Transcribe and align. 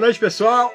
Boa 0.00 0.06
noite, 0.06 0.18
pessoal. 0.18 0.74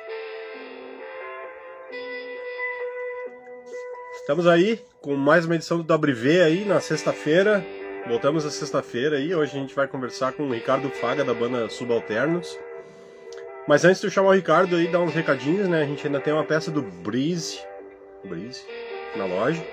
Estamos 4.18 4.46
aí 4.46 4.80
com 5.02 5.16
mais 5.16 5.46
uma 5.46 5.56
edição 5.56 5.82
do 5.82 5.96
WV 5.96 6.42
aí 6.42 6.64
na 6.64 6.80
sexta-feira. 6.80 7.66
Voltamos 8.08 8.46
na 8.46 8.52
sexta-feira 8.52 9.18
aí. 9.18 9.34
Hoje 9.34 9.58
a 9.58 9.60
gente 9.60 9.74
vai 9.74 9.88
conversar 9.88 10.34
com 10.34 10.44
o 10.44 10.54
Ricardo 10.54 10.92
Faga 10.92 11.26
da 11.26 11.34
banda 11.34 11.68
Subalternos. 11.70 12.56
Mas 13.68 13.84
antes 13.84 14.00
de 14.00 14.06
eu 14.06 14.12
chamar 14.12 14.30
o 14.30 14.34
Ricardo 14.34 14.76
aí, 14.76 14.88
dar 14.88 15.00
uns 15.00 15.16
recadinhos, 15.16 15.68
né? 15.68 15.82
A 15.82 15.86
gente 15.86 16.06
ainda 16.06 16.20
tem 16.20 16.32
uma 16.32 16.46
peça 16.46 16.70
do 16.70 16.84
Breeze, 16.84 17.60
Breeze 18.24 18.64
na 19.16 19.26
loja. 19.26 19.66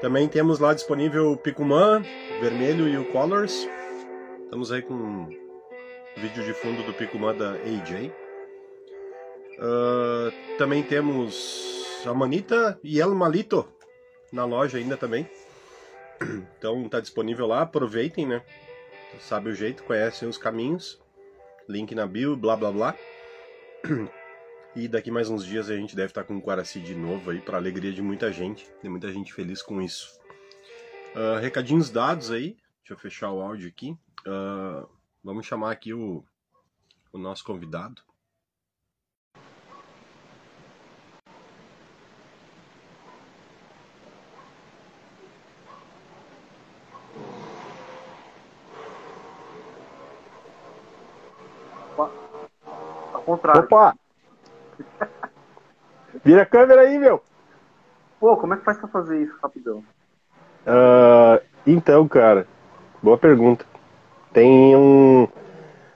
Também 0.00 0.28
temos 0.28 0.60
lá 0.60 0.72
disponível 0.72 1.32
o 1.32 1.36
Picumã, 1.36 2.04
vermelho 2.40 2.86
e 2.86 2.96
o 2.98 3.04
Colors. 3.06 3.68
Estamos 4.44 4.70
aí 4.70 4.80
com 4.80 4.94
um 4.94 5.28
vídeo 6.18 6.44
de 6.44 6.54
fundo 6.54 6.84
do 6.84 6.94
Picumã 6.94 7.34
da 7.34 7.54
AJ. 7.54 8.12
Uh, 9.58 10.56
também 10.58 10.82
temos 10.82 12.02
a 12.06 12.12
Manita 12.12 12.78
e 12.82 13.00
El 13.00 13.14
Malito 13.14 13.68
na 14.32 14.44
loja 14.44 14.78
ainda 14.78 14.96
também. 14.96 15.28
Então 16.58 16.88
tá 16.88 17.00
disponível 17.00 17.46
lá, 17.46 17.62
aproveitem, 17.62 18.26
né? 18.26 18.42
Sabe 19.20 19.50
o 19.50 19.54
jeito, 19.54 19.82
conhecem 19.84 20.28
os 20.28 20.38
caminhos. 20.38 21.00
Link 21.68 21.94
na 21.94 22.06
bio, 22.06 22.36
blá 22.36 22.56
blá 22.56 22.72
blá. 22.72 22.94
E 24.76 24.88
daqui 24.88 25.08
mais 25.08 25.30
uns 25.30 25.46
dias 25.46 25.70
a 25.70 25.76
gente 25.76 25.94
deve 25.94 26.08
estar 26.08 26.24
com 26.24 26.36
o 26.36 26.42
Quaraci 26.42 26.80
de 26.80 26.96
novo 26.96 27.30
aí, 27.30 27.40
para 27.40 27.56
alegria 27.56 27.92
de 27.92 28.02
muita 28.02 28.32
gente. 28.32 28.68
Tem 28.82 28.90
muita 28.90 29.12
gente 29.12 29.32
feliz 29.32 29.62
com 29.62 29.80
isso. 29.80 30.18
Uh, 31.14 31.38
recadinhos 31.40 31.90
dados 31.90 32.32
aí. 32.32 32.56
Deixa 32.80 32.94
eu 32.94 32.98
fechar 32.98 33.30
o 33.30 33.40
áudio 33.40 33.68
aqui. 33.68 33.96
Uh, 34.26 34.88
vamos 35.22 35.46
chamar 35.46 35.70
aqui 35.70 35.94
o, 35.94 36.24
o 37.12 37.18
nosso 37.18 37.44
convidado. 37.44 38.02
Contrário. 53.24 53.62
Opa! 53.62 53.94
Vira 56.24 56.42
a 56.42 56.46
câmera 56.46 56.82
aí, 56.82 56.98
meu! 56.98 57.22
Pô, 58.20 58.36
como 58.36 58.54
é 58.54 58.56
que 58.56 58.64
faz 58.64 58.78
pra 58.78 58.88
fazer 58.88 59.22
isso 59.22 59.36
rapidão? 59.42 59.84
Uh, 60.66 61.44
então, 61.66 62.06
cara, 62.08 62.46
boa 63.02 63.18
pergunta. 63.18 63.66
Tem 64.32 64.74
um. 64.76 65.28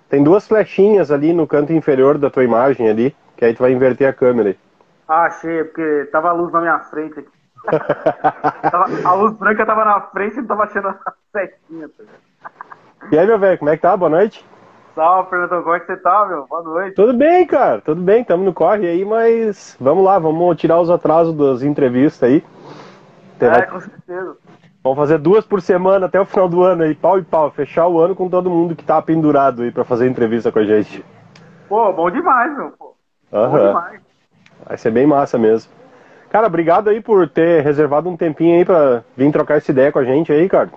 Tem 0.08 0.22
duas 0.22 0.46
flechinhas 0.46 1.10
ali 1.10 1.32
no 1.32 1.46
canto 1.46 1.72
inferior 1.72 2.18
da 2.18 2.30
tua 2.30 2.44
imagem 2.44 2.88
ali, 2.88 3.16
que 3.36 3.44
aí 3.44 3.54
tu 3.54 3.60
vai 3.60 3.72
inverter 3.72 4.08
a 4.08 4.12
câmera 4.12 4.50
aí. 4.50 4.58
Ah, 5.06 5.24
achei, 5.24 5.64
porque 5.64 6.08
tava 6.12 6.28
a 6.28 6.32
luz 6.32 6.53
na 6.53 6.60
minha 6.60 6.78
frente 6.80 7.20
aqui. 7.20 7.28
a 9.04 9.14
luz 9.14 9.34
branca 9.36 9.66
tava 9.66 9.84
na 9.84 10.00
frente 10.03 10.34
e 10.34 10.41
não 10.41 10.47
tava 10.47 10.64
achando 10.64 10.88
a 10.88 11.14
setinha. 11.32 11.88
Tá? 11.88 12.04
E 13.10 13.19
aí, 13.19 13.26
meu 13.26 13.38
velho, 13.38 13.58
como 13.58 13.70
é 13.70 13.76
que 13.76 13.82
tá? 13.82 13.97
Boa 13.97 14.10
noite. 14.10 14.44
Salve, 14.98 15.31
Fernando, 15.31 15.62
como 15.62 15.76
é 15.76 15.78
que 15.78 15.86
você 15.86 15.97
tá, 15.97 16.26
meu? 16.26 16.44
Boa 16.48 16.60
noite. 16.60 16.97
Tudo 16.97 17.14
bem, 17.14 17.47
cara, 17.47 17.81
tudo 17.81 18.03
bem, 18.03 18.22
estamos 18.22 18.44
no 18.44 18.53
corre 18.53 18.84
aí, 18.84 19.04
mas 19.04 19.76
vamos 19.81 20.04
lá, 20.04 20.19
vamos 20.19 20.56
tirar 20.56 20.81
os 20.81 20.91
atrasos 20.91 21.36
das 21.36 21.62
entrevistas 21.62 22.28
aí. 22.28 22.44
É, 23.38 23.62
com 23.62 23.78
certeza. 23.78 24.36
Vamos 24.82 24.98
fazer 24.98 25.19
duas 25.19 25.47
por 25.47 25.62
semana 25.62 26.06
até 26.06 26.20
o 26.20 26.25
final 26.25 26.48
do 26.48 26.64
ano 26.64 26.82
aí, 26.82 26.97
pau 26.97 27.16
e 27.16 27.22
pau, 27.22 27.48
fechar 27.48 27.86
o 27.86 28.00
ano 28.00 28.16
com 28.16 28.28
todo 28.28 28.50
mundo 28.50 28.75
que 28.75 28.84
tá 28.84 29.00
pendurado 29.00 29.62
aí 29.62 29.70
pra 29.70 29.84
fazer 29.84 30.09
entrevista 30.09 30.50
com 30.50 30.59
a 30.59 30.64
gente. 30.64 31.04
Pô, 31.69 31.92
bom 31.92 32.10
demais, 32.10 32.56
meu, 32.56 32.72
pô. 32.72 32.97
Uhum. 33.30 33.50
Bom 33.50 33.66
demais. 33.69 34.00
Vai 34.66 34.78
ser 34.78 34.91
bem 34.91 35.06
massa 35.06 35.38
mesmo. 35.38 35.70
Cara, 36.28 36.48
obrigado 36.48 36.91
aí 36.91 37.00
por 37.00 37.28
ter 37.28 37.62
reservado 37.62 38.09
um 38.09 38.16
tempinho 38.16 38.59
aí 38.59 38.65
pra 38.65 39.04
vir 39.16 39.30
trocar 39.30 39.59
essa 39.59 39.70
ideia 39.70 39.92
com 39.92 40.00
a 40.00 40.04
gente 40.04 40.32
aí, 40.32 40.48
cara. 40.48 40.69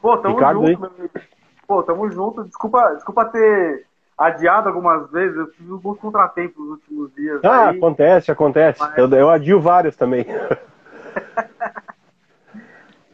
Pô, 0.00 0.16
tamo 0.16 0.36
Ricardo 0.36 0.60
junto, 0.60 0.70
aí. 0.70 0.76
meu 0.78 0.90
amigo. 0.98 1.35
Pô, 1.66 1.82
tamo 1.82 2.10
junto. 2.10 2.44
Desculpa, 2.44 2.94
desculpa 2.94 3.24
ter 3.26 3.86
adiado 4.16 4.68
algumas 4.68 5.10
vezes. 5.10 5.36
Eu 5.36 5.50
tive 5.50 5.72
alguns 5.72 5.98
contratempos 5.98 6.56
nos 6.58 6.70
últimos 6.78 7.14
dias. 7.14 7.40
Ah, 7.44 7.70
aí, 7.70 7.76
acontece, 7.76 8.30
acontece. 8.30 8.80
Mas... 8.80 8.96
Eu, 8.96 9.08
eu 9.10 9.28
adio 9.28 9.60
vários 9.60 9.96
também. 9.96 10.26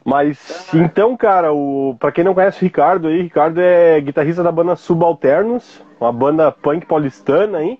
Mas 0.04 0.74
então, 0.74 1.16
cara, 1.16 1.52
o 1.52 1.96
para 1.98 2.10
quem 2.10 2.24
não 2.24 2.34
conhece 2.34 2.58
o 2.58 2.60
Ricardo 2.64 3.06
aí, 3.06 3.22
Ricardo 3.22 3.60
é 3.60 4.00
guitarrista 4.00 4.42
da 4.42 4.50
banda 4.50 4.74
Subalternos, 4.74 5.80
uma 6.00 6.12
banda 6.12 6.50
punk 6.50 6.86
paulistana 6.86 7.58
aí. 7.58 7.78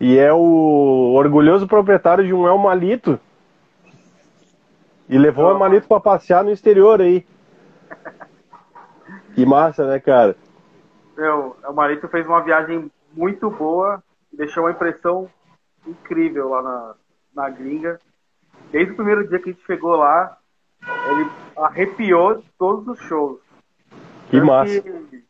E 0.00 0.16
é 0.16 0.32
o 0.32 1.12
orgulhoso 1.14 1.68
proprietário 1.68 2.24
de 2.24 2.32
um 2.32 2.48
El 2.48 2.56
Malito. 2.56 3.20
E 5.10 5.18
levou 5.18 5.44
o 5.46 5.50
El 5.50 5.58
Malito 5.58 5.86
para 5.86 6.00
passear 6.00 6.42
no 6.42 6.50
exterior 6.50 7.02
aí. 7.02 7.26
Que 9.34 9.46
massa, 9.46 9.86
né, 9.86 9.98
cara? 9.98 10.36
Meu, 11.16 11.56
o 11.66 11.72
Marito 11.72 12.08
fez 12.08 12.26
uma 12.26 12.42
viagem 12.42 12.90
muito 13.12 13.50
boa 13.50 14.02
e 14.32 14.36
deixou 14.36 14.64
uma 14.64 14.72
impressão 14.72 15.28
incrível 15.86 16.48
lá 16.48 16.62
na, 16.62 16.94
na 17.34 17.50
gringa. 17.50 17.98
Desde 18.70 18.92
o 18.92 18.96
primeiro 18.96 19.28
dia 19.28 19.38
que 19.38 19.50
a 19.50 19.52
gente 19.52 19.64
chegou 19.64 19.96
lá, 19.96 20.38
ele 20.82 21.30
arrepiou 21.56 22.42
todos 22.58 22.86
os 22.88 22.98
shows. 23.06 23.40
Que 24.28 24.38
tanto 24.38 24.46
massa. 24.46 24.80
Que, 24.80 25.24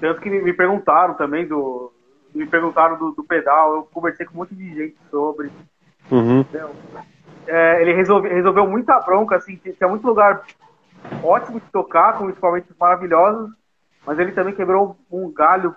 tanto 0.00 0.20
que 0.20 0.30
me 0.30 0.52
perguntaram 0.52 1.14
também 1.14 1.46
do. 1.46 1.92
Me 2.34 2.46
perguntaram 2.46 2.98
do, 2.98 3.12
do 3.12 3.24
pedal, 3.24 3.76
eu 3.76 3.82
conversei 3.84 4.26
com 4.26 4.34
um 4.34 4.36
monte 4.38 4.54
de 4.54 4.74
gente 4.74 4.96
sobre. 5.10 5.50
Uhum. 6.10 6.44
É, 7.46 7.80
ele 7.80 7.92
resolve, 7.92 8.28
resolveu 8.28 8.66
muita 8.66 8.98
bronca, 9.00 9.36
assim, 9.36 9.56
tinha 9.56 9.88
muito 9.88 10.06
lugar 10.06 10.44
ótimo 11.22 11.60
de 11.60 11.66
tocar, 11.70 12.18
com 12.18 12.28
equipamentos 12.28 12.74
maravilhosos, 12.78 13.50
mas 14.06 14.18
ele 14.18 14.32
também 14.32 14.54
quebrou 14.54 14.96
um 15.10 15.32
galho 15.32 15.74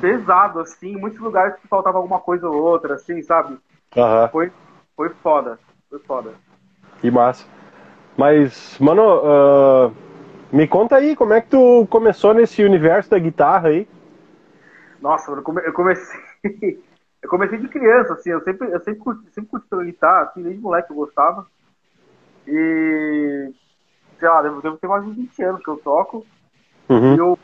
pesado, 0.00 0.60
assim, 0.60 0.92
em 0.92 1.00
muitos 1.00 1.20
lugares 1.20 1.56
que 1.56 1.68
faltava 1.68 1.98
alguma 1.98 2.20
coisa 2.20 2.48
ou 2.48 2.62
outra, 2.62 2.94
assim, 2.94 3.22
sabe? 3.22 3.58
Uhum. 3.96 4.28
Foi, 4.30 4.52
foi 4.96 5.08
foda, 5.22 5.58
foi 5.88 5.98
foda. 6.00 6.32
Que 7.00 7.10
massa. 7.10 7.46
Mas, 8.16 8.78
mano, 8.78 9.02
uh, 9.02 9.94
me 10.52 10.66
conta 10.66 10.96
aí, 10.96 11.16
como 11.16 11.32
é 11.32 11.40
que 11.40 11.48
tu 11.48 11.86
começou 11.88 12.34
nesse 12.34 12.62
universo 12.62 13.10
da 13.10 13.18
guitarra 13.18 13.68
aí? 13.68 13.88
Nossa, 15.00 15.30
eu, 15.30 15.42
come, 15.42 15.62
eu 15.64 15.72
comecei. 15.72 16.20
eu 17.22 17.28
comecei 17.28 17.58
de 17.58 17.68
criança, 17.68 18.14
assim, 18.14 18.30
eu 18.30 18.42
sempre, 18.42 18.70
eu 18.70 18.80
sempre 18.80 19.00
curti, 19.00 19.30
sempre 19.32 19.50
curti 19.50 19.84
guitarra, 19.84 20.24
assim, 20.24 20.42
desde 20.42 20.60
moleque 20.60 20.90
eu 20.90 20.96
gostava. 20.96 21.46
E 22.46 23.49
lá, 24.30 24.42
devo, 24.42 24.62
devo 24.62 24.78
ter 24.78 24.86
mais 24.86 25.04
de 25.04 25.12
20 25.12 25.42
anos 25.42 25.62
que 25.62 25.68
eu 25.68 25.76
toco. 25.76 26.26
Uhum. 26.88 27.14
E 27.14 27.20
o, 27.20 27.38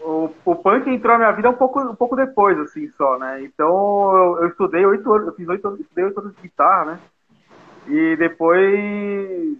o, 0.00 0.30
o 0.44 0.56
punk 0.56 0.88
entrou 0.88 1.12
na 1.12 1.18
minha 1.18 1.32
vida 1.32 1.50
um 1.50 1.54
pouco, 1.54 1.80
um 1.80 1.94
pouco 1.94 2.16
depois, 2.16 2.58
assim, 2.58 2.88
só, 2.90 3.18
né? 3.18 3.42
Então 3.42 4.16
eu, 4.16 4.42
eu 4.42 4.48
estudei 4.48 4.84
oito 4.84 5.12
anos, 5.12 5.28
eu 5.28 5.34
fiz 5.34 5.48
oito 5.48 5.66
anos, 5.66 5.80
estudei 5.80 6.04
oito 6.04 6.20
anos 6.20 6.34
de 6.34 6.42
guitarra, 6.42 6.84
né? 6.84 7.00
E 7.86 8.16
depois 8.16 9.58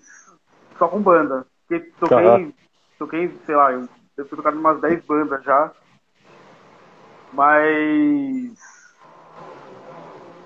só 0.79 0.89
com 0.89 1.01
banda. 1.01 1.47
Porque 1.67 1.91
toquei, 2.01 2.27
uhum. 2.27 2.53
toquei, 2.99 3.39
sei 3.47 3.57
lá, 3.57 3.73
eu 3.73 3.89
devo 4.17 4.29
ter 4.29 4.37
tocado 4.37 4.59
umas 4.59 4.81
10 4.81 5.05
bandas 5.05 5.43
já. 5.45 5.71
Mas 7.33 8.61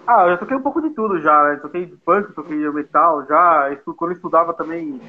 ah, 0.07 0.27
eu 0.29 0.37
toquei 0.37 0.57
um 0.57 0.63
pouco 0.63 0.83
de 0.83 0.91
tudo 0.91 1.19
já, 1.21 1.45
né? 1.45 1.57
Toquei 1.57 1.87
punk, 2.05 2.33
toquei 2.35 2.57
metal 2.71 3.25
já. 3.27 3.75
Quando 3.97 4.11
eu 4.11 4.17
estudava 4.17 4.53
também, 4.53 5.01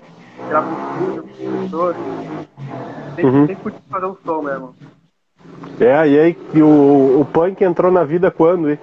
era 0.50 0.62
muito 0.62 1.24
professor. 1.24 1.96
Sempre, 3.16 3.26
uhum. 3.26 3.48
sempre 3.48 3.64
curti 3.64 3.82
fazer 3.90 4.06
um 4.06 4.16
som 4.26 4.42
mesmo. 4.42 4.76
É, 5.80 6.08
e 6.08 6.20
aí 6.20 6.38
o, 6.62 7.22
o 7.22 7.26
punk 7.26 7.64
entrou 7.64 7.92
na 7.92 8.04
vida 8.04 8.32
quando, 8.32 8.70
hein? 8.70 8.80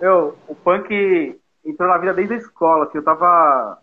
Eu, 0.00 0.36
o 0.46 0.54
punk 0.54 1.38
entrou 1.64 1.88
na 1.88 1.98
vida 1.98 2.14
desde 2.14 2.34
a 2.34 2.38
escola, 2.38 2.86
que 2.86 2.98
eu 2.98 3.02
tava. 3.02 3.78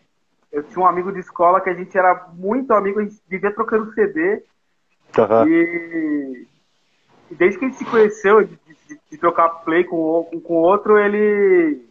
Eu 0.52 0.64
tinha 0.64 0.84
um 0.84 0.88
amigo 0.88 1.12
de 1.12 1.20
escola 1.20 1.60
que 1.60 1.70
a 1.70 1.74
gente 1.74 1.98
era 1.98 2.28
muito 2.34 2.72
amigo, 2.74 3.00
a 3.00 3.04
gente 3.04 3.20
vivia 3.28 3.54
trocando 3.54 3.92
CD. 3.94 4.44
Uhum. 5.18 5.48
E, 5.48 6.48
e 7.32 7.36
desde 7.36 7.60
que 7.60 7.66
a 7.66 7.68
gente 7.68 7.78
se 7.78 7.86
conheceu, 7.86 8.44
de, 8.44 8.60
de, 8.88 9.00
de 9.12 9.18
trocar 9.18 9.50
play 9.64 9.84
com, 9.84 10.28
com, 10.30 10.40
com 10.40 10.54
outro, 10.56 10.98
ele, 10.98 11.84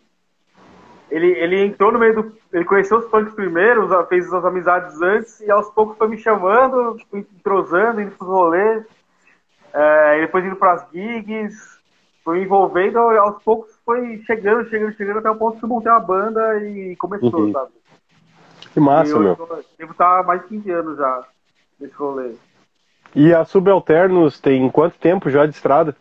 ele. 1.13 1.27
Ele 1.33 1.65
entrou 1.67 1.93
no 1.93 1.99
meio 1.99 2.15
do. 2.15 2.33
Ele 2.53 2.65
conheceu 2.65 2.99
os 2.99 3.07
punks 3.07 3.35
primeiro, 3.35 3.89
fez 4.07 4.33
as 4.33 4.45
amizades 4.45 5.01
antes, 5.01 5.41
e 5.41 5.51
aos 5.51 5.69
poucos 5.71 5.97
foi 5.97 6.09
me 6.09 6.19
chamando, 6.19 6.97
entrosando, 7.13 8.01
indo 8.01 8.13
pros 8.13 8.29
rolês, 8.29 8.85
é, 9.73 10.21
depois 10.21 10.45
indo 10.45 10.57
pras 10.57 10.85
gigs, 10.93 11.55
foi 12.25 12.39
me 12.39 12.45
envolvendo, 12.45 12.99
aos 12.99 13.43
poucos 13.43 13.71
foi 13.85 14.23
chegando, 14.27 14.69
chegando, 14.69 14.95
chegando 14.95 15.19
até 15.19 15.31
o 15.31 15.37
ponto 15.37 15.59
que 15.59 15.65
eu 15.65 15.69
montei 15.69 15.91
uma 15.91 16.01
banda 16.01 16.59
e 16.65 16.97
começou, 16.97 17.41
uhum. 17.41 17.53
sabe? 17.53 17.71
Que 18.73 18.81
massa, 18.81 19.13
eu, 19.13 19.21
meu. 19.21 19.65
Devo 19.79 19.93
estar 19.93 20.21
há 20.21 20.23
mais 20.23 20.43
de 20.43 20.49
15 20.49 20.71
anos 20.71 20.99
já 20.99 21.25
nesse 21.79 21.95
rolê. 21.95 22.33
E 23.15 23.35
a 23.35 23.45
Subalternos 23.45 24.41
tem 24.41 24.69
quanto 24.71 24.99
tempo 24.99 25.29
já 25.29 25.45
de 25.45 25.55
estrada? 25.55 25.95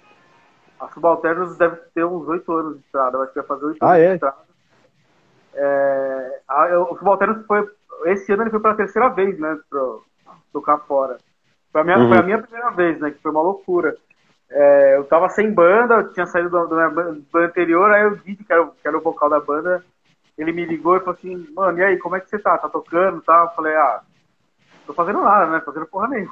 A 0.79 0.87
Subalternos 0.87 1.57
deve 1.57 1.75
ter 1.93 2.05
uns 2.05 2.27
oito 2.27 2.51
anos 2.53 2.77
de 2.77 2.85
estrada, 2.85 3.17
eu 3.17 3.23
acho 3.23 3.33
que 3.33 3.39
vai 3.39 3.47
fazer 3.47 3.65
oito 3.65 3.77
Ah, 3.81 3.93
anos 3.93 3.99
é? 3.99 4.07
de 4.07 4.13
estrada. 4.13 4.50
É, 5.53 6.41
eu- 6.71 6.83
o 6.91 6.97
Subalternos 6.97 7.45
foi. 7.45 7.67
Esse 8.05 8.31
ano 8.31 8.43
ele 8.43 8.49
foi 8.49 8.59
pela 8.59 8.75
terceira 8.75 9.09
vez, 9.09 9.37
né? 9.39 9.57
Pra 9.69 9.79
tocar 10.53 10.77
fora. 10.79 11.17
Foi 11.71 11.81
a 11.81 11.83
minha, 11.83 11.97
Uhum. 11.99 12.07
foi 12.09 12.17
a 12.17 12.23
minha 12.23 12.41
primeira 12.41 12.71
vez, 12.71 12.99
né? 12.99 13.11
Que 13.11 13.21
foi 13.21 13.31
uma 13.31 13.41
loucura. 13.41 13.95
É, 14.49 14.97
eu 14.97 15.05
tava 15.05 15.29
sem 15.29 15.51
banda, 15.53 15.95
eu 15.95 16.13
tinha 16.13 16.25
saído 16.25 16.49
da, 16.49 16.65
da 16.65 16.75
minha 16.75 16.89
ban- 16.89 17.21
banda 17.31 17.45
anterior, 17.47 17.89
aí 17.91 18.05
o 18.05 18.17
Didi, 18.17 18.43
que 18.43 18.51
era, 18.51 18.63
o- 18.63 18.71
que 18.71 18.85
era 18.87 18.97
o 18.97 19.01
vocal 19.01 19.29
da 19.29 19.39
banda, 19.39 19.83
ele 20.37 20.51
me 20.51 20.65
ligou 20.65 20.97
e 20.97 20.99
falou 20.99 21.13
assim, 21.15 21.47
mano, 21.53 21.77
e 21.79 21.83
aí, 21.83 21.97
como 21.97 22.15
é 22.15 22.19
que 22.19 22.29
você 22.29 22.37
tá? 22.37 22.57
Tá 22.57 22.67
tocando 22.67 23.21
tal? 23.21 23.45
Eu 23.45 23.51
falei, 23.51 23.75
ah, 23.75 24.01
tô 24.85 24.93
fazendo 24.93 25.21
nada, 25.21 25.45
né? 25.51 25.61
Fazendo 25.61 25.85
porra 25.85 26.09
nenhuma. 26.09 26.31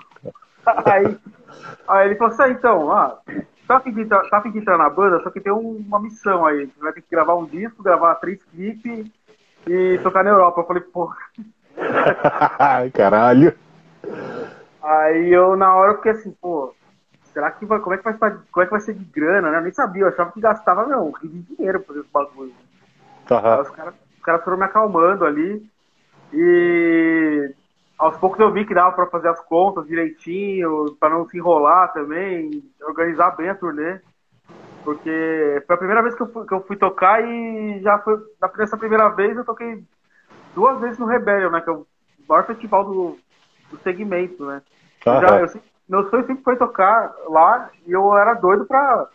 aí, 0.85 1.17
aí 1.87 2.07
ele 2.07 2.15
falou 2.15 2.33
assim, 2.33 2.43
ah, 2.43 2.49
então, 2.49 2.91
ah, 2.91 3.17
tá 3.69 3.77
a 3.77 3.81
fim 3.81 3.93
de 3.93 4.01
entrar, 4.01 4.27
tá 4.29 4.39
a 4.39 4.43
fim 4.43 4.51
de 4.51 4.59
entrar 4.59 4.77
na 4.77 4.89
banda, 4.89 5.21
só 5.23 5.31
que 5.31 5.41
tem 5.41 5.53
um- 5.53 5.77
uma 5.77 6.01
missão 6.01 6.45
aí. 6.45 6.67
Você 6.67 6.81
vai 6.81 6.93
ter 6.93 7.03
que 7.03 7.09
gravar 7.11 7.35
um 7.37 7.47
disco, 7.47 7.83
gravar 7.83 8.15
três 8.15 8.43
clipes 8.45 9.07
e 9.67 9.99
tocar 10.03 10.23
na 10.23 10.31
Europa. 10.31 10.61
Eu 10.61 10.67
falei, 10.67 10.83
porra. 10.83 11.17
Caralho. 12.93 13.53
Aí 14.81 15.29
eu, 15.33 15.55
na 15.55 15.75
hora, 15.75 15.91
eu 15.93 15.95
fiquei 15.97 16.11
assim, 16.11 16.31
pô, 16.41 16.75
será 17.23 17.51
que 17.51 17.65
vai, 17.65 17.79
como 17.79 17.93
é 17.95 17.97
que 17.97 18.03
vai, 18.03 18.13
como 18.17 18.63
é 18.63 18.65
que 18.65 18.71
vai 18.71 18.79
ser 18.81 18.93
de 18.95 19.05
grana, 19.05 19.51
né? 19.51 19.57
Eu 19.57 19.61
nem 19.63 19.73
sabia, 19.73 20.03
eu 20.03 20.07
achava 20.09 20.31
que 20.31 20.39
gastava, 20.41 20.87
meu, 20.87 20.99
um 21.07 21.11
rio 21.11 21.29
de 21.31 21.55
dinheiro 21.55 21.79
pra 21.79 21.87
fazer 21.87 21.99
esse 22.01 22.11
bagulho. 22.11 22.55
Aí 23.49 23.59
Aham. 23.59 23.61
os 23.61 23.71
caras 23.71 23.95
os 24.17 24.23
caras 24.23 24.43
foram 24.43 24.57
me 24.57 24.65
acalmando 24.65 25.25
ali. 25.25 25.65
E 26.33 27.55
aos 27.99 28.17
poucos 28.17 28.39
eu 28.39 28.51
vi 28.51 28.65
que 28.65 28.73
dava 28.73 28.93
pra 28.95 29.07
fazer 29.07 29.27
as 29.27 29.41
contas 29.41 29.85
direitinho, 29.85 30.95
pra 30.99 31.09
não 31.09 31.27
se 31.27 31.37
enrolar 31.37 31.91
também, 31.93 32.63
organizar 32.81 33.31
bem 33.31 33.49
a 33.49 33.55
turnê. 33.55 33.99
Porque 34.83 35.63
foi 35.67 35.75
a 35.75 35.77
primeira 35.79 36.01
vez 36.01 36.15
que 36.15 36.21
eu 36.23 36.31
fui, 36.31 36.47
que 36.47 36.53
eu 36.53 36.61
fui 36.63 36.77
tocar 36.77 37.21
e 37.23 37.81
já 37.81 37.99
foi. 37.99 38.17
Nessa 38.57 38.77
primeira 38.77 39.09
vez 39.09 39.37
eu 39.37 39.45
toquei 39.45 39.83
duas 40.55 40.79
vezes 40.79 40.97
no 40.97 41.05
Rebellion, 41.05 41.51
né? 41.51 41.61
Que 41.61 41.69
é 41.69 41.73
o 41.73 41.85
maior 42.27 42.45
festival 42.45 42.85
do, 42.85 43.17
do 43.69 43.77
segmento, 43.83 44.45
né? 44.45 44.61
Já- 45.05 45.39
eu 45.41 45.47
meu 45.89 46.07
sonho 46.09 46.25
sempre 46.27 46.43
foi 46.43 46.55
tocar 46.55 47.13
lá 47.27 47.71
e 47.87 47.91
eu 47.91 48.15
era 48.15 48.35
doido 48.35 48.65
pra. 48.65 49.07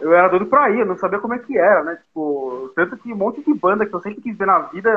Eu 0.00 0.14
era 0.14 0.28
doido 0.28 0.46
pra 0.46 0.70
ir, 0.70 0.80
eu 0.80 0.86
não 0.86 0.96
sabia 0.96 1.18
como 1.18 1.34
é 1.34 1.38
que 1.38 1.58
era, 1.58 1.82
né? 1.84 1.96
Tipo, 1.96 2.72
tanto 2.74 2.96
que 2.96 3.12
um 3.12 3.16
monte 3.16 3.42
de 3.42 3.52
banda 3.54 3.84
que 3.84 3.94
eu 3.94 4.00
sempre 4.00 4.20
quis 4.22 4.36
ver 4.36 4.46
na 4.46 4.60
vida, 4.60 4.90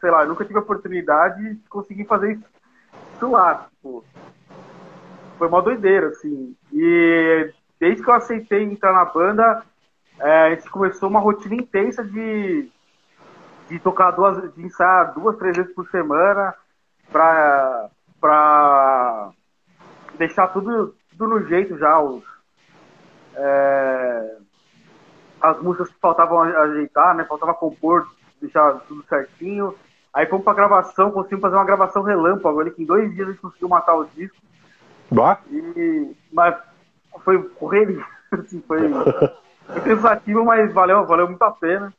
sei 0.00 0.10
lá, 0.10 0.22
eu 0.22 0.28
nunca 0.28 0.44
tive 0.44 0.58
a 0.58 0.62
oportunidade 0.62 1.54
de 1.54 1.68
conseguir 1.68 2.04
fazer 2.06 2.32
isso, 2.32 2.44
isso 3.20 3.30
lá, 3.30 3.68
tipo. 3.70 4.04
Foi 5.36 5.48
uma 5.48 5.62
doideira, 5.62 6.08
assim. 6.08 6.56
E 6.72 7.52
desde 7.78 8.02
que 8.02 8.10
eu 8.10 8.14
aceitei 8.14 8.62
entrar 8.64 8.92
na 8.92 9.04
banda, 9.04 9.62
é, 10.18 10.46
a 10.46 10.50
gente 10.54 10.70
começou 10.70 11.08
uma 11.08 11.20
rotina 11.20 11.54
intensa 11.54 12.04
de, 12.04 12.68
de 13.68 13.78
tocar 13.78 14.10
duas, 14.10 14.52
de 14.54 14.62
ensaiar 14.62 15.14
duas, 15.14 15.36
três 15.38 15.56
vezes 15.56 15.72
por 15.74 15.88
semana 15.88 16.54
pra, 17.10 17.88
pra 18.20 19.30
deixar 20.18 20.48
tudo, 20.48 20.94
tudo 21.10 21.26
no 21.26 21.46
jeito 21.46 21.78
já, 21.78 21.98
os, 21.98 22.22
é, 23.34 24.36
as 25.40 25.62
músicas 25.62 25.88
que 25.88 26.00
faltavam 26.00 26.42
ajeitar, 26.42 27.14
né? 27.14 27.24
Faltava 27.24 27.54
compor, 27.54 28.06
deixar 28.40 28.74
tudo 28.80 29.02
certinho. 29.08 29.74
Aí 30.12 30.26
fomos 30.26 30.44
pra 30.44 30.54
gravação, 30.54 31.10
conseguimos 31.10 31.42
fazer 31.42 31.56
uma 31.56 31.64
gravação 31.64 32.02
relâmpago 32.02 32.60
ali, 32.60 32.70
que 32.70 32.82
em 32.82 32.86
dois 32.86 33.12
dias 33.14 33.28
a 33.28 33.30
gente 33.30 33.40
conseguiu 33.40 33.68
matar 33.68 33.94
o 33.94 34.04
disco. 34.06 34.36
Bah. 35.10 35.38
E, 35.50 36.14
mas 36.32 36.56
foi 37.24 37.42
correria, 37.50 38.04
assim, 38.32 38.62
foi, 38.66 38.80
foi 39.66 39.80
cansativo, 39.82 40.44
mas 40.44 40.72
valeu, 40.72 41.06
valeu 41.06 41.28
muito 41.28 41.42
a 41.42 41.50
pena. 41.50 41.92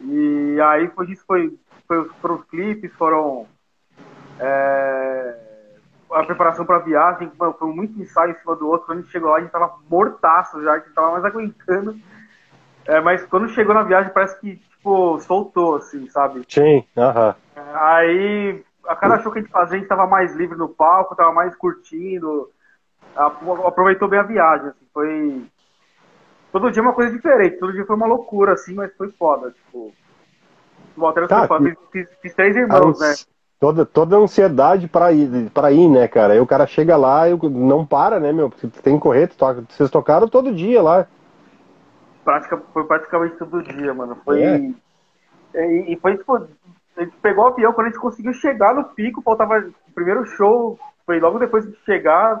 E 0.00 0.58
aí 0.60 0.88
foi 0.88 1.10
isso, 1.10 1.24
foi, 1.26 1.56
foi, 1.86 2.08
foram 2.20 2.36
os 2.36 2.44
clipes, 2.46 2.92
foram 2.94 3.46
é, 4.38 5.36
a 6.12 6.24
preparação 6.24 6.64
para 6.64 6.76
a 6.76 6.80
viagem, 6.80 7.30
foi 7.58 7.68
muito 7.72 8.00
ensaio 8.00 8.32
em 8.32 8.36
cima 8.36 8.56
do 8.56 8.68
outro. 8.68 8.86
Quando 8.86 8.98
a 8.98 9.00
gente 9.02 9.12
chegou 9.12 9.30
lá, 9.30 9.36
a 9.36 9.40
gente 9.40 9.50
tava 9.50 9.76
mortaço 9.88 10.62
já, 10.62 10.72
a 10.72 10.78
gente 10.78 10.92
tava 10.92 11.12
mais 11.12 11.24
aguentando. 11.24 11.96
É, 12.86 13.00
mas 13.00 13.24
quando 13.26 13.48
chegou 13.50 13.74
na 13.74 13.82
viagem, 13.82 14.12
parece 14.12 14.40
que, 14.40 14.60
tipo, 14.80 15.20
soltou, 15.20 15.76
assim, 15.76 16.08
sabe? 16.08 16.42
Sim. 16.48 16.82
Aham. 16.96 17.34
Aí, 17.74 18.64
a 18.86 18.96
cada 18.96 19.20
show 19.20 19.30
que 19.30 19.38
a 19.38 19.42
gente 19.42 19.50
fazia, 19.50 19.76
a 19.76 19.80
gente 19.80 19.88
tava 19.88 20.06
mais 20.06 20.34
livre 20.34 20.56
no 20.56 20.68
palco, 20.68 21.14
tava 21.14 21.32
mais 21.32 21.54
curtindo. 21.54 22.48
Aproveitou 23.66 24.08
bem 24.08 24.18
a 24.20 24.24
viagem, 24.24 24.68
assim, 24.68 24.86
foi. 24.92 25.44
Todo 26.52 26.70
dia 26.70 26.82
uma 26.82 26.92
coisa 26.92 27.12
diferente, 27.14 27.58
todo 27.58 27.72
dia 27.72 27.84
foi 27.84 27.94
uma 27.94 28.06
loucura, 28.06 28.54
assim, 28.54 28.74
mas 28.74 28.92
foi 28.96 29.10
foda, 29.12 29.50
tipo. 29.50 29.92
O 30.96 31.00
Walter 31.00 31.28
Tá, 31.28 31.46
fiz, 31.46 31.76
fiz- 31.92 32.08
fiz 32.20 32.34
três 32.34 32.56
irmãos, 32.56 32.98
né? 32.98 33.14
Toda, 33.60 33.84
toda 33.84 34.16
a 34.16 34.18
ansiedade 34.20 34.88
pra 34.88 35.12
ir, 35.12 35.50
pra 35.50 35.70
ir, 35.70 35.88
né, 35.88 36.08
cara? 36.08 36.32
Aí 36.32 36.40
o 36.40 36.46
cara 36.46 36.66
chega 36.66 36.96
lá 36.96 37.28
e 37.28 37.36
não 37.50 37.84
para, 37.84 38.18
né, 38.18 38.32
meu? 38.32 38.48
Porque 38.48 38.66
tem 38.82 38.96
que 38.96 39.02
correr, 39.02 39.28
tu 39.28 39.36
toca- 39.36 39.62
vocês 39.68 39.90
tocaram 39.90 40.26
todo 40.26 40.54
dia 40.54 40.82
lá. 40.82 41.06
Prática, 42.24 42.56
foi 42.72 42.84
praticamente 42.84 43.36
todo 43.36 43.62
dia, 43.62 43.94
mano. 43.94 44.16
Foi. 44.24 44.42
É? 44.42 44.58
E, 45.54 45.94
e 45.94 45.96
foi 45.96 46.16
tipo. 46.16 46.36
A 46.96 47.02
gente 47.02 47.16
pegou 47.18 47.44
o 47.44 47.48
avião, 47.48 47.72
quando 47.72 47.86
a 47.86 47.90
gente 47.90 48.00
conseguiu 48.00 48.32
chegar 48.34 48.74
no 48.74 48.84
pico, 48.84 49.22
faltava. 49.22 49.58
O 49.58 49.92
primeiro 49.92 50.26
show 50.26 50.78
foi 51.06 51.18
logo 51.18 51.38
depois 51.38 51.66
de 51.66 51.76
chegar. 51.84 52.40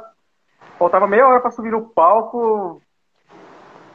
Faltava 0.78 1.06
meia 1.06 1.26
hora 1.26 1.40
pra 1.40 1.50
subir 1.50 1.70
no 1.70 1.82
palco. 1.82 2.80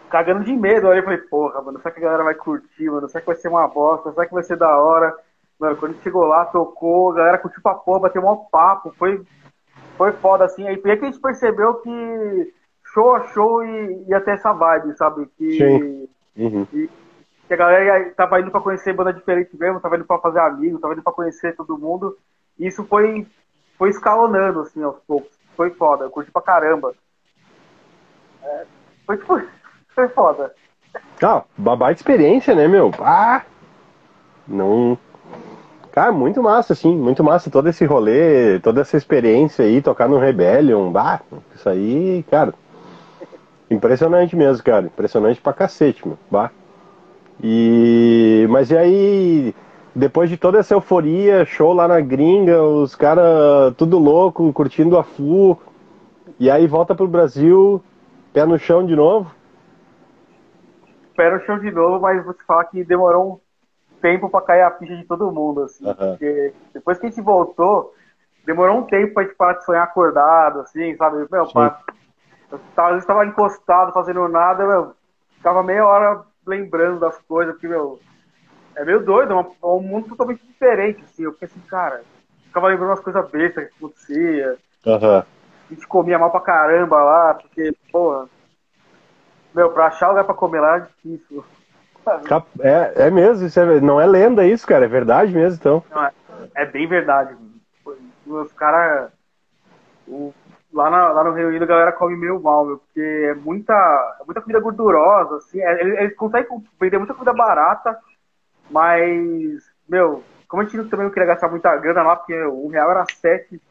Cagando 0.09 0.43
de 0.43 0.55
medo. 0.55 0.89
Aí 0.89 0.99
eu 0.99 1.03
falei, 1.03 1.19
porra, 1.19 1.61
mano, 1.61 1.79
será 1.79 1.91
que 1.91 1.99
a 1.99 2.03
galera 2.03 2.23
vai 2.23 2.35
curtir, 2.35 2.89
mano? 2.89 3.07
Será 3.07 3.21
que 3.21 3.27
vai 3.27 3.35
ser 3.35 3.47
uma 3.49 3.67
bosta? 3.67 4.11
Será 4.11 4.25
que 4.25 4.33
vai 4.33 4.43
ser 4.43 4.57
da 4.57 4.77
hora? 4.77 5.15
Mano, 5.59 5.75
quando 5.77 5.91
a 5.91 5.93
gente 5.95 6.03
chegou 6.03 6.25
lá, 6.25 6.45
tocou, 6.45 7.11
a 7.11 7.15
galera 7.15 7.37
curtiu 7.37 7.61
pra 7.61 7.75
porra, 7.75 8.01
bateu 8.01 8.25
um 8.25 8.35
papo. 8.51 8.93
Foi, 8.97 9.23
foi 9.97 10.11
foda, 10.13 10.45
assim. 10.45 10.67
Aí 10.67 10.81
aí 10.83 10.97
que 10.97 11.05
a 11.05 11.11
gente 11.11 11.19
percebeu 11.19 11.75
que 11.75 12.53
show 12.95 13.13
a 13.13 13.27
show 13.33 13.63
e 13.63 14.05
ia 14.07 14.21
ter 14.21 14.31
essa 14.31 14.53
vibe, 14.53 14.97
sabe? 14.97 15.27
Que, 15.37 15.57
Sim. 15.57 16.07
Uhum. 16.37 16.65
que 16.65 17.53
a 17.53 17.57
galera 17.57 18.13
tava 18.15 18.39
indo 18.39 18.49
pra 18.49 18.61
conhecer 18.61 18.93
banda 18.93 19.11
diferente 19.11 19.55
mesmo, 19.57 19.81
tava 19.81 19.97
indo 19.97 20.05
pra 20.05 20.17
fazer 20.17 20.39
amigos, 20.39 20.79
tava 20.79 20.93
indo 20.93 21.03
pra 21.03 21.11
conhecer 21.11 21.55
todo 21.55 21.77
mundo. 21.77 22.17
E 22.57 22.65
isso 22.65 22.85
foi, 22.85 23.27
foi 23.77 23.89
escalonando, 23.89 24.61
assim, 24.61 24.81
aos 24.81 24.97
poucos. 25.05 25.37
Foi 25.57 25.69
foda, 25.71 26.05
eu 26.05 26.09
curti 26.09 26.31
pra 26.31 26.41
caramba. 26.41 26.93
É, 28.41 28.65
foi 29.05 29.17
tipo, 29.17 29.41
foi 29.89 30.07
foda. 30.09 30.53
Ah, 31.21 31.43
babá 31.57 31.91
de 31.91 31.99
experiência, 31.99 32.55
né, 32.55 32.67
meu? 32.67 32.91
Ah! 32.99 33.43
Não. 34.47 34.97
Cara, 35.91 36.11
muito 36.11 36.41
massa, 36.43 36.73
assim, 36.73 36.95
muito 36.95 37.23
massa 37.23 37.49
todo 37.49 37.67
esse 37.67 37.85
rolê, 37.85 38.59
toda 38.59 38.81
essa 38.81 38.97
experiência 38.97 39.63
aí, 39.65 39.81
tocar 39.81 40.07
no 40.09 40.19
Rebellion, 40.19 40.91
bah, 40.91 41.21
isso 41.53 41.67
aí, 41.69 42.23
cara. 42.29 42.53
Impressionante 43.69 44.35
mesmo, 44.35 44.63
cara. 44.63 44.85
Impressionante 44.85 45.41
pra 45.41 45.53
cacete, 45.53 46.07
meu. 46.07 46.17
Bah. 46.29 46.51
E. 47.43 48.45
Mas 48.49 48.71
e 48.71 48.77
aí, 48.77 49.55
depois 49.93 50.29
de 50.29 50.37
toda 50.37 50.59
essa 50.59 50.73
euforia, 50.73 51.45
show 51.45 51.73
lá 51.73 51.87
na 51.87 51.99
gringa, 51.99 52.61
os 52.61 52.95
caras 52.95 53.73
tudo 53.75 53.97
louco, 53.97 54.51
curtindo 54.53 54.97
a 54.97 55.03
FU, 55.03 55.57
e 56.39 56.49
aí 56.49 56.67
volta 56.67 56.93
pro 56.93 57.07
Brasil, 57.07 57.83
pé 58.33 58.45
no 58.45 58.57
chão 58.57 58.85
de 58.85 58.95
novo. 58.95 59.31
Espero 61.09 61.37
o 61.37 61.45
show 61.45 61.57
de 61.59 61.71
novo, 61.71 62.01
mas 62.01 62.23
vou 62.23 62.33
te 62.33 62.43
falar 62.43 62.65
que 62.65 62.83
demorou 62.83 63.33
um 63.33 63.99
tempo 64.01 64.29
pra 64.29 64.41
cair 64.41 64.61
a 64.63 64.71
ficha 64.71 64.95
de 64.97 65.05
todo 65.05 65.31
mundo, 65.31 65.63
assim. 65.63 65.85
Aham. 65.85 66.11
Porque 66.11 66.53
depois 66.73 66.99
que 66.99 67.05
a 67.05 67.09
gente 67.09 67.21
voltou, 67.21 67.93
demorou 68.45 68.79
um 68.79 68.83
tempo 68.83 69.13
pra 69.13 69.23
gente 69.23 69.35
parar 69.35 69.53
de 69.53 69.65
sonhar 69.65 69.83
acordado, 69.83 70.59
assim, 70.59 70.93
sabe? 70.97 71.25
Meu, 71.31 71.45
Sim. 71.45 71.71
Eu 72.55 72.83
às 72.83 72.91
vezes 72.91 73.05
tava 73.05 73.25
encostado, 73.25 73.93
fazendo 73.93 74.27
nada, 74.27 74.65
meu, 74.65 74.93
ficava 75.37 75.63
meia 75.63 75.85
hora 75.85 76.23
lembrando 76.45 76.99
das 76.99 77.17
coisas, 77.23 77.53
porque, 77.53 77.67
meu, 77.67 77.99
é 78.75 78.83
meio 78.85 79.03
doido, 79.03 79.33
é, 79.33 79.37
é 79.37 79.67
um 79.67 79.81
mundo 79.81 80.09
totalmente 80.09 80.45
diferente, 80.45 81.03
assim. 81.03 81.23
Eu 81.23 81.33
fiquei 81.33 81.47
assim, 81.47 81.59
cara, 81.61 82.03
ficava 82.47 82.67
lembrando 82.67 82.89
umas 82.89 82.99
coisas 82.99 83.29
bestas 83.29 83.67
que 83.67 83.75
acontecia. 83.77 84.57
Aham. 84.85 85.25
A 85.69 85.73
gente 85.73 85.87
comia 85.87 86.19
mal 86.19 86.29
pra 86.31 86.41
caramba 86.41 87.01
lá, 87.03 87.33
porque, 87.33 87.75
porra, 87.91 88.27
meu, 89.53 89.71
pra 89.71 89.87
achar 89.87 90.09
lugar 90.09 90.25
pra 90.25 90.33
comer 90.33 90.59
lá 90.59 90.77
é 90.77 90.79
difícil. 90.81 91.43
É, 92.59 93.07
é 93.07 93.09
mesmo, 93.09 93.47
isso 93.47 93.59
é- 93.59 93.79
não 93.81 93.99
é 93.99 94.05
lenda 94.05 94.45
isso, 94.45 94.67
cara, 94.67 94.85
é 94.85 94.87
verdade 94.87 95.33
mesmo, 95.33 95.57
então. 95.59 95.83
Não, 95.89 96.03
é, 96.03 96.11
é 96.55 96.65
bem 96.65 96.87
verdade. 96.87 97.35
Os 98.27 98.51
caras. 98.53 99.11
Lá, 100.75 100.89
na- 100.91 101.11
lá 101.13 101.23
no 101.25 101.33
Rio 101.33 101.49
Unido 101.49 101.63
a 101.63 101.67
galera 101.67 101.93
come 101.93 102.17
meio 102.17 102.41
mal, 102.41 102.65
meu, 102.65 102.79
porque 102.79 103.01
é 103.01 103.35
muita, 103.35 103.73
é 104.21 104.25
muita 104.25 104.41
comida 104.41 104.59
gordurosa, 104.61 105.37
assim. 105.37 105.61
é- 105.61 105.81
Eles, 106.03 106.15
conseguem 106.17 106.49
vender 106.81 106.97
muita 106.99 107.13
comida 107.15 107.33
barata, 107.33 107.97
mas, 108.69 109.63
meu, 109.89 110.25
como 110.47 110.63
a 110.63 110.65
gente 110.65 110.89
também 110.89 111.05
não 111.07 111.13
queria 111.13 111.27
gastar 111.29 111.49
muita 111.49 111.75
grana 111.77 112.03
lá, 112.03 112.15
porque 112.17 112.35
um 112.45 112.67
real 112.69 112.91
era 112.91 113.05
sete, 113.05 113.61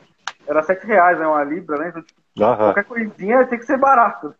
era 0.46 0.62
sete 0.62 0.86
reais, 0.86 1.18
né? 1.18 1.26
Uma 1.26 1.44
libra, 1.44 1.78
né? 1.78 1.88
Então, 1.90 2.02
tipo, 2.02 2.20
qualquer 2.64 2.84
coisinha 2.84 3.46
tem 3.48 3.58
que 3.58 3.66
ser 3.66 3.78
barato. 3.78 4.34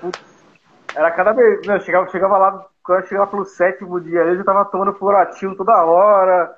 Putz, 0.00 0.44
Era 0.94 1.10
cada 1.12 1.32
vez. 1.32 1.64
Não, 1.64 1.80
chegava, 1.80 2.08
chegava 2.08 2.38
lá, 2.38 2.66
quando 2.84 3.00
eu 3.02 3.06
chegava 3.06 3.30
pelo 3.30 3.44
sétimo 3.46 4.00
dia, 4.00 4.20
eu 4.20 4.36
já 4.36 4.44
tava 4.44 4.64
tomando 4.66 4.94
florativo 4.94 5.56
toda 5.56 5.84
hora. 5.84 6.54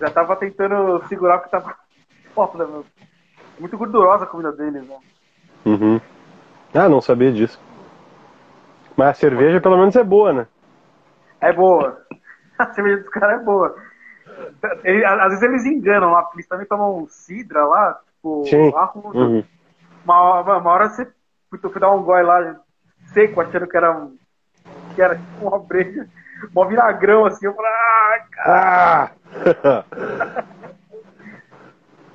Já 0.00 0.10
tava 0.10 0.36
tentando 0.36 1.06
segurar 1.08 1.38
porque 1.38 1.50
tava 1.50 1.76
foda, 2.34 2.66
meu. 2.66 2.86
Muito 3.58 3.78
gordurosa 3.78 4.24
a 4.24 4.26
comida 4.26 4.52
deles, 4.52 4.86
né? 4.86 4.96
Uhum. 5.64 6.00
Ah, 6.74 6.88
não 6.88 7.00
sabia 7.00 7.32
disso. 7.32 7.60
Mas 8.96 9.08
a 9.08 9.14
cerveja 9.14 9.60
pelo 9.60 9.76
menos 9.76 9.94
é 9.96 10.04
boa, 10.04 10.32
né? 10.32 10.46
É 11.40 11.52
boa. 11.52 12.02
A 12.58 12.72
cerveja 12.72 12.98
dos 13.02 13.08
caras 13.08 13.40
é 13.40 13.44
boa. 13.44 13.74
Ele- 14.84 15.04
às 15.04 15.30
vezes 15.30 15.42
eles 15.42 15.64
enganam 15.66 16.12
lá, 16.12 16.22
porque 16.22 16.36
eles 16.36 16.46
também 16.46 16.66
tomam 16.66 17.04
cidra 17.08 17.64
lá, 17.66 18.00
tipo, 18.14 18.44
Sim. 18.46 18.72
arruda. 18.76 19.18
Uhum. 19.18 19.44
Uma, 20.04 20.20
hora- 20.22 20.58
uma 20.58 20.70
hora 20.70 20.88
você 20.88 21.04
fui, 21.50 21.58
fui 21.58 21.80
dar 21.80 21.90
um 21.90 22.02
gole 22.04 22.22
lá 22.22 22.56
seco, 23.12 23.40
achando 23.40 23.66
que 23.66 23.76
era 23.76 23.90
um- 23.90 24.16
que 24.94 25.02
era 25.02 25.16
tipo 25.16 25.48
uma 25.48 25.58
breja, 25.66 26.08
mó 26.54 26.64
vinagrão 26.64 27.26
assim, 27.26 27.46
eu 27.46 27.54
falei, 27.54 27.70
ah, 27.72 28.24
cara. 28.30 29.10
Ah! 29.44 29.84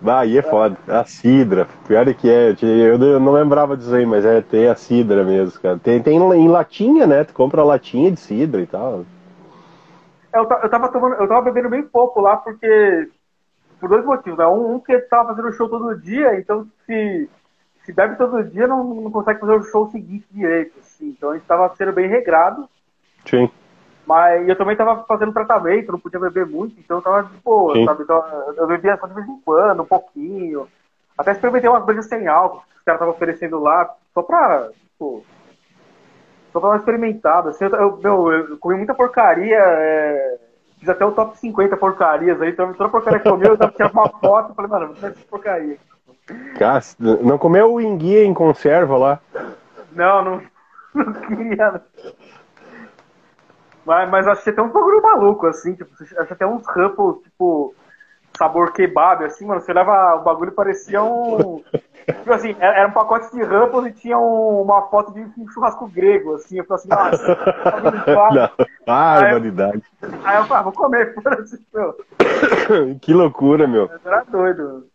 Bah, 0.01 0.21
aí 0.21 0.37
é 0.37 0.41
foda. 0.41 0.77
A 0.87 1.03
cidra. 1.03 1.67
Pior 1.85 2.07
é 2.07 2.13
que 2.13 2.29
é. 2.29 2.55
Eu 2.61 2.97
não 3.19 3.33
lembrava 3.33 3.75
disso 3.75 3.93
aí, 3.93 4.05
mas 4.05 4.25
é, 4.25 4.41
tem 4.41 4.67
a 4.67 4.75
cidra 4.75 5.23
mesmo, 5.23 5.59
cara. 5.59 5.77
Tem, 5.77 6.01
tem 6.01 6.17
em 6.17 6.47
latinha, 6.47 7.05
né? 7.05 7.23
Tu 7.25 7.33
compra 7.33 7.63
latinha 7.63 8.11
de 8.11 8.19
cidra 8.19 8.61
e 8.61 8.67
tal. 8.67 9.05
Eu, 10.33 10.43
eu 10.43 10.69
tava 10.69 10.89
tomando, 10.89 11.15
eu 11.15 11.27
tava 11.27 11.41
bebendo 11.41 11.69
bem 11.69 11.83
pouco 11.83 12.21
lá, 12.21 12.37
porque. 12.37 13.09
Por 13.79 13.89
dois 13.89 14.05
motivos, 14.05 14.37
né? 14.37 14.45
Um, 14.45 14.75
um 14.75 14.79
que 14.79 14.97
tava 14.99 15.29
fazendo 15.29 15.53
show 15.53 15.69
todo 15.69 15.99
dia, 16.01 16.37
então 16.37 16.67
se, 16.85 17.29
se 17.85 17.93
bebe 17.93 18.17
todo 18.17 18.43
dia, 18.43 18.67
não, 18.67 18.83
não 18.83 19.11
consegue 19.11 19.39
fazer 19.39 19.53
o 19.53 19.63
show 19.63 19.89
seguinte 19.89 20.25
direito, 20.31 20.77
assim. 20.79 21.07
Então 21.09 21.31
a 21.31 21.33
gente 21.35 21.45
tava 21.45 21.73
sendo 21.75 21.93
bem 21.93 22.07
regrado. 22.09 22.67
Sim. 23.25 23.49
Mas 24.09 24.49
eu 24.49 24.55
também 24.55 24.75
tava 24.75 25.03
fazendo 25.03 25.31
tratamento, 25.31 25.91
não 25.91 25.99
podia 25.99 26.19
beber 26.19 26.43
muito, 26.43 26.73
então 26.79 26.97
eu 26.97 27.01
tava 27.03 27.21
de 27.25 27.37
boa, 27.43 27.75
Sim. 27.75 27.85
sabe? 27.85 28.01
Então, 28.01 28.23
eu 28.57 28.65
bebia 28.65 28.97
só 28.97 29.05
de 29.05 29.13
vez 29.13 29.27
em 29.27 29.39
quando, 29.41 29.83
um 29.83 29.85
pouquinho. 29.85 30.67
Até 31.15 31.31
experimentei 31.31 31.69
umas 31.69 31.85
brejas 31.85 32.07
sem 32.07 32.27
álcool 32.27 32.63
que 32.71 32.77
os 32.77 32.83
caras 32.83 32.97
estavam 32.97 33.13
oferecendo 33.13 33.59
lá, 33.59 33.87
só 34.11 34.23
pra, 34.23 34.69
tipo, 34.89 35.23
só 36.51 36.59
pra 36.59 36.61
dar 36.61 36.67
uma 36.69 36.77
experimentada. 36.77 37.51
Assim, 37.51 37.65
eu, 37.65 37.69
eu, 37.69 37.97
meu, 37.97 38.31
eu 38.31 38.57
comi 38.57 38.77
muita 38.77 38.95
porcaria, 38.95 39.59
é, 39.59 40.39
fiz 40.79 40.89
até 40.89 41.05
o 41.05 41.11
top 41.11 41.37
50 41.37 41.77
porcarias 41.77 42.41
aí, 42.41 42.49
então 42.49 42.73
toda 42.73 42.89
porcaria 42.89 43.19
que 43.19 43.29
comi, 43.29 43.45
eu 43.45 43.57
dava 43.57 43.71
tirar 43.73 43.91
uma 43.91 44.09
foto 44.09 44.53
e 44.53 44.55
falei, 44.55 44.71
mano, 44.71 44.87
vou 44.87 44.95
comer 44.95 45.11
essa 45.11 45.27
porcaria. 45.29 45.77
Cara, 46.57 46.81
não 46.99 47.37
comeu 47.37 47.73
o 47.73 47.79
enguia 47.79 48.25
em 48.25 48.33
conserva 48.33 48.97
lá? 48.97 49.19
Não, 49.91 50.23
não, 50.23 50.41
não 50.95 51.13
queria. 51.13 51.73
não. 51.73 51.81
Mas, 53.89 54.07
mas 54.11 54.27
achei 54.27 54.53
até 54.53 54.61
um 54.61 54.69
bagulho 54.69 55.01
maluco, 55.01 55.47
assim, 55.47 55.73
tipo, 55.73 55.89
achei 55.99 56.15
até 56.19 56.45
uns 56.45 56.63
ruffles, 56.67 57.23
tipo, 57.23 57.73
sabor 58.37 58.71
kebab, 58.71 59.25
assim, 59.25 59.47
mano, 59.47 59.59
você 59.61 59.73
leva 59.73 60.13
o 60.17 60.21
bagulho 60.21 60.51
parecia 60.51 61.01
um. 61.03 61.63
Tipo 62.05 62.31
assim, 62.33 62.55
era 62.59 62.87
um 62.87 62.91
pacote 62.91 63.31
de 63.31 63.41
ruffles 63.41 63.87
e 63.87 63.99
tinha 63.99 64.19
um- 64.19 64.61
uma 64.61 64.83
foto 64.83 65.11
de 65.11 65.21
um 65.35 65.47
churrasco 65.49 65.87
grego, 65.87 66.35
assim, 66.35 66.59
eu 66.59 66.65
falei 66.65 66.83
assim, 66.83 66.89
nossa. 66.89 67.37
Não. 68.31 68.49
Ah, 68.85 69.21
barbaridade. 69.21 69.81
Aí 70.23 70.37
eu 70.37 70.43
falei, 70.45 70.57
ah, 70.59 70.61
vou 70.61 70.71
comer, 70.71 71.13
foda-se. 71.23 71.59
Que 73.01 73.11
loucura, 73.11 73.65
meu. 73.65 73.89
Eu 73.89 73.99
era 74.05 74.23
doido. 74.23 74.85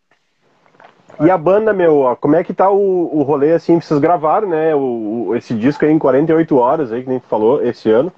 E 1.21 1.29
a 1.33 1.37
banda, 1.37 1.73
meu, 1.73 1.99
ó, 1.99 2.15
como 2.15 2.37
é 2.37 2.45
que 2.45 2.55
tá 2.55 2.71
o, 2.71 3.11
o 3.13 3.23
rolê, 3.25 3.55
assim, 3.55 3.81
vocês 3.81 3.99
gravaram, 3.99 4.49
né, 4.49 4.73
o, 4.73 5.27
o- 5.31 5.37
esse 5.37 5.53
disco 5.53 5.85
aí 5.85 5.91
em 5.91 5.99
48 5.99 6.57
horas 6.57 6.93
aí, 6.93 7.03
que 7.03 7.09
nem 7.09 7.19
tu 7.19 7.27
falou, 7.27 7.61
esse 7.61 7.91
ano, 7.91 8.13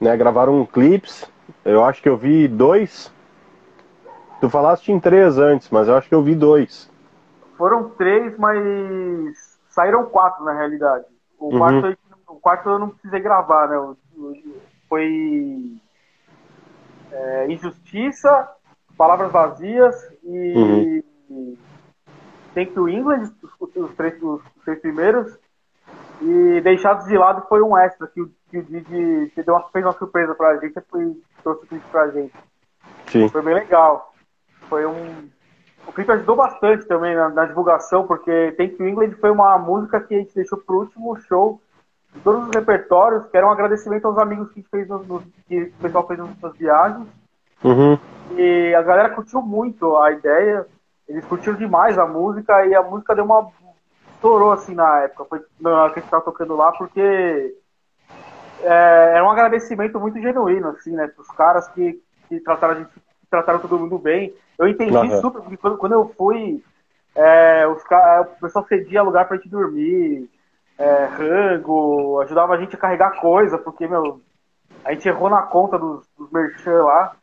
né, 0.00 0.16
gravaram 0.16 0.64
clipes, 0.66 1.30
eu 1.64 1.84
acho 1.84 2.02
que 2.02 2.08
eu 2.08 2.16
vi 2.16 2.48
dois, 2.48 3.12
tu 4.40 4.48
falaste 4.50 4.92
em 4.92 5.00
três 5.00 5.38
antes, 5.38 5.70
mas 5.70 5.88
eu 5.88 5.96
acho 5.96 6.08
que 6.08 6.14
eu 6.14 6.22
vi 6.22 6.34
dois. 6.34 6.90
Foram 7.56 7.90
três, 7.90 8.36
mas 8.38 9.58
saíram 9.70 10.04
quatro 10.06 10.44
na 10.44 10.52
realidade. 10.52 11.04
O, 11.38 11.52
Uhum. 11.52 11.58
quarto, 11.58 11.98
o 12.28 12.34
quarto 12.36 12.68
eu 12.68 12.78
não 12.78 12.90
precisei 12.90 13.20
gravar, 13.20 13.68
né? 13.68 13.78
O- 13.78 13.96
o- 14.16 14.62
Foi 14.88 15.76
é, 17.10 17.46
Injustiça, 17.50 18.48
Palavras 18.96 19.32
Vazias 19.32 19.94
e 20.24 21.02
Thank 22.54 22.72
You 22.76 22.88
England, 22.88 23.32
os, 23.42 23.76
os 23.76 23.94
três, 23.96 24.22
os 24.22 24.40
três 24.64 24.80
primeiros. 24.80 25.36
E 26.20 26.60
Deixados 26.62 27.06
de 27.06 27.16
Lado 27.16 27.44
foi 27.48 27.60
um 27.62 27.76
extra 27.76 28.06
que 28.06 28.20
o, 28.22 28.30
que 28.50 28.58
o 28.58 28.62
Didi 28.62 29.30
que 29.34 29.42
deu 29.42 29.54
uma, 29.54 29.68
fez 29.68 29.84
uma 29.84 29.92
surpresa 29.92 30.34
pra 30.34 30.56
gente 30.56 30.78
e 30.78 31.22
trouxe 31.42 31.64
o 31.64 31.66
clipe 31.66 31.84
pra 31.90 32.08
gente. 32.08 32.32
Sim. 33.08 33.28
Foi 33.28 33.42
bem 33.42 33.54
legal. 33.54 34.12
Foi 34.68 34.86
um. 34.86 35.28
O 35.86 35.92
clipe 35.92 36.10
ajudou 36.10 36.34
bastante 36.36 36.84
também 36.86 37.14
na, 37.14 37.28
na 37.28 37.44
divulgação, 37.44 38.06
porque 38.06 38.52
Thank 38.56 38.76
You 38.80 38.88
England 38.88 39.12
foi 39.20 39.30
uma 39.30 39.56
música 39.58 40.00
que 40.00 40.14
a 40.14 40.18
gente 40.18 40.34
deixou 40.34 40.58
pro 40.58 40.78
último 40.80 41.14
show 41.20 41.60
de 42.12 42.20
todos 42.20 42.48
os 42.48 42.54
repertórios, 42.54 43.26
que 43.26 43.36
era 43.36 43.46
um 43.46 43.50
agradecimento 43.52 44.06
aos 44.06 44.18
amigos 44.18 44.48
que, 44.48 44.54
a 44.58 44.62
gente 44.62 44.70
fez 44.70 44.88
nos- 44.88 45.06
nos- 45.06 45.24
que 45.46 45.62
o 45.64 45.82
pessoal 45.82 46.06
fez 46.06 46.18
nas 46.18 46.36
suas 46.40 46.56
viagens. 46.56 47.06
Uhum. 47.62 47.98
E 48.36 48.74
a 48.74 48.82
galera 48.82 49.10
curtiu 49.10 49.40
muito 49.42 49.96
a 49.96 50.10
ideia, 50.10 50.66
eles 51.08 51.24
curtiram 51.26 51.56
demais 51.56 51.96
a 51.98 52.06
música 52.06 52.66
e 52.66 52.74
a 52.74 52.82
música 52.82 53.14
deu 53.14 53.24
uma. 53.24 53.48
Estourou 54.26 54.52
assim 54.52 54.74
na 54.74 55.02
época, 55.02 55.24
foi 55.26 55.40
na 55.60 55.82
hora 55.82 55.92
que 55.92 56.00
a 56.00 56.02
gente 56.02 56.10
tava 56.10 56.24
tocando 56.24 56.56
lá, 56.56 56.72
porque 56.72 57.00
é, 58.60 59.12
era 59.14 59.24
um 59.24 59.30
agradecimento 59.30 60.00
muito 60.00 60.20
genuíno, 60.20 60.68
assim, 60.68 60.92
né, 60.92 61.06
pros 61.08 61.28
caras 61.28 61.68
que, 61.70 62.00
que 62.28 62.40
trataram 62.40 62.74
a 62.74 62.78
gente, 62.80 62.90
trataram 63.30 63.60
todo 63.60 63.78
mundo 63.78 63.98
bem. 63.98 64.34
Eu 64.58 64.68
entendi 64.68 64.96
Aham. 64.96 65.20
super, 65.20 65.40
porque 65.42 65.56
quando, 65.56 65.78
quando 65.78 65.92
eu 65.92 66.14
fui, 66.16 66.62
é, 67.14 67.66
os, 67.68 67.82
ca- 67.84 68.22
o 68.22 68.40
pessoal 68.40 68.66
cedia 68.66 69.02
lugar 69.02 69.26
pra 69.28 69.36
gente 69.36 69.48
dormir, 69.48 70.30
é, 70.78 71.06
rango, 71.06 72.20
ajudava 72.22 72.54
a 72.54 72.58
gente 72.58 72.74
a 72.76 72.78
carregar 72.78 73.20
coisa, 73.20 73.58
porque, 73.58 73.86
meu, 73.88 74.22
a 74.84 74.92
gente 74.92 75.08
errou 75.08 75.30
na 75.30 75.42
conta 75.42 75.78
dos, 75.78 76.06
dos 76.18 76.30
merchan 76.32 76.84
lá. 76.84 77.16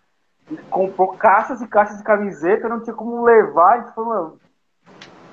E 0.49 0.57
comprou 0.69 1.17
caixas 1.17 1.61
e 1.61 1.67
caixas 1.67 1.97
de 1.97 2.03
camiseta, 2.03 2.69
não 2.69 2.81
tinha 2.81 2.95
como 2.95 3.23
levar, 3.23 3.73
a 3.73 3.81
gente 3.81 3.95
falou, 3.95 4.09
mano, 4.09 4.39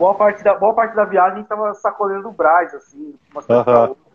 boa 0.01 0.15
parte 0.15 0.43
da, 0.43 0.55
boa 0.55 0.73
parte 0.73 0.97
da 0.97 1.05
viagem 1.05 1.39
gente 1.39 1.49
tava 1.49 1.75
sacoleando 1.75 2.23
do 2.23 2.33
Braz, 2.33 2.75
assim, 2.75 3.15
uma 3.31 3.43
coisa 3.43 3.65
pra 3.65 3.73
Aham. 3.73 3.89
outra. 3.91 4.11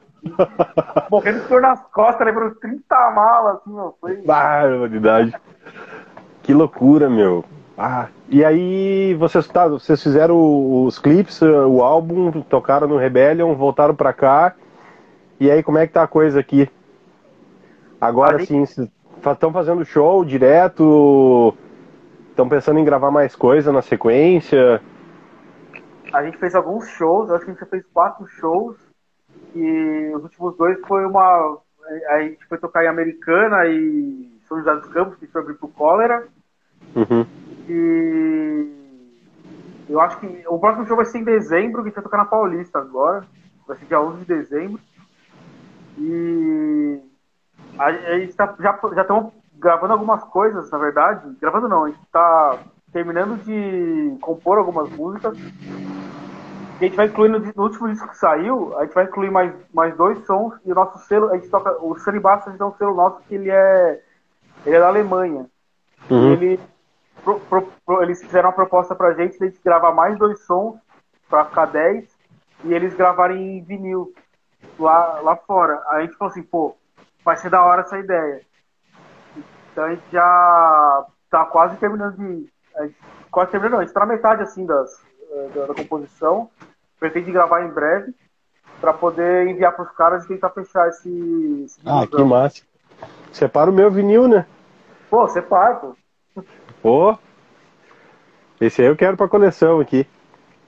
morrendo 1.11 1.41
de 1.41 1.47
dor 1.47 1.61
nas 1.61 1.79
costas, 1.91 2.25
lembrando 2.25 2.55
30 2.55 3.11
malas, 3.11 3.57
assim, 3.57 3.71
meu, 3.71 3.95
foi... 4.01 4.15
Barbaridade. 4.23 5.35
Que 6.41 6.55
loucura, 6.55 7.07
meu. 7.07 7.45
Ah, 7.77 8.07
e 8.27 8.43
aí 8.43 9.13
vocês, 9.13 9.47
tá, 9.47 9.67
vocês 9.67 10.01
fizeram 10.01 10.85
os 10.85 10.97
clipes, 10.97 11.39
o 11.41 11.83
álbum, 11.83 12.31
tocaram 12.41 12.87
no 12.87 12.97
Rebellion, 12.97 13.53
voltaram 13.53 13.93
pra 13.93 14.11
cá. 14.11 14.55
E 15.39 15.51
aí 15.51 15.61
como 15.61 15.77
é 15.77 15.85
que 15.85 15.93
tá 15.93 16.01
a 16.01 16.07
coisa 16.07 16.39
aqui? 16.39 16.67
Agora 18.01 18.37
A 18.37 18.45
sim, 18.45 18.63
estão 18.63 19.51
fazendo 19.51 19.85
show 19.85 20.23
direto? 20.25 21.53
Estão 22.29 22.47
pensando 22.49 22.79
em 22.79 22.85
gravar 22.85 23.11
mais 23.11 23.35
coisa 23.35 23.71
na 23.71 23.81
sequência? 23.81 24.81
A 26.13 26.24
gente 26.24 26.38
fez 26.38 26.55
alguns 26.55 26.88
shows, 26.89 27.29
acho 27.29 27.43
que 27.43 27.51
a 27.51 27.53
gente 27.53 27.62
já 27.62 27.67
fez 27.67 27.85
quatro 27.93 28.25
shows, 28.27 28.77
e 29.53 30.12
os 30.15 30.24
últimos 30.24 30.57
dois 30.57 30.79
foi 30.88 31.05
uma... 31.05 31.57
A 32.09 32.21
gente 32.21 32.45
foi 32.47 32.57
tocar 32.57 32.83
em 32.83 32.88
Americana 32.88 33.65
e 33.67 34.39
São 34.47 34.57
José 34.57 34.75
dos 34.75 34.89
Campos, 34.89 35.17
que 35.17 35.27
foi 35.27 35.41
abrir 35.41 35.55
pro 35.55 35.67
Cólera, 35.67 36.27
Uhum. 36.95 37.25
E 37.67 38.71
eu 39.89 40.00
acho 40.00 40.19
que 40.19 40.43
o 40.47 40.59
próximo 40.59 40.88
show 40.88 40.95
vai 40.95 41.05
ser 41.05 41.19
em 41.19 41.24
dezembro, 41.24 41.81
que 41.81 41.89
a 41.89 41.89
gente 41.89 41.95
vai 41.95 42.03
tocar 42.03 42.17
na 42.17 42.25
Paulista 42.25 42.79
agora. 42.79 43.25
Vai 43.67 43.77
ser 43.77 43.85
dia 43.85 44.00
11 44.00 44.19
de 44.19 44.25
dezembro. 44.25 44.79
E 45.97 47.00
a, 47.77 47.85
a 47.85 48.19
gente 48.19 48.35
tá, 48.35 48.55
já 48.59 48.79
já 48.93 49.01
estamos 49.01 49.33
gravando 49.55 49.93
algumas 49.93 50.24
coisas, 50.25 50.69
na 50.69 50.77
verdade. 50.77 51.35
Gravando 51.41 51.67
não, 51.67 51.85
a 51.85 51.89
gente 51.89 52.05
tá 52.12 52.59
terminando 52.95 53.43
de 53.43 54.17
compor 54.21 54.57
algumas 54.57 54.89
músicas. 54.89 55.37
E 55.37 56.85
a 56.85 56.87
gente 56.87 56.95
vai 56.95 57.07
incluir 57.07 57.27
no, 57.27 57.39
último 57.61 57.89
disco 57.89 58.07
que 58.07 58.17
saiu, 58.17 58.73
a 58.79 58.85
gente 58.85 58.93
vai 58.93 59.03
incluir 59.03 59.29
mais, 59.29 59.53
mais 59.73 59.93
dois 59.97 60.25
sons 60.25 60.53
e 60.65 60.71
o 60.71 60.75
nosso 60.75 60.99
selo, 60.99 61.29
a 61.29 61.35
gente 61.35 61.49
toca. 61.49 61.71
O 61.83 61.99
Celibato 61.99 62.47
a 62.47 62.51
gente 62.51 62.57
tem 62.59 62.67
um 62.67 62.77
selo 62.77 62.95
nosso 62.95 63.19
que 63.27 63.35
ele 63.35 63.51
é. 63.51 64.01
Ele 64.65 64.77
é 64.77 64.79
da 64.79 64.87
Alemanha. 64.87 65.45
Uhum. 66.09 66.31
Ele, 66.31 66.59
pro- 67.21 67.41
pro- 67.41 67.67
pro- 67.85 68.01
eles 68.01 68.21
fizeram 68.21 68.47
uma 68.47 68.55
proposta 68.55 68.95
pra 68.95 69.13
gente 69.13 69.37
de 69.37 69.43
a 69.43 69.47
gente 69.47 69.59
gravar 69.63 69.91
mais 69.91 70.17
dois 70.17 70.39
sons 70.45 70.79
pra 71.29 71.43
ficar 71.43 71.65
10 71.65 72.07
e 72.63 72.73
eles 72.73 72.95
gravarem 72.95 73.57
em 73.57 73.61
vinil 73.61 74.13
lá, 74.79 75.19
lá 75.19 75.35
fora. 75.35 75.81
Aí 75.89 76.03
a 76.03 76.05
gente 76.05 76.15
falou 76.15 76.31
assim, 76.31 76.43
pô, 76.43 76.77
vai 77.25 77.35
ser 77.35 77.49
da 77.49 77.61
hora 77.61 77.81
essa 77.81 77.99
ideia. 77.99 78.39
Então 79.71 79.83
a 79.83 79.89
gente 79.89 80.03
já 80.13 81.05
tá 81.29 81.45
quase 81.45 81.75
terminando 81.75 82.15
de. 82.15 82.54
Gente- 82.84 82.96
quase 83.32 83.51
terminando, 83.51 83.74
não, 83.74 83.79
a 83.79 83.84
gente 83.84 83.94
tá 83.94 84.00
na 84.01 84.05
metade 84.05 84.44
assim 84.44 84.65
das, 84.65 85.01
eh, 85.32 85.50
da, 85.55 85.65
da 85.67 85.74
composição. 85.74 86.50
Pretende 87.00 87.32
gravar 87.32 87.62
em 87.63 87.70
breve. 87.70 88.13
pra 88.82 88.91
poder 88.94 89.48
enviar 89.48 89.74
pros 89.75 89.89
caras 89.91 90.25
e 90.25 90.27
tentar 90.27 90.50
fechar 90.50 90.89
esse. 90.89 91.63
esse 91.65 91.79
Ah, 91.86 92.05
que 92.05 92.22
massa. 92.24 92.62
Separa 93.32 93.72
o 93.72 93.74
meu 93.74 93.89
vinil, 93.89 94.27
né? 94.27 94.46
Pô, 95.10 95.27
você 95.27 95.41
para, 95.41 95.75
pô. 95.75 95.96
Pô. 96.82 97.17
Esse 98.60 98.82
aí 98.82 98.88
eu 98.88 98.96
quero 98.96 99.17
pra 99.17 99.27
coleção 99.27 99.79
aqui. 99.79 100.05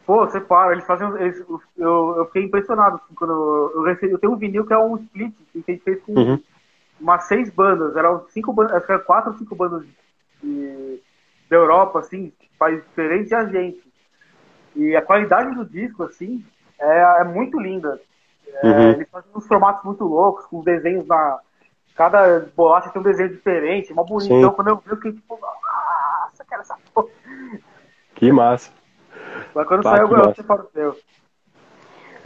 Pô, 0.05 0.25
você 0.25 0.39
para, 0.39 0.71
eles 0.71 0.85
fazem. 0.85 1.07
Eles, 1.21 1.37
eu, 1.77 2.15
eu 2.17 2.25
fiquei 2.27 2.43
impressionado 2.43 2.95
assim, 2.95 3.13
quando 3.13 3.33
eu, 3.33 3.71
eu 3.75 3.83
recebi. 3.83 4.13
Eu 4.13 4.19
tenho 4.19 4.33
um 4.33 4.37
vinil 4.37 4.65
que 4.65 4.73
é 4.73 4.77
um 4.77 4.95
split 4.97 5.33
que 5.51 5.63
a 5.67 5.71
gente 5.71 5.83
fez 5.83 6.01
com 6.03 6.13
Uhum. 6.13 6.39
umas 6.99 7.25
seis 7.25 7.49
bandas. 7.49 7.95
Eram 7.95 8.25
cinco 8.29 8.53
bandas, 8.53 8.73
acho 8.73 8.85
que 8.85 8.91
eram 8.93 9.03
quatro 9.03 9.31
ou 9.31 9.37
cinco 9.37 9.53
bandas 9.55 9.83
de, 10.41 11.01
da 11.49 11.55
Europa, 11.55 11.99
assim, 11.99 12.31
países 12.57 12.83
diferentes 12.85 13.31
e 13.31 13.35
a 13.35 13.45
gente. 13.45 13.83
E 14.75 14.95
a 14.95 15.01
qualidade 15.01 15.55
do 15.55 15.65
disco, 15.65 16.03
assim, 16.03 16.43
é, 16.79 17.21
é 17.21 17.23
muito 17.23 17.59
linda. 17.59 17.99
É, 18.63 18.67
Uhum. 18.67 18.89
Eles 18.91 19.09
fazem 19.09 19.29
uns 19.35 19.47
formatos 19.47 19.83
muito 19.83 20.03
loucos, 20.05 20.45
com 20.45 20.63
desenhos 20.63 21.05
na. 21.05 21.39
Cada 21.95 22.47
bolacha 22.55 22.89
tem 22.89 22.99
um 23.01 23.03
desenho 23.03 23.29
diferente, 23.29 23.91
uma 23.91 24.03
bonita. 24.03 24.33
Sim. 24.33 24.39
Então 24.39 24.51
quando 24.51 24.67
eu 24.69 24.77
vi, 24.77 24.83
eu 24.91 24.95
fiquei 24.97 25.13
tipo, 25.13 25.39
nossa, 25.39 26.45
quero 26.47 26.61
essa 26.61 26.77
porra. 26.93 27.07
Que 28.15 28.31
massa. 28.31 28.71
Mas 29.53 29.67
quando 29.67 29.83
Tá, 29.83 29.97
saiu, 29.97 30.07
eu 30.11 30.35
separo 30.35 30.63
o 30.63 30.71
seu. 30.71 30.97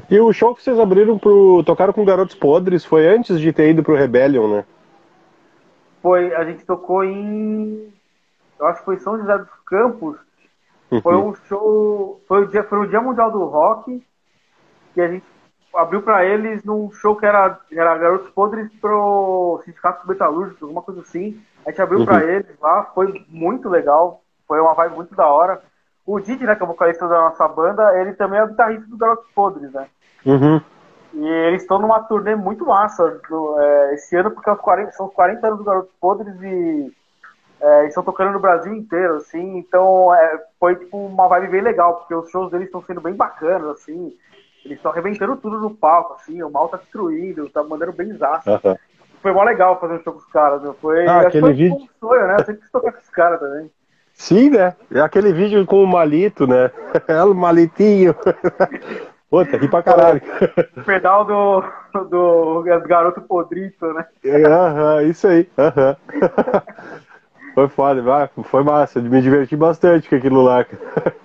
E 0.10 0.20
o 0.20 0.34
show 0.34 0.54
que 0.54 0.62
vocês 0.62 0.78
abriram 0.78 1.18
pro. 1.18 1.64
tocaram 1.64 1.94
com 1.94 2.04
Garotos 2.04 2.36
Podres 2.36 2.84
foi 2.84 3.08
antes 3.08 3.40
de 3.40 3.54
ter 3.54 3.70
ido 3.70 3.82
pro 3.82 3.96
Rebellion, 3.96 4.48
né? 4.58 4.66
Foi, 6.02 6.36
a 6.36 6.44
gente 6.44 6.66
tocou 6.66 7.04
em. 7.04 7.94
Eu 8.62 8.68
acho 8.68 8.80
que 8.80 8.86
foi 8.86 9.00
São 9.00 9.18
José 9.18 9.38
dos 9.40 9.50
Campos. 9.66 10.18
Foi 11.02 11.16
Uhum. 11.16 11.30
um 11.30 11.36
show. 11.36 12.22
Foi 12.28 12.44
o 12.44 12.48
dia, 12.48 12.64
foi 12.64 12.80
o 12.80 12.88
dia 12.88 13.02
Mundial 13.02 13.32
do 13.32 13.44
Rock. 13.46 14.06
Que 14.94 15.02
a 15.02 15.08
gente 15.08 15.26
abriu 15.76 16.02
pra 16.04 16.24
eles 16.26 16.64
num 16.64 16.92
show 16.92 17.16
que 17.16 17.26
era, 17.26 17.58
era 17.72 17.98
Garotos 17.98 18.30
Podres 18.30 18.72
pro 18.80 19.60
Sindicato 19.66 20.08
Metalúrgico, 20.08 20.66
alguma 20.66 20.82
coisa 20.82 21.02
assim. 21.02 21.42
A 21.66 21.72
gente 21.72 21.82
abriu 21.82 22.00
Uhum. 22.00 22.06
pra 22.06 22.24
eles 22.24 22.60
lá, 22.62 22.84
foi 22.94 23.26
muito 23.30 23.68
legal. 23.70 24.22
Foi 24.48 24.60
uma 24.60 24.74
vibe 24.74 24.96
muito 24.96 25.16
da 25.16 25.26
hora. 25.28 25.62
O 26.06 26.20
Didi, 26.20 26.44
né, 26.46 26.56
que 26.56 26.62
é 26.62 26.66
o 26.66 26.68
vocalista 26.68 27.08
da 27.08 27.22
nossa 27.22 27.48
banda, 27.48 27.98
ele 28.00 28.14
também 28.14 28.40
é 28.40 28.44
o 28.44 28.48
guitarrista 28.48 28.88
do 28.88 28.98
Garotos 28.98 29.30
Podres, 29.34 29.72
né? 29.72 29.88
Uhum. 30.26 30.60
E 31.14 31.26
eles 31.26 31.62
estão 31.62 31.80
numa 31.80 32.02
turnê 32.02 32.36
muito 32.36 32.66
massa 32.66 33.22
do- 33.30 33.60
é, 33.60 33.94
esse 33.96 34.16
ano, 34.16 34.32
porque 34.32 34.50
é 34.50 34.54
os 34.54 34.60
40 34.60 34.92
são 34.92 35.08
os 35.08 35.14
40 35.14 35.48
anos 35.48 35.60
do 35.60 35.64
Garotos 35.66 35.94
Podres 36.02 36.36
e 36.42 36.92
é, 37.62 37.80
eles 37.80 37.90
estão 37.90 38.04
tocando 38.04 38.32
no 38.32 38.40
Brasil 38.40 38.74
inteiro, 38.74 39.16
assim, 39.16 39.58
então 39.58 40.14
é, 40.14 40.40
foi 40.60 40.76
tipo 40.76 40.98
uma 40.98 41.28
vibe 41.28 41.50
bem 41.52 41.62
legal, 41.62 41.96
porque 41.98 42.16
os 42.16 42.30
shows 42.30 42.52
deles 42.52 42.66
estão 42.68 42.84
sendo 42.84 43.02
bem 43.02 43.14
bacanas, 43.14 43.70
assim, 43.70 44.14
eles 44.66 44.78
estão 44.78 44.92
arrebentando 44.92 45.36
tudo 45.38 45.60
no 45.60 45.72
palco, 45.72 46.14
assim, 46.14 46.42
o 46.44 46.50
mal 46.50 46.70
tá 46.70 46.78
destruindo, 46.78 47.50
tá 47.50 47.64
mandando 47.64 47.94
bem 47.94 48.14
zaço. 48.18 48.50
Aham. 48.50 48.76
Foi 49.22 49.32
mó 49.32 49.44
legal 49.44 49.80
fazer 49.80 49.94
um 49.94 50.04
show 50.04 50.14
com 50.14 50.20
os 50.20 50.26
caras, 50.26 50.62
meu. 50.64 50.74
Foi, 50.74 51.08
Ah, 51.08 51.20
aquele 51.22 51.42
foi 51.42 51.54
vídeo. 51.54 51.76
um 51.76 51.88
sonho, 52.00 52.28
né? 52.28 52.36
Eu 52.40 52.46
sempre 52.46 52.62
quis 52.62 52.72
tocar 52.72 52.92
com 52.92 53.00
os 53.00 53.10
caras 53.10 53.40
também. 53.40 53.70
Sim, 54.14 54.50
né? 54.50 54.76
É 54.92 55.00
aquele 55.00 55.32
vídeo 55.32 55.64
com 55.66 55.84
o 55.84 55.88
Malito, 55.88 56.48
né? 56.48 56.72
É 57.08 57.24
o 57.24 57.34
Malitinho. 57.34 58.16
Puta, 59.30 59.58
ri 59.58 59.68
pra 59.70 59.82
caralho. 59.84 60.22
O 60.76 60.84
pedal 60.84 61.24
do, 61.24 61.64
do 62.10 62.64
garoto 62.88 63.22
podrito, 63.22 63.94
né? 63.94 64.06
Aham, 64.26 65.04
isso 65.04 65.28
aí. 65.28 65.48
Aham. 65.58 65.96
Foi 67.54 67.68
foda, 67.68 68.02
vai, 68.02 68.30
foi 68.44 68.64
massa. 68.64 69.02
Me 69.02 69.22
diverti 69.22 69.56
bastante 69.56 70.10
com 70.10 70.16
aquilo 70.16 70.42
lá. 70.42 70.66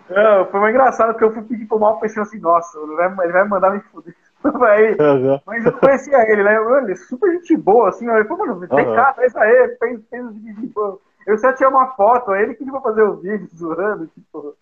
Não, 0.09 0.47
foi 0.47 0.61
mais 0.61 0.75
engraçado 0.75 1.13
porque 1.13 1.25
eu 1.25 1.33
fui 1.33 1.43
pedir 1.43 1.67
pro 1.67 1.79
mal 1.79 1.99
pensando 1.99 2.23
assim, 2.23 2.39
nossa, 2.39 2.79
ele 2.79 2.95
vai, 2.95 3.25
ele 3.25 3.33
vai 3.33 3.49
mandar 3.49 3.71
me 3.71 3.81
fuder. 3.81 4.15
Aí, 4.45 4.97
Aham. 5.01 5.41
mas 5.47 5.67
eu 5.67 5.73
conhecia 5.73 6.31
ele, 6.31 6.43
né? 6.43 6.57
Ele 6.83 6.93
é 6.93 6.97
super 6.97 7.33
gente 7.33 7.57
boa, 7.57 7.89
assim. 7.89 8.09
Aí, 8.09 8.25
pô, 8.25 8.37
mano, 8.37 8.59
vem 8.59 8.69
Aham. 8.71 8.95
cá, 8.95 9.13
traz 9.13 9.35
aí, 9.37 9.77
fez, 9.79 10.01
fez 10.09 10.33
vídeo 10.35 10.61
de 10.61 10.67
boa. 10.69 10.99
Eu 11.27 11.37
só 11.39 11.53
tinha 11.53 11.69
uma 11.69 11.89
foto, 11.89 12.35
ele 12.35 12.55
pediu 12.55 12.73
pra 12.73 12.83
fazer 12.83 13.03
o 13.03 13.17
vídeo, 13.17 13.49
zoando, 13.53 14.07
tipo. 14.07 14.55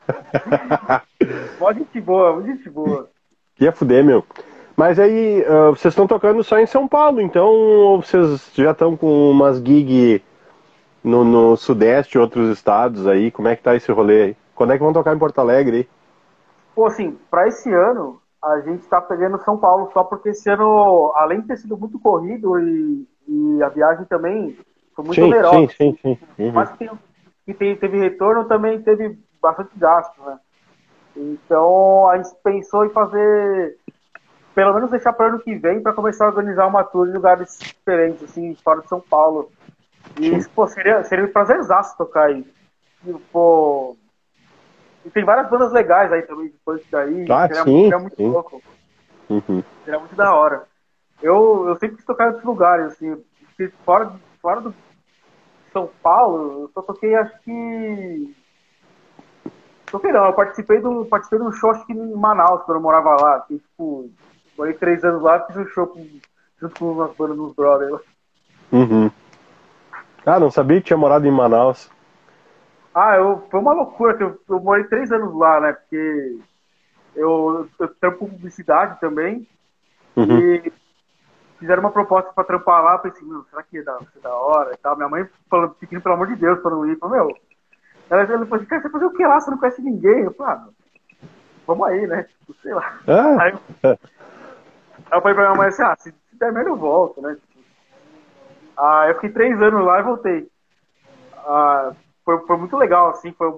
Mó 1.61 1.73
gente 1.73 2.01
boa, 2.01 2.37
mó 2.37 2.43
gente 2.43 2.69
boa. 2.71 3.09
Ia 3.61 3.73
fuder, 3.73 4.05
meu. 4.05 4.25
Mas 4.77 4.99
aí, 4.99 5.45
ah, 5.47 5.71
vocês 5.71 5.93
estão 5.93 6.07
tocando 6.07 6.43
só 6.43 6.59
em 6.59 6.67
São 6.67 6.89
Paulo, 6.89 7.21
então 7.21 7.47
ou 7.47 8.03
vocês 8.03 8.51
já 8.55 8.73
estão 8.73 8.97
com 8.97 9.31
umas 9.31 9.59
gig 9.59 10.23
no, 11.05 11.25
no 11.25 11.57
Sudeste, 11.57 12.19
outros 12.19 12.51
estados 12.51 13.07
aí? 13.07 13.31
Como 13.31 13.49
é 13.49 13.57
que 13.57 13.63
tá 13.63 13.77
esse 13.77 13.93
rolê 13.93 14.23
aí? 14.23 14.37
Quando 14.55 14.73
é 14.73 14.79
que 14.79 14.85
vão 14.85 14.93
tocar 14.93 15.15
em 15.15 15.19
Porto 15.19 15.39
Alegre 15.41 15.77
aí? 15.79 15.89
Pô, 16.75 16.87
assim, 16.87 17.13
pra 17.31 17.47
esse 17.49 17.73
ano, 17.73 18.21
a 18.43 18.61
gente 18.61 18.87
tá 18.89 19.01
pegando 19.01 19.43
São 19.45 19.59
Paulo 19.59 19.91
só 19.93 20.05
porque 20.05 20.31
esse 20.31 20.49
ano, 20.51 21.13
além 21.17 21.41
de 21.41 21.47
ter 21.49 21.57
sido 21.59 21.77
muito 21.77 21.99
corrido 22.01 22.59
e, 22.59 23.09
e 23.29 23.63
a 23.63 23.69
viagem 23.69 24.05
também 24.07 24.59
foi 24.95 25.05
muito 25.05 25.23
sim, 25.23 25.25
onerosa. 25.25 25.67
sim, 25.69 25.69
sim, 25.69 25.97
sim. 26.03 26.19
Uhum. 26.39 26.53
Mas 26.55 26.73
que, 26.77 26.89
que 27.47 27.55
tem- 27.55 27.77
teve 27.79 27.99
retorno, 27.99 28.47
também 28.49 28.83
teve 28.83 29.19
bastante 29.43 29.71
gasto, 29.79 30.23
né? 30.25 30.39
Então 31.17 32.09
a 32.09 32.19
gente 32.19 32.35
pensou 32.43 32.87
em 32.87 32.93
fazer, 32.93 33.79
pelo 34.55 34.75
menos 34.75 34.91
deixar 34.91 35.13
para 35.15 35.29
ano 35.29 35.41
que 35.43 35.57
vem, 35.57 35.83
para 35.83 35.95
começar 35.95 36.27
a 36.27 36.29
organizar 36.29 36.67
uma 36.67 36.85
tour 36.85 37.09
em 37.09 37.13
lugares 37.13 37.59
diferentes, 37.79 38.23
assim, 38.25 38.57
fora 38.65 38.83
de 38.83 38.89
São 38.89 39.01
Paulo. 39.01 39.53
E, 40.21 40.49
pô, 40.49 40.67
seria, 40.67 41.03
seria 41.05 41.25
um 41.25 41.33
prazerzaço 41.33 41.97
tocar 41.97 42.27
aí. 42.27 42.47
E, 43.07 43.13
pô, 43.33 43.97
e 45.05 45.11
tem 45.11 45.25
várias 45.25 45.49
bandas 45.51 45.73
legais 45.73 46.11
aí 46.13 46.23
também, 46.23 46.49
depois 46.49 46.83
daí. 46.91 47.27
Ah, 47.31 47.47
seria, 47.47 47.65
sim, 47.65 47.83
seria 47.83 47.99
muito 47.99 48.17
sim. 48.17 48.29
louco. 48.29 48.63
Uhum. 49.29 49.63
Seria 49.85 50.01
muito 50.01 50.15
da 50.15 50.35
hora. 50.35 50.65
Eu, 51.23 51.69
eu 51.69 51.77
sempre 51.77 51.97
quis 51.97 52.05
tocar 52.05 52.25
em 52.25 52.29
outros 52.29 52.45
lugares, 52.45 52.87
assim, 52.87 53.23
fora, 53.85 54.13
fora 54.41 54.61
do 54.61 54.75
São 55.73 55.89
Paulo, 56.03 56.63
eu 56.63 56.71
só 56.73 56.83
toquei, 56.83 57.15
acho 57.15 57.39
que. 57.41 58.35
Toquei 59.91 60.13
não, 60.13 60.27
eu 60.27 60.33
participei 60.33 60.81
de 60.81 60.87
um, 60.87 61.05
participei 61.05 61.39
de 61.39 61.45
um 61.45 61.53
show, 61.53 61.71
acho 61.71 61.87
que 61.87 61.93
em 61.93 62.15
Manaus, 62.15 62.63
quando 62.65 62.79
eu 62.79 62.83
morava 62.83 63.15
lá. 63.21 63.41
Que, 63.41 63.59
tipo, 63.59 64.11
morei 64.57 64.73
três 64.75 65.05
anos 65.05 65.23
lá, 65.23 65.41
fiz 65.47 65.57
um 65.57 65.67
show 65.67 65.87
com, 65.87 66.07
junto 66.61 66.79
com 66.79 66.93
umas 66.93 67.15
bandas 67.15 67.37
dos 67.37 67.55
brothers. 67.55 68.03
Uhum. 68.73 69.11
Ah, 70.27 70.41
não 70.41 70.51
sabia 70.51 70.81
que 70.81 70.87
tinha 70.89 70.97
morado 70.97 71.27
em 71.27 71.31
Manaus. 71.31 71.91
Ah, 72.95 73.17
eu, 73.17 73.47
foi 73.51 73.61
uma 73.61 73.73
loucura, 73.73 74.17
que 74.17 74.23
eu, 74.23 74.41
eu 74.49 74.61
morei 74.61 74.85
três 74.85 75.11
anos 75.11 75.35
lá, 75.37 75.61
né? 75.61 75.73
Porque 75.73 76.39
eu, 77.17 77.69
eu 77.79 77.89
trampo 77.97 78.19
com 78.21 78.31
publicidade 78.31 79.01
também. 79.01 79.47
Uhum. 80.17 80.39
E 80.39 80.73
fizeram 81.59 81.83
uma 81.83 81.93
proposta 81.93 82.33
pra 82.33 82.45
trampar 82.45 82.83
lá, 82.83 82.95
eu 82.95 82.99
pensei, 83.01 83.27
meu, 83.27 83.45
será 83.51 83.63
que 83.63 83.83
dar, 83.83 83.99
ser 84.13 84.21
da 84.21 84.35
hora 84.35 84.73
e 84.75 84.77
tal? 84.79 84.97
Minha 84.97 85.09
mãe 85.09 85.29
falando, 85.51 85.75
pedindo 85.75 86.03
pelo 86.03 86.15
amor 86.15 86.29
de 86.29 86.37
Deus 86.37 86.61
pra 86.61 86.71
não 86.71 86.87
ir, 86.87 86.99
falou, 86.99 87.17
meu, 87.17 87.37
ela, 88.11 88.23
ela 88.23 88.47
falou 88.47 88.57
assim, 88.57 88.67
cara, 88.67 88.83
você 88.83 88.91
fazer 88.91 89.07
o 89.07 89.13
que 89.13 89.27
lá? 89.27 89.41
Você 89.41 89.51
não 89.51 89.59
conhece 89.59 89.83
ninguém? 89.83 90.21
Eu 90.25 90.35
falei, 90.35 90.55
ah, 90.55 90.69
vamos 91.67 91.89
aí, 91.89 92.07
né? 92.07 92.25
Tipo, 92.25 92.55
sei 92.63 92.75
lá. 92.75 93.01
Ah, 93.09 93.43
Aí, 93.43 93.53
eu- 93.53 93.61
aí 95.11 95.19
eu 95.19 95.23
falei 95.23 95.35
pra 95.35 95.45
minha 95.45 95.55
mãe 95.57 95.69
assim, 95.69 95.83
ah, 95.83 95.97
se, 95.99 96.11
se 96.13 96.37
der 96.39 96.53
merda 96.53 96.71
eu 96.71 96.77
volto, 96.77 97.21
né? 97.21 97.37
Ah, 98.77 99.07
eu 99.09 99.15
fiquei 99.17 99.31
três 99.31 99.61
anos 99.63 99.85
lá 99.85 100.01
e 100.01 100.03
voltei. 100.03 100.49
Ah, 101.33 101.95
foi, 102.25 102.39
foi 102.47 102.57
muito 102.57 102.77
legal, 102.77 103.09
assim, 103.11 103.33
foi 103.33 103.49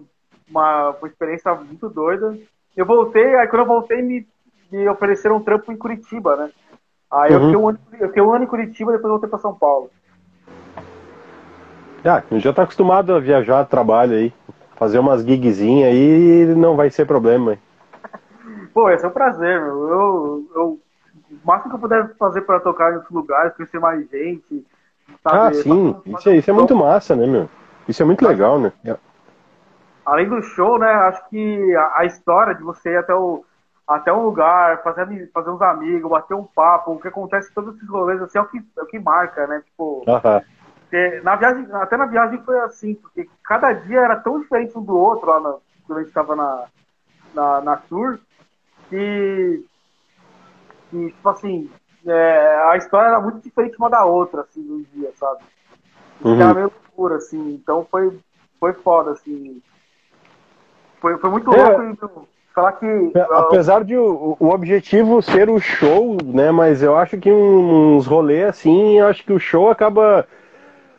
uma, 0.48 0.90
uma 0.90 1.08
experiência 1.08 1.54
muito 1.54 1.88
doida. 1.88 2.38
Eu 2.76 2.86
voltei, 2.86 3.34
aí 3.36 3.48
quando 3.48 3.62
eu 3.62 3.66
voltei 3.66 4.02
me, 4.02 4.26
me 4.70 4.88
ofereceram 4.88 5.36
um 5.36 5.44
trampo 5.44 5.72
em 5.72 5.76
Curitiba, 5.78 6.36
né? 6.36 6.50
Aí 7.12 7.32
eu, 7.32 7.40
Uhum. 7.40 7.42
fiquei 7.42 7.58
um 7.58 7.68
ano, 7.68 7.80
eu 8.00 8.08
fiquei 8.08 8.22
um 8.22 8.32
ano 8.32 8.44
em 8.44 8.48
Curitiba, 8.48 8.92
depois 8.92 9.06
eu 9.06 9.10
voltei 9.12 9.30
pra 9.30 9.38
São 9.38 9.54
Paulo. 9.56 9.90
ah, 12.04 12.22
já 12.38 12.52
tá 12.52 12.62
acostumado 12.62 13.14
a 13.14 13.20
viajar, 13.20 13.64
trabalho 13.66 14.14
aí. 14.16 14.32
Fazer 14.76 14.98
umas 14.98 15.24
gigzinhas 15.24 15.88
aí 15.90 16.46
não 16.54 16.76
vai 16.76 16.90
ser 16.90 17.06
problema. 17.06 17.52
hein? 17.52 17.58
Pô, 18.72 18.90
esse 18.90 19.04
é 19.04 19.08
um 19.08 19.12
prazer, 19.12 19.60
meu. 19.60 19.88
Eu, 19.88 20.50
eu, 20.54 20.82
o 21.30 21.40
máximo 21.46 21.70
que 21.70 21.76
eu 21.76 21.80
puder 21.80 22.16
fazer 22.16 22.42
pra 22.42 22.60
tocar 22.60 22.92
em 22.92 22.96
outros 22.96 23.12
lugares, 23.12 23.54
conhecer 23.54 23.78
mais 23.78 24.08
gente. 24.08 24.66
Ah, 25.24 25.50
sabe? 25.50 25.52
sim. 25.52 25.94
Fazer- 26.10 26.18
Isso, 26.18 26.28
é- 26.30 26.36
isso 26.36 26.50
é 26.50 26.54
muito 26.54 26.74
massa, 26.74 27.16
né, 27.16 27.26
meu? 27.26 27.48
Isso 27.88 28.02
é 28.02 28.06
muito 28.06 28.26
legal, 28.26 28.58
né? 28.58 28.72
além 30.04 30.28
do 30.28 30.40
show, 30.42 30.78
né, 30.78 30.86
acho 30.86 31.28
que 31.28 31.74
a, 31.76 32.00
a 32.00 32.04
história 32.04 32.54
de 32.54 32.62
você 32.62 32.90
ir 32.90 32.96
até, 32.98 33.14
o, 33.14 33.44
até 33.86 34.12
um 34.12 34.22
lugar, 34.22 34.82
fazer, 34.82 35.30
fazer 35.32 35.50
uns 35.50 35.60
amigos, 35.62 36.10
bater 36.10 36.34
um 36.34 36.44
papo, 36.44 36.92
o 36.92 37.00
que 37.00 37.08
acontece 37.08 37.50
em 37.50 37.54
todos 37.54 37.74
esses 37.76 37.88
rolês, 37.88 38.22
assim, 38.22 38.38
é 38.38 38.40
o 38.40 38.46
que, 38.48 38.58
é 38.78 38.82
o 38.82 38.86
que 38.86 38.98
marca, 38.98 39.46
né? 39.46 39.60
Tipo, 39.62 40.04
Aham. 40.06 40.42
porque 40.82 41.20
na 41.22 41.36
viagem, 41.36 41.68
até 41.72 41.96
na 41.96 42.06
viagem 42.06 42.42
foi 42.44 42.58
assim, 42.60 42.94
porque 42.96 43.28
cada 43.44 43.72
dia 43.72 44.00
era 44.00 44.16
tão 44.20 44.40
diferente 44.40 44.76
um 44.78 44.84
do 44.84 44.96
outro 44.96 45.28
lá 45.28 45.40
na, 45.40 45.56
quando 45.86 45.98
a 45.98 46.02
gente 46.02 46.08
estava 46.08 46.36
na, 46.36 46.66
na, 47.34 47.60
na 47.62 47.76
tour, 47.76 48.20
que, 48.90 49.64
que 50.90 51.10
tipo 51.12 51.28
assim, 51.28 51.70
é, 52.06 52.70
a 52.70 52.76
história 52.76 53.08
era 53.08 53.20
muito 53.20 53.40
diferente 53.40 53.76
uma 53.78 53.90
da 53.90 54.04
outra, 54.04 54.42
assim, 54.42 54.62
no 54.62 54.84
dia, 54.94 55.10
sabe? 55.16 55.42
Uhum. 56.24 56.40
Era 56.40 56.54
meio 56.54 56.72
loucura, 56.72 57.16
assim, 57.16 57.54
então 57.54 57.86
foi, 57.90 58.18
foi 58.58 58.72
foda, 58.72 59.12
assim. 59.12 59.62
foi, 61.00 61.18
foi 61.18 61.30
muito 61.30 61.54
é. 61.54 61.76
louco 61.76 62.26
falar 62.56 62.72
que. 62.72 62.86
É, 62.86 63.20
apesar 63.20 63.84
de 63.84 63.96
o, 63.96 64.34
o, 64.40 64.48
objetivo 64.48 65.20
ser 65.20 65.50
o 65.50 65.60
show, 65.60 66.16
né? 66.24 66.50
Mas 66.50 66.82
eu 66.82 66.96
acho 66.96 67.18
que 67.18 67.30
uns 67.30 68.06
rolês 68.06 68.48
assim, 68.48 68.98
eu 68.98 69.06
acho 69.06 69.22
que 69.22 69.32
o 69.32 69.38
show 69.38 69.70
acaba. 69.70 70.26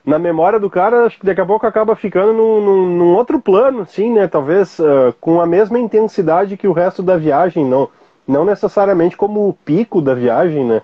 Na 0.06 0.18
memória 0.18 0.58
do 0.58 0.70
cara, 0.70 1.06
acho 1.06 1.20
que 1.20 1.26
daqui 1.26 1.42
a 1.42 1.46
pouco 1.46 1.68
acaba 1.68 1.94
ficando 1.94 2.32
num, 2.32 2.62
num, 2.62 2.96
num 2.96 3.16
outro 3.16 3.42
plano, 3.42 3.82
assim, 3.82 4.14
né? 4.14 4.26
Talvez 4.26 4.80
uh, 4.80 5.14
com 5.20 5.42
a 5.42 5.46
mesma 5.46 5.78
intensidade 5.78 6.56
que 6.56 6.66
o 6.66 6.72
resto 6.72 7.04
da 7.04 7.18
viagem, 7.18 7.66
não, 7.66 7.90
não 8.26 8.46
necessariamente 8.46 9.18
como 9.18 9.50
o 9.50 9.54
pico 9.54 10.02
da 10.02 10.14
viagem, 10.14 10.64
né? 10.64 10.82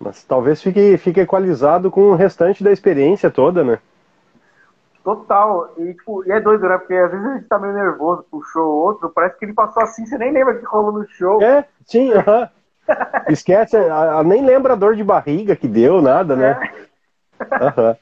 Mas 0.00 0.24
talvez 0.24 0.62
fique, 0.62 0.96
fique 0.96 1.20
equalizado 1.20 1.90
com 1.90 2.10
o 2.10 2.14
restante 2.14 2.64
da 2.64 2.72
experiência 2.72 3.30
toda, 3.30 3.62
né? 3.62 3.78
Total. 5.04 5.74
E, 5.76 5.92
tipo, 5.92 6.26
e 6.26 6.32
é 6.32 6.40
doido, 6.40 6.66
né? 6.66 6.78
Porque 6.78 6.94
às 6.94 7.10
vezes 7.10 7.26
a 7.26 7.34
gente 7.34 7.48
tá 7.48 7.58
meio 7.58 7.74
nervoso 7.74 8.24
pro 8.30 8.42
show 8.44 8.66
ou 8.66 8.82
outro, 8.86 9.10
parece 9.10 9.38
que 9.38 9.44
ele 9.44 9.52
passou 9.52 9.82
assim, 9.82 10.06
você 10.06 10.16
nem 10.16 10.32
lembra 10.32 10.54
que 10.58 10.64
rolou 10.64 10.92
no 10.92 11.06
show. 11.06 11.42
É, 11.42 11.66
sim, 11.84 12.12
aham. 12.12 12.42
Uh 12.42 12.48
-huh. 12.88 13.32
Esquece, 13.32 13.76
a, 13.76 14.18
a, 14.18 14.24
nem 14.24 14.44
lembra 14.44 14.72
a 14.72 14.76
dor 14.76 14.96
de 14.96 15.04
barriga 15.04 15.54
que 15.54 15.68
deu, 15.68 16.00
nada, 16.00 16.34
né? 16.34 16.58
É. 17.38 17.44
Uh 17.44 17.70
-huh. 17.70 17.96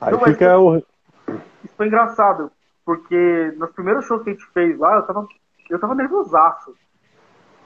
Aí 0.00 0.12
Não, 0.12 0.20
fica 0.20 0.58
o. 0.58 0.76
Isso 0.76 1.74
foi 1.76 1.88
engraçado, 1.88 2.50
porque 2.84 3.52
nos 3.56 3.70
primeiros 3.72 4.06
shows 4.06 4.22
que 4.22 4.30
a 4.30 4.32
gente 4.32 4.46
fez 4.52 4.78
lá, 4.78 4.96
eu 4.96 5.02
tava, 5.02 5.26
eu 5.68 5.78
tava 5.78 5.94
nervosaço. 5.94 6.74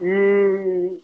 E. 0.00 1.02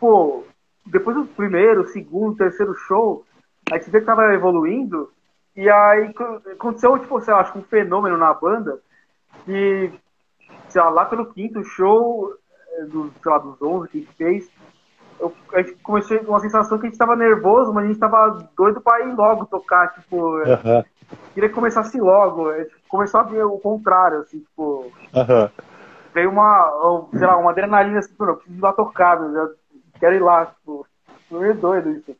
Pô, 0.00 0.44
depois 0.86 1.16
do 1.16 1.24
primeiro, 1.24 1.88
segundo, 1.88 2.36
terceiro 2.36 2.74
show, 2.74 3.24
a 3.70 3.78
gente 3.78 3.90
vê 3.90 4.00
que 4.00 4.06
tava 4.06 4.34
evoluindo. 4.34 5.10
E 5.56 5.68
aí 5.70 6.12
aconteceu, 6.52 6.98
tipo, 6.98 7.20
sei 7.20 7.32
lá, 7.32 7.40
acho 7.40 7.52
que 7.52 7.58
um 7.58 7.62
fenômeno 7.62 8.16
na 8.18 8.34
banda. 8.34 8.80
Que, 9.44 9.92
sei 10.68 10.82
lá, 10.82 10.90
lá 10.90 11.04
pelo 11.04 11.26
quinto 11.26 11.62
show, 11.64 12.34
eh, 12.72 12.84
do, 12.84 13.12
sei 13.22 13.32
lá, 13.32 13.38
dos 13.38 13.60
11 13.60 13.88
que 13.88 13.98
a 13.98 14.00
gente 14.00 14.14
fez, 14.16 14.50
eu, 15.20 15.32
a 15.52 15.62
gente 15.62 15.74
começou 15.76 16.18
com 16.18 16.32
uma 16.32 16.40
sensação 16.40 16.78
que 16.78 16.86
a 16.86 16.88
gente 16.90 16.98
tava 16.98 17.16
nervoso, 17.16 17.72
mas 17.72 17.84
a 17.84 17.88
gente 17.88 17.98
tava 17.98 18.48
doido 18.56 18.80
pra 18.80 19.00
ir 19.00 19.14
logo 19.14 19.46
tocar, 19.46 19.94
tipo. 19.94 20.38
Uhum. 20.38 20.84
Queria 21.32 21.48
que 21.48 21.54
começasse 21.54 21.98
logo. 22.00 22.50
Começou 22.88 23.20
a 23.20 23.24
ver 23.24 23.44
o 23.44 23.58
contrário, 23.58 24.18
assim, 24.18 24.40
tipo. 24.40 24.92
Uhum. 25.14 25.50
Veio 26.12 26.30
uma, 26.30 27.08
sei 27.12 27.26
lá, 27.26 27.36
uma 27.36 27.50
adrenalina 27.50 27.98
assim, 27.98 28.14
eu 28.18 28.36
preciso 28.36 28.58
ir 28.58 28.62
lá 28.62 28.72
tocar, 28.72 29.20
eu 29.20 29.32
já 29.32 29.48
quero 30.04 30.16
ir 30.16 30.22
lá, 30.22 30.46
tipo. 30.46 30.86
Meio 31.30 31.54
doido 31.54 31.90
isso. 31.90 32.14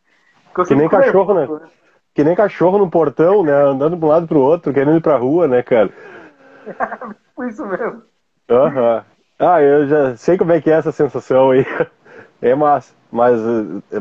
Que 0.67 0.75
nem 0.75 0.89
cachorro, 0.89 1.35
nervoso, 1.35 1.61
né? 1.61 1.67
né? 1.67 1.71
que 2.15 2.25
nem 2.25 2.35
cachorro 2.35 2.79
no 2.79 2.91
portão, 2.91 3.43
né? 3.45 3.53
Andando 3.53 3.97
de 3.97 4.05
um 4.05 4.09
lado 4.09 4.27
pro 4.27 4.41
outro, 4.41 4.73
querendo 4.73 4.97
ir 4.97 5.03
pra 5.03 5.17
rua, 5.17 5.47
né, 5.47 5.63
cara? 5.63 5.91
Foi 7.37 7.49
isso 7.51 7.65
mesmo. 7.67 8.03
Aham. 8.49 8.97
Uhum. 8.97 9.03
Ah, 9.37 9.61
eu 9.61 9.87
já 9.87 10.17
sei 10.17 10.39
como 10.39 10.53
é 10.53 10.61
que 10.61 10.71
é 10.71 10.75
essa 10.75 10.93
sensação 10.93 11.51
aí. 11.51 11.67
É 12.43 12.55
massa. 12.55 12.93
Mas, 13.11 13.41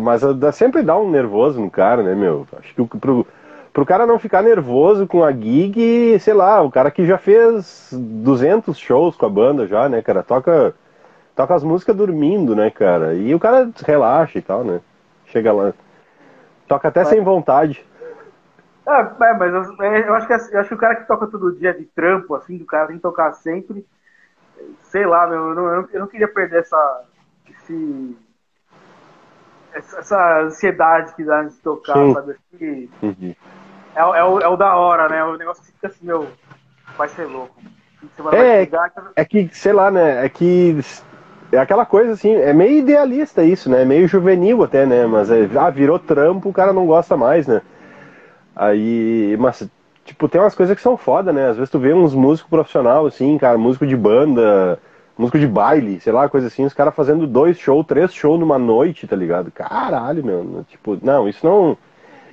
mas 0.01 0.21
sempre 0.53 0.83
dá 0.83 0.97
um 0.97 1.09
nervoso 1.09 1.61
no 1.61 1.71
cara, 1.71 2.03
né, 2.03 2.13
meu? 2.13 2.45
Acho 2.57 2.75
que 2.75 2.97
pro, 2.97 3.25
pro 3.71 3.85
cara 3.85 4.05
não 4.05 4.19
ficar 4.19 4.41
nervoso 4.41 5.07
com 5.07 5.23
a 5.23 5.31
gig, 5.31 6.19
sei 6.19 6.33
lá, 6.33 6.61
o 6.61 6.69
cara 6.69 6.91
que 6.91 7.05
já 7.05 7.17
fez 7.17 7.89
200 7.93 8.77
shows 8.77 9.15
com 9.15 9.25
a 9.25 9.29
banda 9.29 9.65
já, 9.65 9.87
né, 9.87 10.01
cara? 10.01 10.23
Toca, 10.23 10.75
toca 11.35 11.55
as 11.55 11.63
músicas 11.63 11.95
dormindo, 11.95 12.55
né, 12.55 12.69
cara? 12.69 13.13
E 13.13 13.33
o 13.33 13.39
cara 13.39 13.69
relaxa 13.85 14.37
e 14.37 14.41
tal, 14.41 14.63
né? 14.63 14.81
Chega 15.27 15.51
lá. 15.51 15.73
Toca 16.67 16.87
até 16.87 17.01
mas... 17.01 17.09
sem 17.09 17.21
vontade. 17.21 17.85
É, 18.85 18.99
é 18.99 19.33
mas 19.33 19.53
eu, 19.53 19.83
é, 19.83 20.07
eu, 20.07 20.13
acho 20.15 20.27
que, 20.27 20.33
eu 20.33 20.59
acho 20.59 20.69
que 20.69 20.75
o 20.75 20.77
cara 20.77 20.95
que 20.95 21.07
toca 21.07 21.27
todo 21.27 21.55
dia 21.55 21.73
de 21.73 21.85
trampo, 21.85 22.35
assim, 22.35 22.57
do 22.57 22.65
cara 22.65 22.87
tem 22.87 22.97
que 22.97 23.01
tocar 23.01 23.31
sempre, 23.33 23.85
sei 24.81 25.05
lá, 25.05 25.25
meu, 25.27 25.49
eu, 25.49 25.55
não, 25.55 25.87
eu 25.91 25.99
não 26.01 26.07
queria 26.07 26.27
perder 26.27 26.59
essa, 26.59 27.03
esse, 27.49 28.17
essa 29.73 30.41
ansiedade 30.41 31.15
que 31.15 31.23
dá 31.23 31.43
de 31.43 31.55
tocar, 31.57 31.95
Sim. 31.95 32.13
sabe? 32.13 32.35
Que 32.57 32.89
uhum. 33.01 33.35
é, 33.95 33.99
é, 33.99 34.23
o, 34.23 34.39
é 34.39 34.47
o 34.47 34.57
da 34.57 34.75
hora, 34.75 35.09
né? 35.09 35.23
O 35.23 35.37
negócio 35.37 35.63
fica 35.63 35.87
assim, 35.87 36.05
meu, 36.05 36.27
vai 36.97 37.07
ser 37.09 37.25
louco. 37.25 37.59
É, 38.33 38.69
é 39.15 39.25
que, 39.25 39.49
sei 39.53 39.71
lá, 39.71 39.89
né? 39.89 40.25
É 40.25 40.29
que 40.29 40.77
é 41.53 41.59
aquela 41.59 41.85
coisa 41.85 42.13
assim, 42.13 42.33
é 42.33 42.51
meio 42.51 42.79
idealista 42.79 43.43
isso, 43.43 43.69
né? 43.69 43.83
É 43.83 43.85
meio 43.85 44.07
juvenil 44.07 44.63
até, 44.63 44.85
né? 44.85 45.05
Mas 45.05 45.29
é, 45.29 45.47
ah, 45.55 45.69
virou 45.69 45.99
trampo, 45.99 46.49
o 46.49 46.53
cara 46.53 46.73
não 46.73 46.85
gosta 46.85 47.15
mais, 47.15 47.47
né? 47.47 47.61
Aí, 48.55 49.35
mas, 49.39 49.67
tipo, 50.03 50.27
tem 50.27 50.41
umas 50.41 50.55
coisas 50.55 50.75
que 50.75 50.81
são 50.81 50.97
foda, 50.97 51.31
né? 51.31 51.49
Às 51.49 51.57
vezes 51.57 51.69
tu 51.69 51.79
vê 51.79 51.93
uns 51.93 52.13
músicos 52.13 52.49
profissionais, 52.49 53.05
assim, 53.05 53.37
cara, 53.37 53.57
músico 53.57 53.85
de 53.85 53.95
banda, 53.95 54.79
músico 55.17 55.39
de 55.39 55.47
baile, 55.47 55.99
sei 55.99 56.11
lá, 56.11 56.27
coisa 56.27 56.47
assim, 56.47 56.65
os 56.65 56.73
caras 56.73 56.95
fazendo 56.95 57.27
dois 57.27 57.57
shows, 57.57 57.85
três 57.85 58.13
shows 58.13 58.39
numa 58.39 58.57
noite, 58.57 59.07
tá 59.07 59.15
ligado? 59.15 59.51
Caralho, 59.51 60.25
meu. 60.25 60.65
Tipo, 60.67 60.97
não, 61.01 61.27
isso 61.27 61.45
não. 61.45 61.77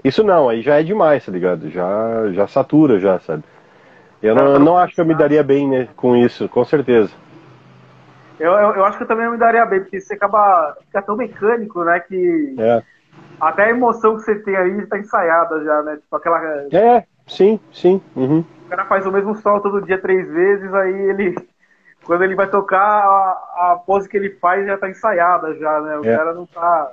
Isso 0.03 0.25
não, 0.25 0.49
aí 0.49 0.63
já 0.63 0.81
é 0.81 0.83
demais, 0.83 1.27
tá 1.27 1.31
ligado? 1.31 1.69
Já, 1.69 2.33
já 2.33 2.47
satura, 2.47 2.99
já, 2.99 3.19
sabe? 3.21 3.45
Eu 4.23 4.35
não, 4.35 4.59
não 4.59 4.79
acho 4.79 4.95
que 4.95 5.01
eu 5.01 5.05
me 5.05 5.15
daria 5.15 5.43
bem 5.43 5.69
né, 5.69 5.89
com 5.97 6.17
isso, 6.17 6.49
com 6.49 6.65
certeza. 6.65 7.11
Eu, 8.41 8.53
eu, 8.53 8.75
eu, 8.77 8.85
acho 8.87 8.97
que 8.97 9.03
eu 9.03 9.07
também 9.07 9.31
me 9.31 9.37
daria 9.37 9.67
bem, 9.67 9.81
porque 9.81 10.01
você 10.01 10.15
acaba. 10.15 10.75
fica 10.87 11.03
tão 11.03 11.15
mecânico, 11.15 11.85
né? 11.85 12.01
Que. 12.01 12.57
É. 12.59 12.83
Até 13.39 13.65
a 13.65 13.71
emoção 13.71 14.17
que 14.17 14.23
você 14.23 14.35
tem 14.37 14.57
aí 14.57 14.79
está 14.79 14.99
ensaiada 14.99 15.63
já, 15.63 15.83
né? 15.83 15.97
Tipo 15.97 16.17
aquela. 16.17 16.39
É, 16.73 17.05
sim, 17.27 17.61
sim. 17.71 18.01
Uhum. 18.17 18.43
O 18.65 18.71
cara 18.71 18.87
faz 18.87 19.05
o 19.05 19.13
mesmo 19.13 19.35
sol 19.37 19.61
todo 19.61 19.83
dia 19.83 19.99
três 19.99 20.27
vezes, 20.27 20.73
aí 20.73 21.01
ele. 21.11 21.35
Quando 22.03 22.25
ele 22.25 22.35
vai 22.35 22.49
tocar, 22.49 22.81
a, 22.81 23.73
a 23.73 23.77
pose 23.77 24.09
que 24.09 24.17
ele 24.17 24.31
faz 24.31 24.67
já 24.67 24.75
está 24.75 24.89
ensaiada 24.89 25.55
já, 25.57 25.81
né? 25.83 25.99
O 25.99 26.05
é. 26.07 26.17
cara 26.17 26.33
não 26.33 26.47
tá. 26.47 26.93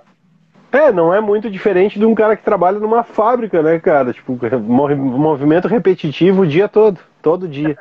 É, 0.69 0.91
não 0.91 1.13
é 1.13 1.21
muito 1.21 1.49
diferente 1.49 1.97
de 1.97 2.05
um 2.05 2.13
cara 2.13 2.35
que 2.35 2.43
trabalha 2.43 2.77
numa 2.77 3.03
fábrica, 3.03 3.63
né, 3.63 3.79
cara? 3.79 4.11
Tipo, 4.11 4.37
movimento 4.59 5.69
repetitivo 5.69 6.41
o 6.41 6.47
dia 6.47 6.67
todo, 6.67 6.99
todo 7.21 7.47
dia. 7.47 7.77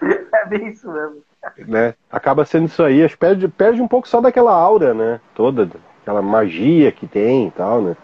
é 0.34 0.46
bem 0.46 0.68
isso 0.68 0.92
mesmo. 0.92 1.22
Né? 1.66 1.94
Acaba 2.10 2.44
sendo 2.44 2.66
isso 2.66 2.82
aí, 2.82 3.04
acho 3.04 3.14
que 3.14 3.20
perde, 3.20 3.48
perde 3.48 3.82
um 3.82 3.88
pouco 3.88 4.08
só 4.08 4.20
daquela 4.20 4.52
aura, 4.52 4.94
né? 4.94 5.20
Toda, 5.34 5.68
aquela 6.00 6.22
magia 6.22 6.92
que 6.92 7.06
tem 7.06 7.48
e 7.48 7.50
tal, 7.50 7.82
né? 7.82 7.96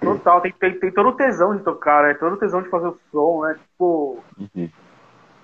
Total, 0.00 0.40
tem, 0.40 0.52
tem, 0.52 0.78
tem 0.78 0.90
todo 0.90 1.10
o 1.10 1.12
tesão 1.12 1.56
de 1.56 1.62
tocar, 1.62 2.02
né? 2.02 2.14
Todo 2.14 2.34
o 2.34 2.38
tesão 2.38 2.62
de 2.62 2.68
fazer 2.68 2.88
o 2.88 2.98
som, 3.10 3.42
né? 3.42 3.54
Tipo, 3.54 4.18
uhum. 4.38 4.68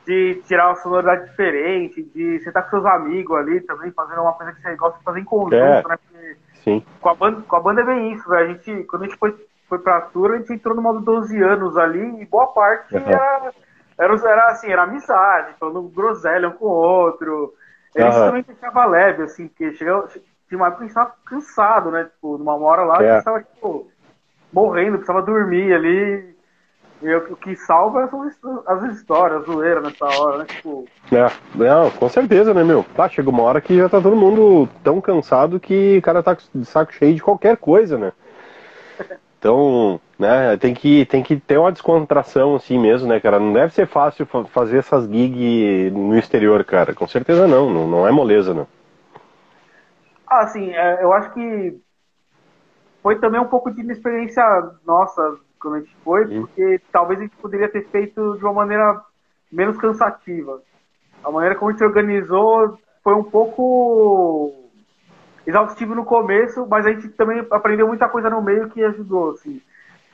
de 0.07 0.42
tirar 0.46 0.68
uma 0.68 0.76
sonoridade 0.76 1.31
diferente, 1.31 2.03
de 2.03 2.40
você 2.40 2.48
estar 2.48 2.62
com 2.62 2.70
seus 2.70 2.85
amigos 2.85 3.37
ali 3.38 3.61
também, 3.61 3.90
fazendo 3.92 4.22
uma 4.22 4.33
coisa 4.33 4.53
que 4.53 4.61
você 4.61 4.76
gosta 4.76 4.98
de 4.98 5.05
fazer 5.05 5.20
em 5.20 5.24
conjunto, 5.24 5.55
é. 5.55 5.76
né? 5.76 5.83
Porque 5.83 6.37
Sim. 6.64 6.85
Com 7.00 7.09
a, 7.09 7.14
banda, 7.14 7.42
com 7.42 7.57
a 7.57 7.61
banda 7.61 7.81
é 7.81 7.85
bem 7.85 8.12
isso, 8.12 8.29
velho. 8.29 8.50
A 8.50 8.53
gente, 8.53 8.85
quando 8.85 9.03
a 9.03 9.07
gente 9.07 9.18
foi, 9.18 9.35
foi 9.68 9.79
pra 9.79 10.00
tour, 10.03 10.33
a 10.33 10.38
gente 10.38 10.53
entrou 10.53 10.74
no 10.74 10.83
modo 10.83 11.00
12 11.00 11.42
anos 11.42 11.76
ali 11.76 12.20
e 12.20 12.26
boa 12.26 12.48
parte 12.48 12.94
uhum. 12.94 13.03
era, 13.07 13.53
era, 14.00 14.14
era 14.14 14.46
assim, 14.46 14.68
era 14.70 14.84
amizade, 14.84 15.54
falando 15.60 15.82
groselha 15.82 16.48
um 16.48 16.52
com 16.52 16.64
o 16.64 16.68
outro. 16.68 17.52
Eles 17.94 18.14
uhum. 18.14 18.26
também 18.26 18.42
deixava 18.42 18.86
leve, 18.86 19.24
assim, 19.24 19.48
porque 19.48 19.74
chegou, 19.74 20.08
tinha 20.08 20.58
uma 20.58 20.68
época 20.68 20.78
que 20.78 20.84
a 20.84 20.86
gente 20.86 20.94
tava 20.94 21.14
cansado, 21.26 21.90
né? 21.90 22.04
Tipo, 22.04 22.38
numa 22.38 22.54
hora 22.56 22.82
lá, 22.82 23.02
é. 23.02 23.10
a 23.10 23.14
gente 23.14 23.24
tava, 23.24 23.42
tipo, 23.42 23.88
morrendo, 24.52 24.96
precisava 24.96 25.22
dormir 25.22 25.72
ali. 25.74 26.30
E 27.02 27.14
o 27.14 27.36
que 27.36 27.56
salva 27.56 28.08
são 28.08 28.22
as 28.66 28.82
histórias, 28.94 29.42
a 29.42 29.44
zoeira 29.44 29.80
nessa 29.80 30.04
hora, 30.04 30.38
né? 30.38 30.44
Tipo... 30.44 30.84
É, 31.10 31.30
não, 31.54 31.90
com 31.90 32.08
certeza, 32.10 32.52
né, 32.52 32.62
meu? 32.62 32.84
Tá, 32.94 33.08
chega 33.08 33.30
uma 33.30 33.42
hora 33.42 33.60
que 33.60 33.76
já 33.76 33.88
tá 33.88 34.00
todo 34.00 34.14
mundo 34.14 34.68
tão 34.84 35.00
cansado 35.00 35.58
que 35.58 35.96
o 35.96 36.02
cara 36.02 36.22
tá 36.22 36.36
de 36.54 36.64
saco 36.66 36.92
cheio 36.92 37.14
de 37.14 37.22
qualquer 37.22 37.56
coisa, 37.56 37.96
né? 37.96 38.12
Então, 39.40 39.98
né, 40.18 40.55
tem 40.59 40.74
que, 40.74 41.07
tem 41.07 41.22
que 41.22 41.40
ter 41.40 41.57
uma 41.57 41.72
descontração 41.72 42.57
assim 42.57 42.79
mesmo, 42.79 43.09
né, 43.09 43.18
cara? 43.18 43.40
Não 43.40 43.55
deve 43.55 43.72
ser 43.72 43.87
fácil 43.87 44.26
fazer 44.53 44.76
essas 44.76 45.09
gigs 45.09 45.90
no 45.92 46.18
exterior, 46.18 46.62
cara. 46.62 46.94
Com 46.94 47.09
certeza 47.09 47.48
não, 47.48 47.70
não, 47.70 47.88
não 47.88 48.07
é 48.07 48.12
moleza, 48.12 48.53
não. 48.53 48.68
Ah, 50.26 50.46
sim, 50.46 50.70
é, 50.72 51.03
eu 51.03 51.11
acho 51.14 51.33
que 51.33 51.81
foi 53.03 53.18
também 53.18 53.40
um 53.40 53.46
pouco 53.46 53.70
de 53.70 53.81
inexperiência 53.81 54.44
nossa 54.87 55.38
quando 55.59 55.76
a 55.76 55.81
gente 55.81 55.96
foi, 56.05 56.26
sim. 56.26 56.40
porque 56.42 56.79
talvez 56.92 57.18
a 57.18 57.22
gente 57.22 57.37
poderia 57.37 57.68
ter 57.70 57.88
feito 57.88 58.37
de 58.37 58.44
uma 58.44 58.53
maneira 58.53 59.00
menos 59.50 59.79
cansativa. 59.79 60.61
A 61.24 61.31
maneira 61.31 61.55
como 61.55 61.70
a 61.70 61.72
gente 61.72 61.83
organizou 61.83 62.79
foi 63.03 63.14
um 63.14 63.24
pouco 63.24 64.60
exaustivo 65.46 65.94
no 65.94 66.05
começo, 66.05 66.66
mas 66.68 66.87
a 66.87 66.92
gente 66.92 67.09
também 67.11 67.46
aprendeu 67.50 67.87
muita 67.87 68.09
coisa 68.09 68.29
no 68.31 68.42
meio 68.42 68.68
que 68.70 68.83
ajudou, 68.85 69.33
assim. 69.33 69.61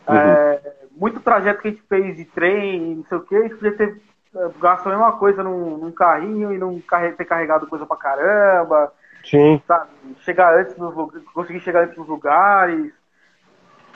Uhum. 0.09 0.17
É, 0.17 0.73
muito 0.93 1.21
trajeto 1.21 1.61
que 1.61 1.69
a 1.69 1.71
gente 1.71 1.83
fez 1.89 2.17
de 2.17 2.25
trem, 2.25 2.97
não 2.97 3.05
sei 3.05 3.19
o 3.19 3.23
que, 3.23 3.37
a 3.37 3.43
gente 3.43 3.55
podia 3.55 3.77
ter 3.77 4.01
é, 4.35 4.49
gasto 4.61 4.87
a 4.87 4.91
mesma 4.91 5.12
coisa 5.12 5.43
num, 5.43 5.77
num 5.79 5.93
carrinho 5.93 6.53
e 6.53 6.59
não 6.59 6.81
ter 7.17 7.25
carregado 7.25 7.67
coisa 7.67 7.85
pra 7.85 7.97
caramba. 7.97 8.93
Sim. 9.25 9.61
Sabe? 9.67 9.91
Chegar 10.21 10.57
antes 10.57 10.77
nos 10.77 10.95
conseguir 11.35 11.61
chegar 11.61 11.85
antes 11.85 11.97
nos 11.97 12.07
lugares. 12.07 12.93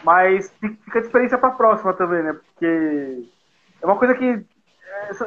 Mas 0.03 0.53
fica 0.61 1.01
de 1.01 1.07
experiência 1.07 1.39
pra 1.39 1.51
próxima 1.51 1.93
também, 1.93 2.23
né? 2.23 2.33
Porque 2.33 3.29
é 3.81 3.87
uma 3.87 3.97
coisa 3.97 4.15
que 4.15 4.45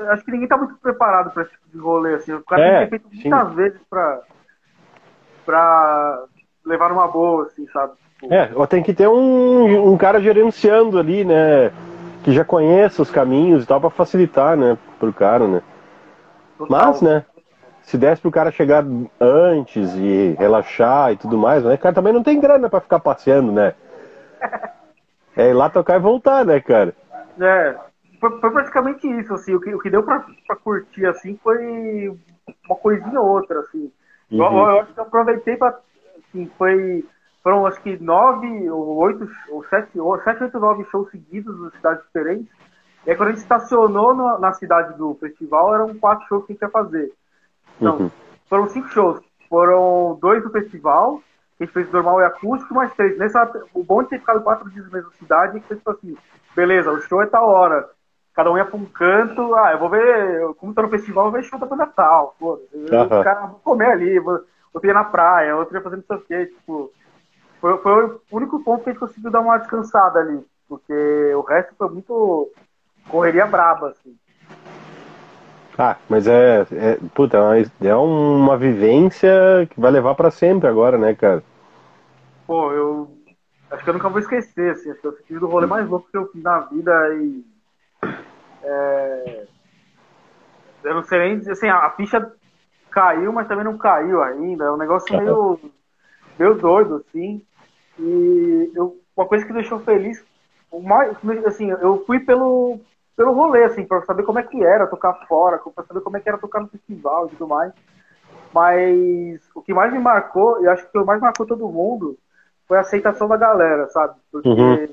acho 0.09 0.25
que 0.25 0.31
ninguém 0.31 0.47
tá 0.47 0.57
muito 0.57 0.75
preparado 0.75 1.31
pra 1.31 1.43
esse 1.43 1.51
tipo 1.51 1.69
de 1.71 1.77
rolê, 1.77 2.15
assim. 2.15 2.33
O 2.33 2.43
cara 2.43 2.61
É, 2.61 2.79
tem 2.79 2.89
feito 2.89 3.09
sim. 3.09 3.29
muitas 3.29 3.53
vezes 3.53 3.81
pra, 3.89 4.21
pra 5.45 6.23
levar 6.65 6.89
numa 6.89 7.07
boa, 7.07 7.43
assim, 7.43 7.67
sabe? 7.67 7.93
Tipo, 8.19 8.33
É, 8.33 8.51
ou 8.55 8.65
tem 8.67 8.81
que 8.83 8.93
ter 8.93 9.07
um, 9.07 9.91
um 9.91 9.97
cara 9.97 10.21
gerenciando 10.21 10.97
ali, 10.97 11.25
né? 11.25 11.71
Que 12.23 12.31
já 12.31 12.45
conheça 12.45 13.01
os 13.01 13.11
caminhos 13.11 13.63
e 13.63 13.67
tal, 13.67 13.81
pra 13.81 13.89
facilitar, 13.89 14.55
né? 14.55 14.77
Pro 14.99 15.11
cara, 15.11 15.47
né? 15.47 15.61
total. 16.57 16.87
Mas, 16.87 17.01
né? 17.01 17.25
Se 17.83 17.97
desse 17.97 18.21
pro 18.21 18.31
cara 18.31 18.49
chegar 18.49 18.85
antes 19.19 19.93
e 19.95 20.35
relaxar 20.39 21.11
e 21.11 21.17
tudo 21.17 21.37
mais, 21.37 21.63
né? 21.63 21.73
O 21.73 21.77
cara 21.77 21.93
também 21.93 22.13
não 22.13 22.23
tem 22.23 22.39
grana 22.39 22.69
pra 22.69 22.79
ficar 22.79 22.99
passeando, 22.99 23.51
né? 23.51 23.73
É 25.35 25.49
ir 25.49 25.53
lá 25.53 25.67
tocar 25.67 25.95
e 25.95 25.99
voltar, 25.99 26.45
né, 26.45 26.59
cara? 26.59 26.93
É, 27.41 27.75
foi, 28.21 28.39
foi 28.39 28.51
praticamente 28.51 29.07
isso, 29.19 29.33
assim. 29.33 29.55
O 29.55 29.59
que, 29.59 29.73
o 29.73 29.79
que 29.79 29.89
deu 29.89 30.03
pra, 30.03 30.23
pra 30.45 30.55
curtir, 30.55 31.07
assim, 31.07 31.39
foi 31.41 32.15
uma 32.69 32.75
coisinha 32.75 33.19
ou 33.19 33.27
outra, 33.27 33.61
assim. 33.61 33.91
Eu, 34.31 34.45
Uhum. 34.45 34.69
eu 34.69 34.79
acho 34.81 34.93
que 34.93 34.99
eu 34.99 35.03
aproveitei 35.03 35.55
pra. 35.57 35.79
Assim, 36.17 36.49
foi. 36.57 37.05
Foram 37.43 37.65
acho 37.65 37.81
que 37.81 38.01
nove 38.01 38.69
ou 38.69 38.95
oito, 38.97 39.27
ou 39.49 39.63
sete, 39.65 39.99
ou 39.99 40.17
sete, 40.21 40.43
oito, 40.43 40.59
nove 40.59 40.85
shows 40.85 41.09
seguidos 41.11 41.55
em 41.67 41.75
cidades 41.77 42.03
diferentes. 42.05 42.47
E 43.05 43.11
aí 43.11 43.17
quando 43.17 43.29
a 43.29 43.31
gente 43.31 43.41
estacionou 43.41 44.15
no- 44.15 44.39
na 44.39 44.53
cidade 44.53 44.97
do 44.97 45.13
festival, 45.15 45.75
eram 45.75 45.93
quatro 45.95 46.25
shows 46.27 46.45
que 46.45 46.53
a 46.53 46.55
gente 46.55 46.61
ia 46.61 46.69
fazer. 46.69 47.11
Então, 47.77 47.97
Uhum. 47.97 48.11
foram 48.49 48.67
cinco 48.67 48.87
shows. 48.89 49.19
Foram 49.49 50.17
dois 50.21 50.41
do 50.41 50.49
festival, 50.51 51.17
que 51.57 51.63
a 51.63 51.65
gente 51.65 51.73
fez 51.73 51.91
normal 51.91 52.21
e 52.21 52.23
acústico, 52.23 52.73
mais 52.73 52.93
três. 52.93 53.17
Nessa, 53.17 53.51
o 53.73 53.83
bom 53.83 54.01
de 54.03 54.09
ter 54.09 54.19
ficado 54.19 54.41
quatro 54.41 54.69
dias 54.69 54.85
na 54.85 54.91
mesma 54.93 55.11
cidade 55.11 55.57
é 55.57 55.59
que 55.59 55.67
foi 55.67 55.75
tipo 55.77 55.91
assim, 55.91 56.17
beleza, 56.55 56.91
o 56.91 57.01
show 57.01 57.21
é 57.21 57.25
tal 57.25 57.49
hora. 57.49 57.89
Cada 58.33 58.51
um 58.51 58.57
ia 58.57 58.65
pra 58.65 58.77
um 58.77 58.85
canto, 58.85 59.55
ah, 59.55 59.71
eu 59.73 59.79
vou 59.79 59.89
ver, 59.89 60.41
eu- 60.41 60.55
como 60.55 60.73
tô 60.73 60.81
no 60.81 60.89
festival, 60.89 61.25
eu 61.27 61.31
vou 61.31 61.39
ver 61.39 61.47
show 61.47 61.59
da 61.59 61.65
banda 61.67 61.85
tal, 61.87 62.35
pô. 62.39 62.59
Aham. 62.91 63.09
Os 63.09 63.23
caras 63.23 63.41
vão 63.49 63.59
comer 63.59 63.91
ali, 63.91 64.19
vou, 64.19 64.39
outro 64.73 64.87
ia 64.89 64.93
na 64.93 65.03
praia, 65.03 65.55
outro 65.55 65.75
ia 65.75 65.81
fazendo 65.81 66.03
não 66.09 66.17
sei 66.17 66.17
o 66.17 66.27
quê, 66.27 66.45
tipo. 66.47 66.91
Foi, 67.61 67.77
foi 67.79 68.05
o 68.05 68.21
único 68.31 68.63
ponto 68.63 68.83
que 68.83 68.89
a 68.89 68.93
gente 68.93 68.99
conseguiu 68.99 69.31
dar 69.31 69.41
uma 69.41 69.57
descansada 69.57 70.19
ali. 70.19 70.43
Porque 70.67 70.93
o 71.35 71.41
resto 71.41 71.75
foi 71.77 71.89
muito 71.89 72.51
correria 73.09 73.45
braba, 73.47 73.89
assim. 73.89 74.17
Ah, 75.77 75.97
mas 76.07 76.27
é, 76.27 76.61
é 76.71 76.97
puta, 77.15 77.37
é 77.37 77.41
uma, 77.41 77.57
é 77.89 77.95
uma 77.95 78.57
vivência 78.57 79.31
que 79.71 79.79
vai 79.79 79.91
levar 79.91 80.13
pra 80.15 80.29
sempre 80.29 80.67
agora, 80.67 80.97
né, 80.97 81.15
cara? 81.15 81.43
Pô, 82.45 82.71
eu 82.71 83.17
acho 83.71 83.83
que 83.83 83.89
eu 83.89 83.93
nunca 83.93 84.09
vou 84.09 84.19
esquecer, 84.19 84.71
assim, 84.71 84.91
acho 84.91 85.01
que 85.01 85.07
o 85.07 85.17
sentido 85.17 85.39
do 85.41 85.47
rolê 85.47 85.65
mais 85.67 85.87
louco 85.89 86.09
que 86.09 86.17
eu 86.17 86.31
fiz 86.31 86.41
na 86.43 86.59
vida 86.61 86.91
e. 87.15 87.52
é, 88.63 89.47
eu 90.83 90.95
não 90.95 91.03
sei 91.03 91.19
nem 91.19 91.39
dizer, 91.39 91.51
assim, 91.53 91.69
a 91.69 91.89
ficha 91.91 92.31
caiu, 92.91 93.31
mas 93.33 93.47
também 93.47 93.65
não 93.65 93.77
caiu 93.77 94.21
ainda. 94.21 94.65
É 94.65 94.71
um 94.71 94.77
negócio 94.77 95.15
meio, 95.17 95.59
meio 96.37 96.55
doido, 96.55 96.95
assim. 97.07 97.41
E 97.97 98.71
eu, 98.75 98.99
uma 99.15 99.25
coisa 99.27 99.45
que 99.45 99.53
deixou 99.53 99.79
feliz, 99.79 100.23
mais, 100.83 101.17
assim, 101.45 101.69
eu 101.69 102.03
fui 102.05 102.19
pelo, 102.19 102.79
pelo 103.15 103.33
rolê, 103.33 103.63
assim, 103.63 103.85
pra 103.85 104.01
saber 104.01 104.23
como 104.23 104.39
é 104.39 104.43
que 104.43 104.63
era 104.63 104.87
tocar 104.87 105.13
fora, 105.27 105.57
pra 105.57 105.83
saber 105.83 106.01
como 106.01 106.17
é 106.17 106.19
que 106.19 106.29
era 106.29 106.37
tocar 106.37 106.61
no 106.61 106.67
festival 106.67 107.27
e 107.27 107.29
tudo 107.29 107.47
mais. 107.47 107.71
Mas 108.53 109.41
o 109.55 109.61
que 109.61 109.73
mais 109.73 109.91
me 109.91 109.99
marcou, 109.99 110.61
e 110.63 110.67
acho 110.67 110.83
que 110.83 110.97
o 110.97 111.01
que 111.01 111.07
mais 111.07 111.21
marcou 111.21 111.45
todo 111.45 111.67
mundo, 111.67 112.17
foi 112.67 112.77
a 112.77 112.81
aceitação 112.81 113.27
da 113.27 113.37
galera, 113.37 113.87
sabe? 113.89 114.15
Porque 114.31 114.49
Uhum. 114.49 114.87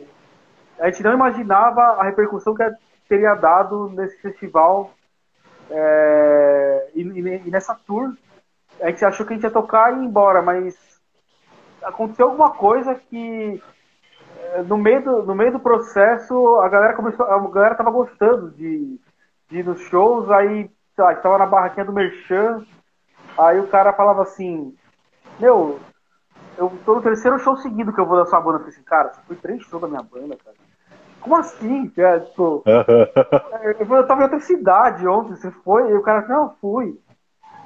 a 0.79 0.91
gente 0.91 1.03
não 1.03 1.13
imaginava 1.13 1.81
a 1.81 2.05
repercussão 2.05 2.55
que 2.55 2.63
teria 3.11 3.35
dado 3.35 3.89
nesse 3.91 4.17
festival 4.23 4.95
é, 5.69 6.91
e, 6.95 7.03
e- 7.03 7.51
nessa 7.51 7.75
tour. 7.75 8.15
A 8.81 8.89
gente 8.89 9.05
achou 9.05 9.27
que 9.27 9.33
a 9.33 9.37
gente 9.37 9.43
ia 9.43 9.51
tocar 9.51 9.93
e 9.93 9.97
ir 9.97 10.07
embora, 10.07 10.41
mas 10.41 10.79
aconteceu 11.83 12.27
alguma 12.27 12.53
coisa 12.53 12.95
que 12.95 13.61
é, 14.37 14.63
no 14.63 14.79
meio 14.79 15.03
do, 15.03 15.23
no 15.25 15.35
meio 15.35 15.51
do 15.53 15.59
processo 15.59 16.61
a 16.61 16.69
galera 16.69 16.95
começou 16.95 17.27
a 17.27 17.51
galera 17.51 17.75
tava 17.75 17.91
gostando 17.91 18.51
de, 18.53 19.01
de 19.49 19.59
ir 19.59 19.65
nos 19.65 19.81
shows 19.83 20.31
aí 20.31 20.71
sei 20.95 21.05
lá, 21.05 21.11
a 21.11 21.15
gente 21.15 21.23
tava 21.23 21.39
na 21.39 21.47
barraquinha 21.47 21.85
do 21.85 21.93
Merchan 21.93 22.65
aí 23.39 23.59
o 23.59 23.67
cara 23.69 23.93
falava 23.93 24.23
assim 24.23 24.77
meu 25.39 25.81
eu 26.59 26.71
tô 26.85 26.95
no 26.97 27.03
terceiro 27.03 27.39
show 27.39 27.57
seguido 27.57 27.93
que 27.93 28.01
eu 28.01 28.07
vou 28.07 28.19
da 28.19 28.27
sua 28.27 28.41
banda 28.41 28.59
eu 28.59 28.61
falei 28.61 28.75
assim 28.75 28.85
cara 28.85 29.11
foi 29.27 29.37
três 29.37 29.63
shows 29.63 29.81
da 29.81 29.89
minha 29.89 30.03
banda 30.03 30.37
cara 30.37 30.57
como 31.21 31.37
assim 31.37 31.93
é, 31.97 32.21
tipo, 32.21 32.63
eu 32.67 34.07
tava 34.07 34.21
em 34.21 34.25
outra 34.25 34.41
cidade 34.41 35.07
ontem, 35.07 35.37
você 35.37 35.51
foi? 35.51 35.91
E 35.91 35.95
o 35.95 36.03
cara, 36.03 36.27
não, 36.27 36.55
fui. 36.61 36.99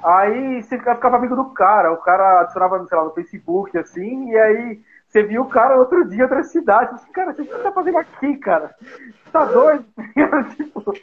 Aí 0.03 0.61
você 0.61 0.77
ficava 0.77 1.17
amigo 1.17 1.35
do 1.35 1.45
cara, 1.45 1.91
o 1.91 1.97
cara 1.97 2.41
adicionava, 2.41 2.85
sei 2.85 2.97
lá, 2.97 3.05
no 3.05 3.11
Facebook, 3.11 3.75
assim, 3.77 4.29
e 4.29 4.37
aí 4.37 4.81
você 5.07 5.23
viu 5.23 5.43
o 5.43 5.49
cara 5.49 5.79
outro 5.79 6.07
dia 6.07 6.19
em 6.19 6.23
outra 6.23 6.43
cidade. 6.43 6.93
Disse, 6.93 7.09
cara, 7.11 7.31
o 7.31 7.33
que 7.33 7.43
você 7.43 7.57
tá 7.59 7.71
fazendo 7.71 7.97
aqui, 7.97 8.37
cara? 8.37 8.75
Você 8.79 9.31
tá 9.31 9.45
doido? 9.45 9.85
tipo, 10.55 10.93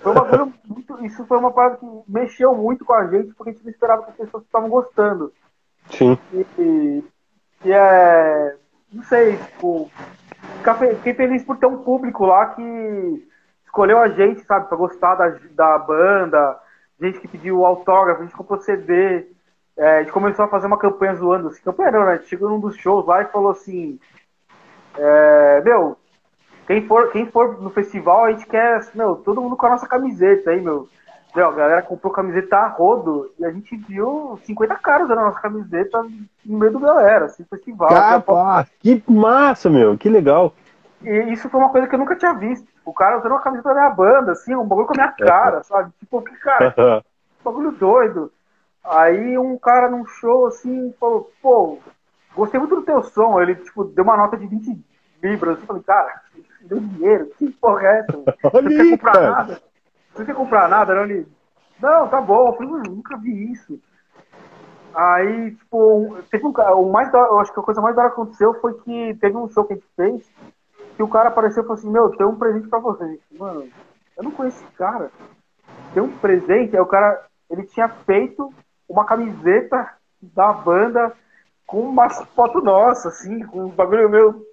foi 0.00 0.12
uma 0.12 0.24
coisa 0.24 0.52
muito. 0.66 1.04
Isso 1.04 1.24
foi 1.26 1.38
uma 1.38 1.52
parada 1.52 1.76
que 1.76 1.86
mexeu 2.08 2.54
muito 2.54 2.84
com 2.84 2.92
a 2.92 3.06
gente, 3.06 3.32
porque 3.34 3.50
a 3.50 3.52
gente 3.52 3.64
não 3.64 3.70
esperava 3.70 4.02
que 4.02 4.10
as 4.10 4.16
pessoas 4.16 4.42
estavam 4.44 4.68
gostando. 4.68 5.32
Sim. 5.90 6.18
E, 6.32 7.04
e 7.64 7.72
é. 7.72 8.56
Não 8.92 9.02
sei, 9.04 9.36
tipo. 9.36 9.90
Fiquei 10.96 11.14
feliz 11.14 11.42
por 11.42 11.56
ter 11.56 11.66
um 11.66 11.78
público 11.78 12.26
lá 12.26 12.46
que 12.46 13.28
escolheu 13.64 13.98
a 13.98 14.08
gente, 14.08 14.44
sabe, 14.44 14.68
pra 14.68 14.76
gostar 14.76 15.14
da, 15.14 15.34
da 15.52 15.78
banda, 15.78 16.58
gente 17.00 17.20
que 17.20 17.28
pediu 17.28 17.64
autógrafo, 17.64 18.20
a 18.20 18.24
gente 18.24 18.36
comprou 18.36 18.60
CD. 18.60 19.26
é, 19.76 19.98
a 19.98 20.02
gente 20.02 20.12
começou 20.12 20.44
a 20.44 20.48
fazer 20.48 20.66
uma 20.66 20.78
campanha 20.78 21.14
zoando, 21.14 21.48
assim, 21.48 21.62
campanha 21.62 21.90
não, 21.92 22.04
né? 22.04 22.12
A 22.12 22.16
gente 22.16 22.28
chegou 22.28 22.50
num 22.50 22.60
dos 22.60 22.76
shows 22.76 23.06
lá 23.06 23.22
e 23.22 23.26
falou 23.26 23.50
assim. 23.50 23.98
é, 24.98 25.62
meu, 25.64 25.96
quem 26.66 26.86
for, 26.86 27.10
quem 27.10 27.26
for 27.26 27.60
no 27.60 27.70
festival, 27.70 28.24
a 28.24 28.32
gente 28.32 28.46
quer, 28.46 28.80
meu, 28.94 29.16
todo 29.16 29.40
mundo 29.40 29.56
com 29.56 29.66
a 29.66 29.70
nossa 29.70 29.88
camiseta 29.88 30.50
aí, 30.50 30.60
meu. 30.60 30.88
Meu, 31.34 31.48
a 31.48 31.52
galera 31.52 31.82
comprou 31.82 32.12
camiseta 32.12 32.56
a 32.56 32.68
rodo 32.68 33.30
e 33.38 33.44
a 33.44 33.50
gente 33.50 33.76
viu 33.76 34.38
50 34.44 34.74
caras 34.76 35.06
usando 35.06 35.18
a 35.20 35.24
nossa 35.26 35.40
camiseta 35.40 36.02
no 36.44 36.58
meio 36.58 36.72
do 36.72 36.80
galera, 36.80 37.26
assim, 37.26 37.44
festival. 37.44 37.88
Capa, 37.88 38.66
que 38.80 39.02
massa, 39.06 39.70
meu, 39.70 39.96
que 39.96 40.08
legal. 40.08 40.52
E 41.02 41.32
isso 41.32 41.48
foi 41.48 41.60
uma 41.60 41.70
coisa 41.70 41.86
que 41.86 41.94
eu 41.94 41.98
nunca 41.98 42.16
tinha 42.16 42.32
visto. 42.34 42.66
O 42.84 42.92
cara 42.92 43.18
usando 43.18 43.32
uma 43.32 43.40
camiseta 43.40 43.68
da 43.68 43.74
minha 43.74 43.90
banda, 43.90 44.32
assim, 44.32 44.54
um 44.54 44.66
bagulho 44.66 44.86
com 44.86 44.94
a 44.94 44.96
minha 44.96 45.12
cara, 45.12 45.62
sabe? 45.64 45.92
Tipo, 46.00 46.20
que 46.22 46.34
cara, 46.36 46.74
bagulho 47.44 47.70
doido. 47.72 48.32
Aí 48.84 49.38
um 49.38 49.56
cara 49.56 49.88
num 49.88 50.06
show, 50.06 50.46
assim, 50.46 50.92
falou, 50.98 51.30
pô, 51.40 51.78
gostei 52.34 52.58
muito 52.58 52.74
do 52.74 52.82
teu 52.82 53.02
som. 53.02 53.40
Ele, 53.40 53.54
tipo, 53.54 53.84
deu 53.84 54.02
uma 54.02 54.16
nota 54.16 54.36
de 54.36 54.46
20 54.46 54.84
libras. 55.22 55.58
Eu 55.60 55.66
falei, 55.66 55.82
cara, 55.82 56.22
deu 56.62 56.80
dinheiro, 56.80 57.30
que 57.38 57.50
porra 57.52 57.86
é 57.86 57.98
essa? 58.00 58.12
Não 58.60 58.68
quer 58.68 58.90
comprar 58.90 59.12
cara. 59.12 59.30
nada? 59.30 59.69
Não 60.20 60.26
quer 60.26 60.34
comprar 60.34 60.68
nada, 60.68 60.94
não? 60.94 61.04
Ele, 61.04 61.26
não, 61.80 62.06
tá 62.06 62.20
bom. 62.20 62.48
Eu 62.48 62.52
falei, 62.52 62.68
"Mano, 62.70 62.90
nunca 62.90 63.16
vi 63.16 63.52
isso. 63.52 63.80
Aí, 64.94 65.52
tipo, 65.52 66.18
teve 66.30 66.46
um 66.46 66.52
cara, 66.52 66.74
o 66.74 66.92
mais 66.92 67.10
da, 67.10 67.20
eu 67.20 67.40
acho 67.40 67.50
que 67.54 67.58
a 67.58 67.62
coisa 67.62 67.80
mais 67.80 67.96
da 67.96 68.02
hora 68.02 68.10
que 68.10 68.20
aconteceu 68.20 68.52
foi 68.60 68.74
que 68.80 69.14
teve 69.14 69.34
um 69.36 69.48
show 69.48 69.64
que 69.64 69.72
a 69.72 69.76
gente 69.76 69.88
fez 69.96 70.30
que 70.94 71.02
o 71.02 71.08
cara 71.08 71.30
apareceu 71.30 71.62
e 71.62 71.66
falou 71.66 71.78
assim, 71.78 71.88
meu, 71.88 72.10
tem 72.10 72.26
um 72.26 72.36
presente 72.36 72.68
pra 72.68 72.78
você. 72.78 73.18
Mano, 73.32 73.66
eu 74.14 74.22
não 74.22 74.30
conheço 74.30 74.62
esse 74.62 74.72
cara. 74.74 75.10
Tem 75.94 76.02
um 76.02 76.14
presente, 76.18 76.76
aí 76.76 76.82
o 76.82 76.86
cara, 76.86 77.24
ele 77.48 77.62
tinha 77.62 77.88
feito 77.88 78.52
uma 78.86 79.06
camiseta 79.06 79.94
da 80.20 80.52
banda 80.52 81.14
com 81.66 81.80
umas 81.80 82.22
fotos 82.34 82.62
nossas, 82.62 83.14
assim, 83.14 83.42
com 83.46 83.64
um 83.64 83.68
bagulho 83.70 84.10
meu, 84.10 84.46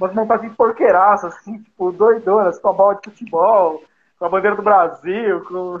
umas 0.00 0.14
montagens 0.14 0.54
porqueiraças, 0.54 1.34
assim, 1.34 1.58
tipo, 1.58 1.92
doidonas, 1.92 2.58
com 2.58 2.70
a 2.70 2.72
bola 2.72 2.94
de 2.94 3.10
futebol, 3.10 3.82
com 4.22 4.26
a 4.26 4.28
bandeira 4.28 4.54
do 4.54 4.62
Brasil, 4.62 5.44
com. 5.46 5.80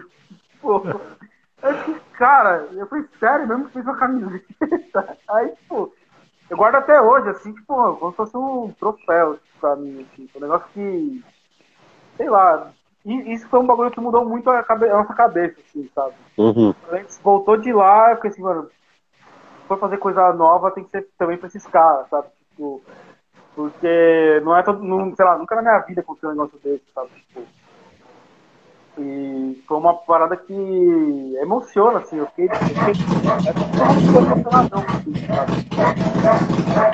Pô, 0.60 0.82
eu 1.62 1.74
fiquei, 1.78 2.00
cara, 2.14 2.68
eu 2.72 2.88
falei, 2.88 3.04
sério 3.20 3.46
mesmo 3.46 3.66
que 3.66 3.72
fez 3.72 3.86
uma 3.86 3.96
camiseta? 3.96 4.44
Aí, 5.30 5.48
tipo, 5.50 5.94
eu 6.50 6.56
guardo 6.56 6.74
até 6.74 7.00
hoje, 7.00 7.28
assim, 7.28 7.54
tipo, 7.54 7.96
como 7.96 8.10
se 8.10 8.16
fosse 8.16 8.36
um 8.36 8.72
troféu 8.80 9.38
pra 9.60 9.76
mim, 9.76 10.04
assim, 10.12 10.28
um 10.34 10.40
negócio 10.40 10.66
que. 10.74 11.24
Sei 12.16 12.28
lá. 12.28 12.72
E 13.04 13.32
isso 13.32 13.48
foi 13.48 13.60
um 13.60 13.66
bagulho 13.66 13.92
que 13.92 14.00
mudou 14.00 14.24
muito 14.24 14.50
a, 14.50 14.62
cabe- 14.64 14.88
a 14.88 14.94
nossa 14.94 15.14
cabeça, 15.14 15.60
assim, 15.60 15.88
sabe? 15.94 16.14
Uhum. 16.36 16.74
A 16.90 16.96
gente 16.96 17.22
voltou 17.22 17.56
de 17.56 17.72
lá, 17.72 18.10
eu 18.10 18.16
fiquei 18.16 18.30
assim, 18.30 18.42
mano, 18.42 18.64
se 18.64 19.68
for 19.68 19.78
fazer 19.78 19.98
coisa 19.98 20.32
nova, 20.32 20.72
tem 20.72 20.82
que 20.82 20.90
ser 20.90 21.08
também 21.16 21.36
pra 21.38 21.46
esses 21.46 21.66
caras, 21.66 22.08
sabe? 22.08 22.26
Tipo, 22.50 22.82
porque 23.54 24.40
não 24.44 24.56
é 24.56 24.62
todo. 24.64 24.82
Não, 24.82 25.14
sei 25.14 25.24
lá, 25.24 25.38
nunca 25.38 25.54
na 25.54 25.62
minha 25.62 25.78
vida 25.80 26.00
aconteceu 26.00 26.30
um 26.30 26.32
negócio 26.32 26.58
desse, 26.58 26.84
sabe? 26.92 27.10
Tipo, 27.28 27.42
e 28.98 29.62
foi 29.66 29.78
uma 29.78 29.94
parada 29.94 30.36
que 30.36 31.36
emociona, 31.40 32.00
assim, 32.00 32.18
eu 32.18 32.26
fiquei. 32.26 32.46
Eu? 32.46 32.52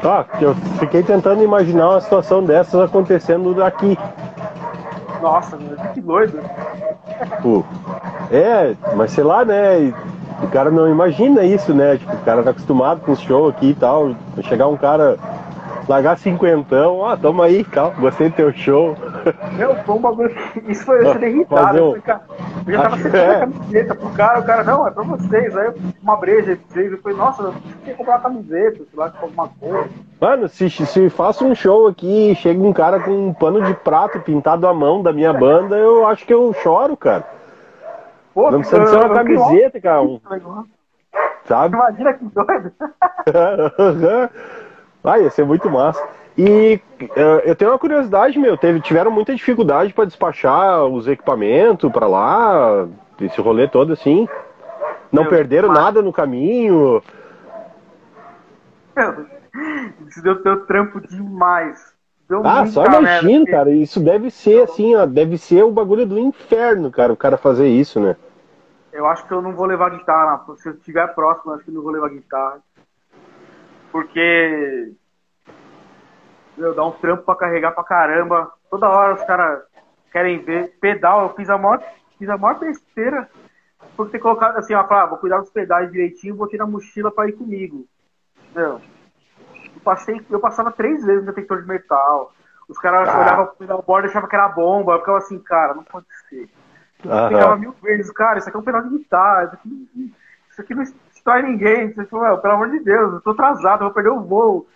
Tá, 0.01 0.27
eu 0.41 0.55
fiquei 0.79 1.03
tentando 1.03 1.43
imaginar 1.43 1.91
uma 1.91 2.01
situação 2.01 2.45
dessas 2.45 2.81
acontecendo 2.81 3.63
aqui. 3.63 3.99
Nossa, 5.21 5.59
que 5.93 6.01
doido. 6.01 6.39
Pô, 7.43 7.65
é, 8.31 8.77
mas 8.95 9.11
sei 9.11 9.25
lá, 9.25 9.45
né? 9.45 9.93
O 10.41 10.47
cara 10.49 10.71
não 10.71 10.89
imagina 10.89 11.43
isso, 11.43 11.75
né? 11.75 11.97
Tipo, 11.97 12.15
o 12.15 12.21
cara 12.21 12.45
tá 12.45 12.51
acostumado 12.51 13.01
com 13.01 13.11
o 13.13 13.17
show 13.17 13.49
aqui 13.49 13.71
e 13.71 13.75
tal. 13.75 14.15
Chegar 14.43 14.69
um 14.69 14.77
cara, 14.77 15.17
largar 15.89 16.19
cinquentão, 16.19 16.99
ó, 16.99 17.17
toma 17.17 17.47
aí 17.47 17.65
tal, 17.65 17.93
gostei 17.93 18.29
do 18.29 18.37
teu 18.37 18.53
show. 18.53 18.95
Meu, 19.57 19.75
foi 19.77 19.95
um 19.95 20.01
bagulho. 20.01 20.37
Isso 20.69 20.85
foi 20.85 21.05
eu 21.05 21.23
irritado. 21.23 21.79
Um... 21.79 21.97
Eu, 21.97 21.97
eu 21.97 22.73
já 22.73 22.83
tava 22.83 22.97
sentindo 22.97 23.17
é. 23.17 23.35
a 23.35 23.41
camiseta 23.41 23.95
pro 23.95 24.11
cara, 24.11 24.41
o 24.41 24.45
cara, 24.45 24.65
não, 24.65 24.87
é 24.87 24.91
pra 24.91 25.03
vocês. 25.03 25.57
Aí 25.57 25.67
eu 25.67 25.75
uma 26.03 26.17
breja 26.17 26.59
vocês, 26.69 26.93
eu 26.93 26.99
falei, 26.99 27.17
nossa, 27.17 27.43
eu 27.43 27.55
tinha 27.83 27.95
que 27.95 27.95
comprar 27.95 28.17
uma 28.17 28.21
camiseta, 28.21 28.77
sei 28.77 28.87
lá, 28.95 29.13
alguma 29.21 29.49
coisa. 29.49 29.89
Mano, 30.21 30.49
se, 30.49 30.69
se 30.69 31.11
faço 31.11 31.47
um 31.47 31.55
show 31.55 31.87
aqui 31.87 32.33
e 32.33 32.35
chega 32.35 32.63
um 32.63 32.73
cara 32.73 33.01
com 33.01 33.11
um 33.11 33.33
pano 33.33 33.63
de 33.63 33.75
prato 33.75 34.21
pintado 34.21 34.67
à 34.67 34.75
mão 34.75 35.03
da 35.03 35.13
minha 35.13 35.33
banda, 35.33 35.77
eu 35.77 36.07
acho 36.07 36.27
que 36.27 36.35
eu 36.35 36.53
choro, 36.63 36.97
cara. 36.97 37.25
Pô, 38.35 38.51
não 38.51 38.61
precisa 38.61 38.87
ser 38.87 38.97
uma 38.97 39.15
camiseta, 39.15 39.81
cara. 39.81 40.03
Um... 40.03 40.21
Sabe? 41.45 41.75
Imagina 41.75 42.13
que 42.15 42.25
doido. 42.27 42.73
ah, 45.09 45.19
ia 45.19 45.31
ser 45.31 45.45
muito 45.45 45.71
massa. 45.71 46.03
E 46.37 46.81
uh, 47.03 47.41
eu 47.45 47.57
tenho 47.57 47.71
uma 47.73 47.79
curiosidade, 47.79 48.39
meu, 48.39 48.57
teve, 48.57 48.81
tiveram 48.81 49.11
muita 49.11 49.35
dificuldade 49.35 49.93
para 49.93 50.05
despachar 50.05 50.85
os 50.85 51.09
equipamentos 51.09 51.91
para 51.91 52.07
lá, 52.07 52.87
esse 53.21 53.41
rolê 53.41 53.67
todo 53.67 53.93
assim. 53.93 54.29
Não 55.11 55.23
meu, 55.23 55.31
perderam 55.31 55.69
mas... 55.69 55.79
nada 55.79 56.03
no 56.03 56.13
caminho. 56.13 57.03
Isso 60.09 60.23
deu, 60.23 60.43
deu 60.43 60.65
trampo 60.67 61.01
demais. 61.01 61.97
Deu 62.29 62.43
ah, 62.45 62.67
só 62.67 62.85
imagino, 62.85 63.47
cara. 63.47 63.71
Isso 63.71 63.99
deve 63.99 64.31
ser 64.31 64.63
assim, 64.63 64.95
ó. 64.95 65.07
Deve 65.07 65.39
ser 65.39 65.65
o 65.65 65.73
bagulho 65.73 66.05
do 66.05 66.19
inferno, 66.19 66.91
cara, 66.91 67.13
o 67.13 67.17
cara 67.17 67.39
fazer 67.39 67.69
isso, 67.69 67.99
né? 67.99 68.17
Eu 68.93 69.07
acho 69.07 69.27
que 69.27 69.33
eu 69.33 69.41
não 69.41 69.55
vou 69.55 69.65
levar 69.65 69.91
guitarra. 69.91 70.45
Se 70.57 70.69
eu 70.69 70.75
estiver 70.75 71.07
próximo, 71.15 71.53
acho 71.53 71.65
que 71.65 71.71
eu 71.71 71.75
não 71.75 71.83
vou 71.83 71.93
levar 71.93 72.11
guitarra. 72.11 72.59
Porque. 73.91 74.93
Meu, 76.59 76.75
dá 76.75 76.85
um 76.85 76.91
trampo 76.91 77.23
pra 77.23 77.37
carregar 77.37 77.71
pra 77.71 77.85
caramba. 77.85 78.53
Toda 78.69 78.89
hora 78.89 79.15
os 79.15 79.23
caras 79.23 79.63
querem 80.11 80.43
ver. 80.43 80.77
Pedal, 80.81 81.23
eu 81.23 81.35
fiz 81.35 81.49
a 81.49 81.57
maior, 81.57 81.81
fiz 82.19 82.29
a 82.29 82.37
maior 82.37 82.59
besteira 82.59 83.29
por 83.97 84.11
ter 84.11 84.19
colocado 84.19 84.57
assim, 84.57 84.75
ó, 84.75 84.81
ah, 84.81 85.07
vou 85.07 85.19
cuidar 85.19 85.39
dos 85.39 85.51
pedais 85.51 85.91
direitinho, 85.93 86.35
vou 86.35 86.49
ter 86.49 86.57
na 86.57 86.67
mochila 86.67 87.13
pra 87.13 87.29
ir 87.29 87.33
comigo. 87.33 87.87
Meu, 88.53 88.81
eu, 89.55 89.81
passei, 89.85 90.21
eu 90.29 90.41
passava 90.41 90.73
três 90.73 91.05
vezes 91.05 91.25
no 91.25 91.33
detector 91.33 91.63
de 91.63 91.69
metal. 91.69 92.33
Os 92.69 92.77
caras 92.79 93.09
ah. 93.09 93.21
olhavam 93.21 93.47
pro 93.47 93.57
pedalboard 93.57 94.09
e 94.09 94.11
achavam 94.11 94.29
que 94.29 94.35
era 94.35 94.49
bomba. 94.49 94.95
Eu 94.95 94.99
ficava 94.99 95.19
assim, 95.19 95.39
cara, 95.39 95.75
não 95.75 95.85
pode 95.85 96.07
ser. 96.29 96.49
Eu 97.05 97.29
pegava 97.29 97.57
mil 97.57 97.73
vezes, 97.81 98.11
cara, 98.11 98.39
isso 98.39 98.49
aqui 98.49 98.57
é 98.57 98.61
um 98.61 98.65
pedal 98.65 98.83
de 98.83 98.99
guitarra, 98.99 99.45
isso 99.45 99.55
aqui, 99.55 100.15
isso 100.51 100.61
aqui 100.61 100.75
não 100.75 100.83
destrói 100.83 101.43
ninguém. 101.43 101.93
Você 101.93 102.05
falou, 102.07 102.39
pelo 102.39 102.55
amor 102.55 102.71
de 102.71 102.81
Deus, 102.81 103.15
eu 103.15 103.21
tô 103.21 103.31
atrasado, 103.31 103.83
eu 103.83 103.87
vou 103.87 103.95
perder 103.95 104.11
o 104.11 104.21
voo. 104.21 104.67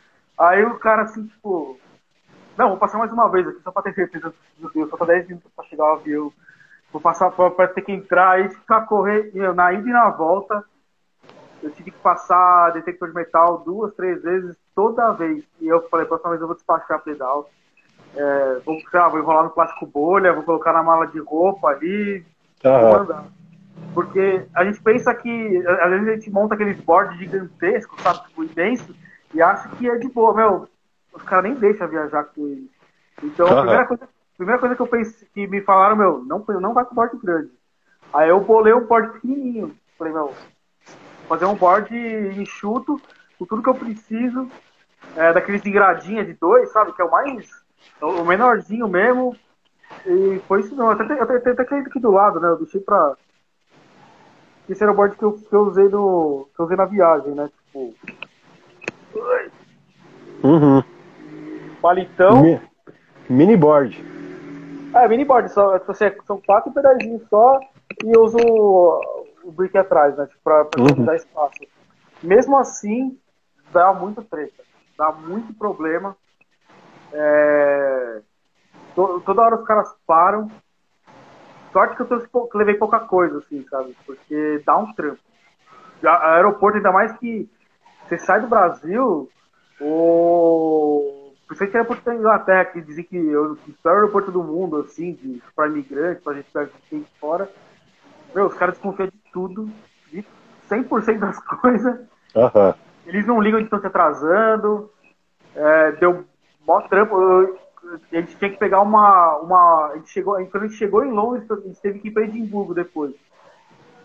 Aí 0.42 0.64
o 0.64 0.76
cara 0.78 1.02
assim, 1.02 1.24
tipo, 1.26 1.78
não, 2.58 2.70
vou 2.70 2.76
passar 2.76 2.98
mais 2.98 3.12
uma 3.12 3.28
vez 3.28 3.46
aqui, 3.46 3.60
só 3.62 3.70
pra 3.70 3.82
ter 3.82 3.94
certeza, 3.94 4.34
meu 4.58 4.70
Deus, 4.72 4.90
só 4.90 4.96
pra 4.96 5.06
10 5.06 5.28
minutos 5.28 5.52
pra 5.54 5.64
chegar 5.66 5.84
o 5.84 5.96
avião. 5.96 6.32
Vou 6.92 7.00
passar 7.00 7.30
pra, 7.30 7.68
ter 7.68 7.82
que 7.82 7.92
entrar 7.92 8.40
e 8.40 8.48
ficar 8.48 8.82
correndo, 8.82 9.54
na 9.54 9.72
ida 9.72 9.88
e 9.88 9.92
na 9.92 10.10
volta. 10.10 10.64
Eu 11.62 11.70
tive 11.70 11.92
que 11.92 11.98
passar 11.98 12.72
detector 12.72 13.08
de 13.08 13.14
metal 13.14 13.58
duas, 13.58 13.94
três 13.94 14.20
vezes, 14.20 14.56
toda 14.74 15.12
vez. 15.12 15.44
E 15.60 15.68
eu 15.68 15.80
falei, 15.88 16.06
próxima 16.06 16.30
vez 16.30 16.40
eu 16.40 16.48
vou 16.48 16.56
despachar 16.56 17.04
pedal. 17.04 17.48
É, 18.16 18.60
vou, 18.66 18.76
lá, 18.92 19.08
vou 19.08 19.20
enrolar 19.20 19.44
no 19.44 19.50
plástico 19.50 19.86
bolha, 19.86 20.32
vou 20.32 20.42
colocar 20.42 20.72
na 20.72 20.82
mala 20.82 21.06
de 21.06 21.20
roupa 21.20 21.68
ali, 21.68 22.26
uhum. 22.64 23.24
Porque 23.94 24.44
a 24.54 24.64
gente 24.64 24.82
pensa 24.82 25.14
que, 25.14 25.66
às 25.66 25.90
vezes 25.90 26.08
a 26.08 26.14
gente 26.14 26.30
monta 26.30 26.54
aqueles 26.54 26.80
boards 26.80 27.16
gigantescos, 27.16 28.02
sabe, 28.02 28.26
tipo, 28.26 28.44
imenso, 28.44 28.94
e 29.34 29.42
acha 29.42 29.68
que 29.70 29.88
é 29.88 29.96
de 29.96 30.08
boa, 30.08 30.34
meu, 30.34 30.68
os 31.12 31.22
caras 31.22 31.44
nem 31.44 31.54
deixam 31.54 31.88
viajar 31.88 32.24
com 32.24 32.46
ele. 32.48 32.70
Então, 33.22 33.46
a 33.46 33.60
primeira 33.60 33.86
coisa, 33.86 34.08
primeira 34.36 34.60
coisa 34.60 34.76
que 34.76 34.82
eu 34.82 34.86
pensei, 34.86 35.28
que 35.32 35.46
me 35.46 35.60
falaram, 35.60 35.96
meu, 35.96 36.24
não, 36.24 36.44
não 36.60 36.74
vai 36.74 36.84
com 36.84 36.94
board 36.94 37.16
grande. 37.18 37.50
Aí 38.12 38.28
eu 38.28 38.40
bolei 38.40 38.74
um 38.74 38.86
board 38.86 39.12
pequenininho. 39.12 39.74
Falei, 39.98 40.12
meu, 40.12 40.34
fazer 41.28 41.44
um 41.46 41.54
board 41.54 41.94
enxuto, 42.38 43.00
com 43.38 43.46
tudo 43.46 43.62
que 43.62 43.68
eu 43.68 43.74
preciso, 43.74 44.48
é, 45.16 45.32
daqueles 45.32 45.64
engradinhas 45.64 46.26
de 46.26 46.34
dois, 46.34 46.70
sabe, 46.72 46.92
que 46.92 47.00
é 47.00 47.04
o 47.04 47.10
mais 47.10 47.62
o 48.00 48.24
menorzinho 48.24 48.88
mesmo. 48.88 49.36
E 50.06 50.40
foi 50.46 50.60
isso 50.60 50.74
não. 50.74 50.86
Eu 50.86 50.92
até, 50.92 51.20
até, 51.20 51.36
até, 51.36 51.50
até 51.50 51.78
aqui 51.78 52.00
do 52.00 52.10
lado, 52.10 52.40
né? 52.40 52.48
Eu 52.48 52.58
deixei 52.58 52.80
pra. 52.80 53.16
Esse 54.68 54.82
era 54.82 54.92
o 54.92 54.94
board 54.94 55.16
que 55.16 55.22
eu, 55.22 55.32
que 55.32 55.52
eu 55.52 55.62
usei 55.62 55.88
no. 55.88 56.48
que 56.54 56.60
eu 56.60 56.64
usei 56.64 56.76
na 56.76 56.84
viagem, 56.84 57.32
né? 57.32 57.50
Tipo. 57.66 57.94
Uhum. 60.42 60.82
Palitão. 61.80 62.42
Mi, 62.42 62.60
mini 63.28 63.56
board. 63.56 64.04
É, 64.94 65.08
mini 65.08 65.24
board, 65.24 65.50
só, 65.50 65.78
você, 65.78 66.16
são 66.26 66.40
quatro 66.40 66.72
pedacinhos 66.72 67.22
só 67.28 67.58
e 68.04 68.12
eu 68.12 68.22
uso 68.22 68.36
o, 68.38 69.26
o 69.44 69.52
brick 69.52 69.76
atrás, 69.76 70.16
né? 70.16 70.26
Tipo, 70.26 70.40
pra, 70.42 70.64
pra 70.64 70.82
uhum. 70.82 71.04
dar 71.04 71.16
espaço. 71.16 71.60
Mesmo 72.22 72.58
assim, 72.58 73.18
dá 73.72 73.92
muito 73.92 74.22
treta. 74.22 74.62
Dá 74.96 75.10
muito 75.10 75.54
problema. 75.54 76.16
É... 77.12 78.20
Toda 78.94 79.42
hora 79.42 79.56
os 79.56 79.66
caras 79.66 79.94
param. 80.06 80.50
Sorte 81.72 81.96
que 81.96 82.02
eu 82.02 82.06
trouxe, 82.06 82.28
levei 82.54 82.74
pouca 82.74 83.00
coisa, 83.00 83.38
assim, 83.38 83.64
sabe? 83.70 83.96
Porque 84.04 84.62
dá 84.66 84.76
um 84.76 84.92
trampo. 84.92 85.18
O 86.02 86.08
aeroporto, 86.08 86.76
ainda 86.76 86.92
mais 86.92 87.12
que 87.12 87.48
você 88.12 88.18
sai 88.18 88.40
do 88.40 88.46
Brasil, 88.46 89.30
o. 89.80 91.32
Principalmente 91.46 91.74
o 91.74 91.76
aeroporto 91.76 92.04
da 92.04 92.14
Inglaterra, 92.14 92.64
que 92.66 92.80
dizem 92.80 93.04
que 93.04 93.16
é 93.16 93.38
o 93.38 93.56
pior 93.56 93.94
aeroporto 93.94 94.30
do 94.30 94.42
mundo, 94.42 94.78
assim, 94.78 95.40
para 95.54 95.68
imigrantes, 95.68 96.22
pra 96.22 96.34
gente 96.34 96.46
que 96.88 96.98
de 96.98 97.06
fora. 97.20 97.48
Meu, 98.34 98.46
os 98.46 98.54
caras 98.54 98.74
desconfiam 98.74 99.08
de 99.08 99.18
tudo, 99.32 99.70
de 100.10 100.24
100% 100.70 101.18
das 101.18 101.38
coisas. 101.44 102.00
Uhum. 102.34 102.74
Eles 103.06 103.26
não 103.26 103.40
ligam 103.40 103.58
de 103.58 103.64
estão 103.64 103.80
se 103.80 103.86
atrasando. 103.86 104.90
É, 105.54 105.92
deu 105.92 106.24
mó 106.66 106.80
trampo. 106.82 107.16
a 108.10 108.16
gente 108.16 108.36
tinha 108.36 108.50
que 108.50 108.58
pegar 108.58 108.80
uma. 108.80 109.36
uma 109.38 109.90
a 109.92 109.96
gente 109.96 110.10
chegou, 110.10 110.34
quando 110.46 110.64
a 110.64 110.66
gente 110.66 110.78
chegou 110.78 111.04
em 111.04 111.12
Londres, 111.12 111.50
a 111.50 111.56
gente 111.56 111.80
teve 111.82 111.98
que 111.98 112.08
ir 112.08 112.12
para 112.12 112.24
Edimburgo 112.24 112.72
depois. 112.72 113.14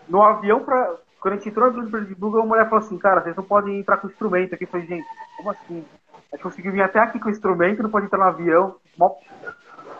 No 0.06 0.22
avião, 0.22 0.60
pra, 0.60 0.96
quando 1.20 1.34
a 1.34 1.36
gente 1.36 1.48
entrou 1.48 1.66
no 1.66 1.78
avião 1.78 1.90
para 1.90 2.00
Edimburgo, 2.00 2.40
a 2.40 2.46
mulher 2.46 2.64
falou 2.64 2.84
assim: 2.84 2.98
Cara, 2.98 3.20
vocês 3.20 3.36
não 3.36 3.44
podem 3.44 3.80
entrar 3.80 3.96
com 3.96 4.08
instrumento 4.08 4.54
aqui. 4.54 4.64
Eu 4.64 4.68
falei: 4.68 4.86
Gente, 4.86 5.06
como 5.36 5.50
assim? 5.50 5.84
A 6.32 6.36
gente 6.36 6.42
conseguiu 6.42 6.72
vir 6.72 6.82
até 6.82 7.00
aqui 7.00 7.18
com 7.18 7.30
instrumento, 7.30 7.82
não 7.82 7.90
pode 7.90 8.06
entrar 8.06 8.18
no 8.18 8.24
avião. 8.24 8.76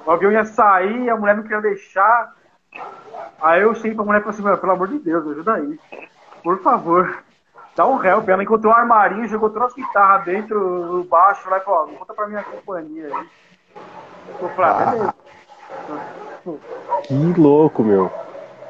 O 0.07 0.11
avião 0.11 0.33
ia 0.33 0.45
sair, 0.45 1.09
a 1.11 1.17
mulher 1.17 1.37
não 1.37 1.43
queria 1.43 1.61
deixar. 1.61 2.35
Aí 3.41 3.63
eu 3.63 3.75
cheguei 3.75 3.95
pra 3.95 4.05
mulher 4.05 4.21
e 4.21 4.25
falei 4.25 4.39
assim: 4.53 4.61
Pelo 4.61 4.73
amor 4.73 4.89
de 4.89 4.99
Deus, 4.99 5.27
ajuda 5.27 5.55
aí. 5.55 5.79
Por 6.43 6.61
favor 6.63 7.23
dá 7.79 7.87
um 7.87 8.05
help. 8.05 8.29
Ela 8.29 8.43
encontrou 8.43 8.73
um 8.73 8.77
armarinho, 8.77 9.29
jogou 9.29 9.49
todas 9.51 9.69
as 9.69 9.75
guitarras 9.75 10.25
dentro, 10.25 11.07
baixo, 11.09 11.49
lá 11.49 11.59
e 11.59 11.61
falou, 11.61 11.87
conta 11.97 12.13
pra 12.13 12.27
minha 12.27 12.43
companhia 12.43 13.07
aí. 13.07 13.29
Eu 14.41 14.49
falei, 14.51 14.71
ah, 14.71 14.91
beleza. 14.91 15.15
Que 17.05 17.41
louco, 17.41 17.85
meu. 17.85 18.11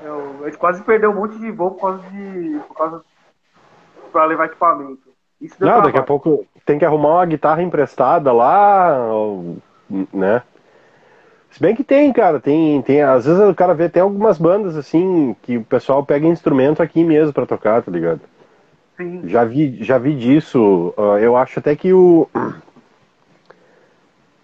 Eu, 0.08 0.40
a 0.42 0.46
gente 0.46 0.58
quase 0.58 0.82
perdeu 0.82 1.10
um 1.10 1.14
monte 1.14 1.38
de 1.38 1.50
voo 1.50 1.72
por 1.72 1.80
causa 1.82 2.02
de. 2.10 2.60
por 2.66 2.74
causa. 2.74 3.02
pra 4.10 4.24
levar 4.24 4.46
equipamento. 4.46 5.08
Isso 5.40 5.54
Não, 5.60 5.82
daqui 5.82 5.98
a 5.98 6.02
pouco 6.02 6.46
tem 6.64 6.78
que 6.78 6.84
arrumar 6.84 7.16
uma 7.16 7.26
guitarra 7.26 7.62
emprestada 7.62 8.32
lá, 8.32 8.98
né? 10.12 10.42
Se 11.50 11.60
bem 11.60 11.74
que 11.74 11.84
tem, 11.84 12.12
cara, 12.12 12.40
tem, 12.40 12.82
tem. 12.82 13.02
Às 13.02 13.26
vezes 13.26 13.40
o 13.40 13.54
cara 13.54 13.74
vê 13.74 13.84
até 13.84 14.00
algumas 14.00 14.38
bandas 14.38 14.76
assim 14.76 15.36
que 15.42 15.58
o 15.58 15.64
pessoal 15.64 16.04
pega 16.04 16.26
instrumento 16.26 16.82
aqui 16.82 17.04
mesmo 17.04 17.32
pra 17.32 17.46
tocar, 17.46 17.82
tá 17.82 17.90
ligado? 17.90 18.20
Sim. 18.96 19.22
Já 19.28 19.44
vi, 19.44 19.82
já 19.82 19.96
vi 19.96 20.14
disso. 20.14 20.92
Uh, 20.96 21.18
eu 21.18 21.36
acho 21.36 21.58
até 21.58 21.76
que 21.76 21.92
o. 21.92 22.28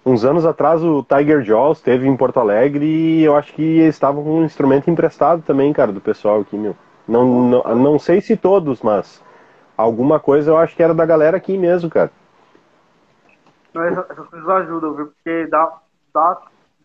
Uns 0.04 0.24
anos 0.24 0.44
atrás 0.44 0.82
o 0.82 1.02
Tiger 1.02 1.42
Jaws 1.42 1.78
esteve 1.78 2.06
em 2.06 2.16
Porto 2.16 2.38
Alegre 2.38 2.84
e 2.84 3.24
eu 3.24 3.34
acho 3.34 3.54
que 3.54 3.62
eles 3.62 3.94
estavam 3.94 4.22
com 4.22 4.40
um 4.40 4.44
instrumento 4.44 4.90
emprestado 4.90 5.42
também, 5.42 5.72
cara, 5.72 5.92
do 5.92 6.00
pessoal 6.00 6.40
aqui, 6.40 6.56
meu. 6.56 6.76
Não, 7.08 7.26
não, 7.26 7.74
não 7.74 7.98
sei 7.98 8.20
se 8.20 8.36
todos, 8.36 8.82
mas 8.82 9.22
alguma 9.76 10.20
coisa 10.20 10.50
eu 10.50 10.56
acho 10.58 10.76
que 10.76 10.82
era 10.82 10.92
da 10.92 11.06
galera 11.06 11.36
aqui 11.36 11.56
mesmo, 11.56 11.88
cara. 11.88 12.10
Mas 13.72 13.96
essas 13.96 14.26
coisas 14.28 14.48
ajudam, 14.48 14.94
viu? 14.94 15.06
Porque 15.06 15.46
dá, 15.46 15.72
dá 16.12 16.38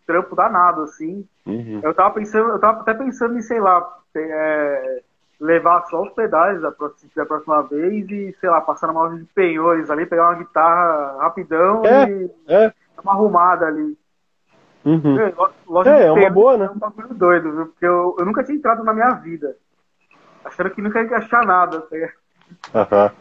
trampo 0.07 0.36
danado, 0.36 0.84
assim. 0.84 1.26
Uhum. 1.45 1.82
Eu 1.84 1.93
tava 1.93 2.15
pensando, 2.15 2.49
eu 2.49 2.59
tava 2.59 2.82
até 2.82 2.93
pensando 2.93 3.38
em, 3.38 3.41
sei 3.41 3.59
lá, 3.59 3.88
é, 4.15 5.01
levar 5.39 5.86
só 5.86 6.01
os 6.01 6.09
pedais 6.13 6.61
da 6.61 6.72
próxima, 6.72 7.11
da 7.15 7.26
próxima 7.26 7.61
vez 7.63 8.09
e, 8.09 8.36
sei 8.39 8.49
lá, 8.49 8.59
passar 8.61 8.88
numa 8.88 9.03
loja 9.03 9.17
de 9.17 9.26
penhores 9.26 9.89
ali, 9.89 10.05
pegar 10.05 10.30
uma 10.30 10.39
guitarra 10.39 11.17
rapidão 11.20 11.86
é, 11.86 12.09
e 12.09 12.32
é. 12.47 12.74
Uma 13.04 13.14
arrumada 13.14 13.66
ali. 13.68 13.97
Uhum. 14.86 15.18
É, 15.18 15.30
lo- 15.36 15.54
loja 15.68 15.91
É, 15.91 16.06
é 16.06 16.12
uma 16.12 16.30
boa, 16.30 16.58
né? 16.58 16.66
É 16.66 16.70
um 16.70 16.78
bagulho 16.80 17.14
doido, 17.14 17.52
viu? 17.52 17.66
Porque 17.68 17.86
eu, 17.86 18.16
eu 18.20 18.26
nunca 18.26 18.43
tinha 18.43 18.58
entrado 18.58 18.84
na 18.84 18.93
minha 18.93 19.12
vida. 19.16 19.56
Achando 20.45 20.72
que 20.72 20.82
nunca 20.82 21.02
ia 21.04 21.18
achar 21.18 21.45
nada. 21.45 21.82
tá? 21.82 21.95
Aham. 22.74 23.12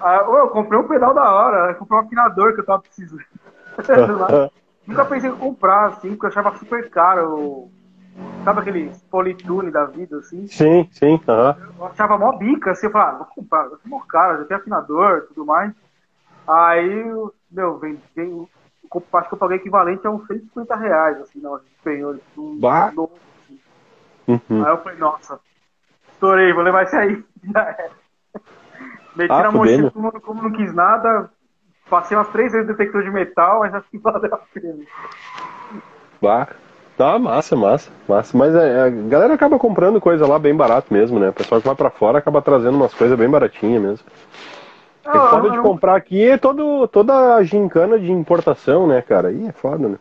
Ah, 0.00 0.28
ô, 0.28 0.38
eu 0.38 0.48
comprei 0.50 0.78
um 0.80 0.88
pedal 0.88 1.12
da 1.14 1.30
hora, 1.32 1.74
comprei 1.74 1.98
um 1.98 2.02
afinador 2.02 2.54
que 2.54 2.60
eu 2.60 2.64
tava 2.66 2.82
precisando. 2.82 3.22
nunca 4.86 5.04
pensei 5.06 5.30
em 5.30 5.36
comprar, 5.36 5.88
assim, 5.88 6.10
porque 6.10 6.26
eu 6.26 6.30
achava 6.30 6.56
super 6.58 6.90
caro. 6.90 7.70
Sabe 8.44 8.60
aquele 8.60 8.90
politune 9.10 9.70
da 9.70 9.84
vida, 9.86 10.18
assim? 10.18 10.46
Sim, 10.46 10.88
sim. 10.92 11.20
Aham. 11.28 11.56
Eu 11.78 11.86
achava 11.86 12.18
mó 12.18 12.32
bica, 12.36 12.70
assim, 12.72 12.86
eu 12.86 12.92
falava, 12.92 13.16
ah, 13.16 13.18
vou 13.18 13.26
comprar, 13.34 13.64
eu 13.66 13.78
sou 13.78 13.90
mó 13.90 14.00
caro, 14.08 14.38
já 14.38 14.44
tem 14.46 14.56
afinador 14.56 15.18
e 15.18 15.26
tudo 15.28 15.44
mais. 15.46 15.74
Aí, 16.46 16.92
eu- 17.08 17.34
meu, 17.50 17.78
vem, 17.78 18.02
vem, 18.16 18.30
eu 18.30 18.50
comp- 18.52 18.59
acho 19.12 19.28
que 19.28 19.34
eu 19.34 19.38
paguei 19.38 19.56
equivalente 19.58 20.06
a 20.06 20.10
uns 20.10 20.26
150 20.26 20.76
reais, 20.76 21.20
assim, 21.20 21.40
de 21.40 21.46
penhores. 21.84 22.20
Um, 22.36 22.58
Bah. 22.58 22.90
novo, 22.92 23.12
assim. 23.44 23.58
Uhum. 24.26 24.64
Aí 24.64 24.70
eu 24.72 24.78
falei, 24.78 24.98
nossa, 24.98 25.38
estourei, 26.12 26.52
vou 26.52 26.62
levar 26.62 26.82
esse 26.84 26.96
aí. 26.96 27.24
Já 27.52 27.60
era. 27.60 27.90
Meti 29.16 29.32
Ah, 29.32 29.42
na 29.42 29.52
mochila 29.52 29.90
como, 29.90 30.20
como 30.20 30.42
não 30.42 30.52
quis 30.52 30.72
nada, 30.74 31.30
passei 31.88 32.16
umas 32.16 32.28
três 32.28 32.52
vezes 32.52 32.66
no 32.68 32.74
detector 32.74 33.02
de 33.02 33.10
metal, 33.10 33.60
mas 33.60 33.74
acho 33.74 33.88
que 33.90 33.98
valeu 33.98 34.34
a 34.34 34.38
pena. 34.38 34.84
Bah. 36.20 36.48
Tá, 36.96 37.18
massa, 37.18 37.56
massa, 37.56 37.90
massa. 38.06 38.36
Mas 38.36 38.54
é, 38.54 38.82
a 38.82 38.90
galera 38.90 39.32
acaba 39.32 39.58
comprando 39.58 39.98
coisa 40.02 40.26
lá 40.26 40.38
bem 40.38 40.54
barato 40.54 40.92
mesmo, 40.92 41.18
né? 41.18 41.30
O 41.30 41.32
pessoal 41.32 41.58
que 41.58 41.66
vai 41.66 41.74
pra 41.74 41.88
fora 41.88 42.18
acaba 42.18 42.42
trazendo 42.42 42.76
umas 42.76 42.92
coisas 42.92 43.18
bem 43.18 43.26
baratinhas 43.26 43.80
mesmo. 43.82 44.06
O 45.04 45.08
Ah, 45.08 45.30
foda 45.30 45.50
de 45.50 45.58
comprar 45.60 45.96
aqui 45.96 46.28
é 46.28 46.36
todo, 46.36 46.86
toda 46.88 47.34
a 47.36 47.42
gincana 47.42 47.98
de 47.98 48.10
importação, 48.12 48.86
né, 48.86 49.00
cara? 49.02 49.28
Aí 49.28 49.46
é 49.46 49.52
foda, 49.52 49.88
né? 49.88 49.98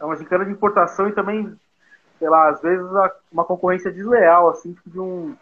É 0.00 0.04
uma 0.04 0.16
gincana 0.16 0.44
de 0.44 0.52
importação 0.52 1.08
e 1.08 1.12
também, 1.12 1.52
sei 2.18 2.28
lá, 2.28 2.50
às 2.50 2.60
vezes 2.60 2.84
uma 3.30 3.44
concorrência 3.44 3.90
desleal, 3.90 4.48
assim, 4.50 4.72
tipo 4.72 4.90
de 4.90 4.98
um, 5.00 5.34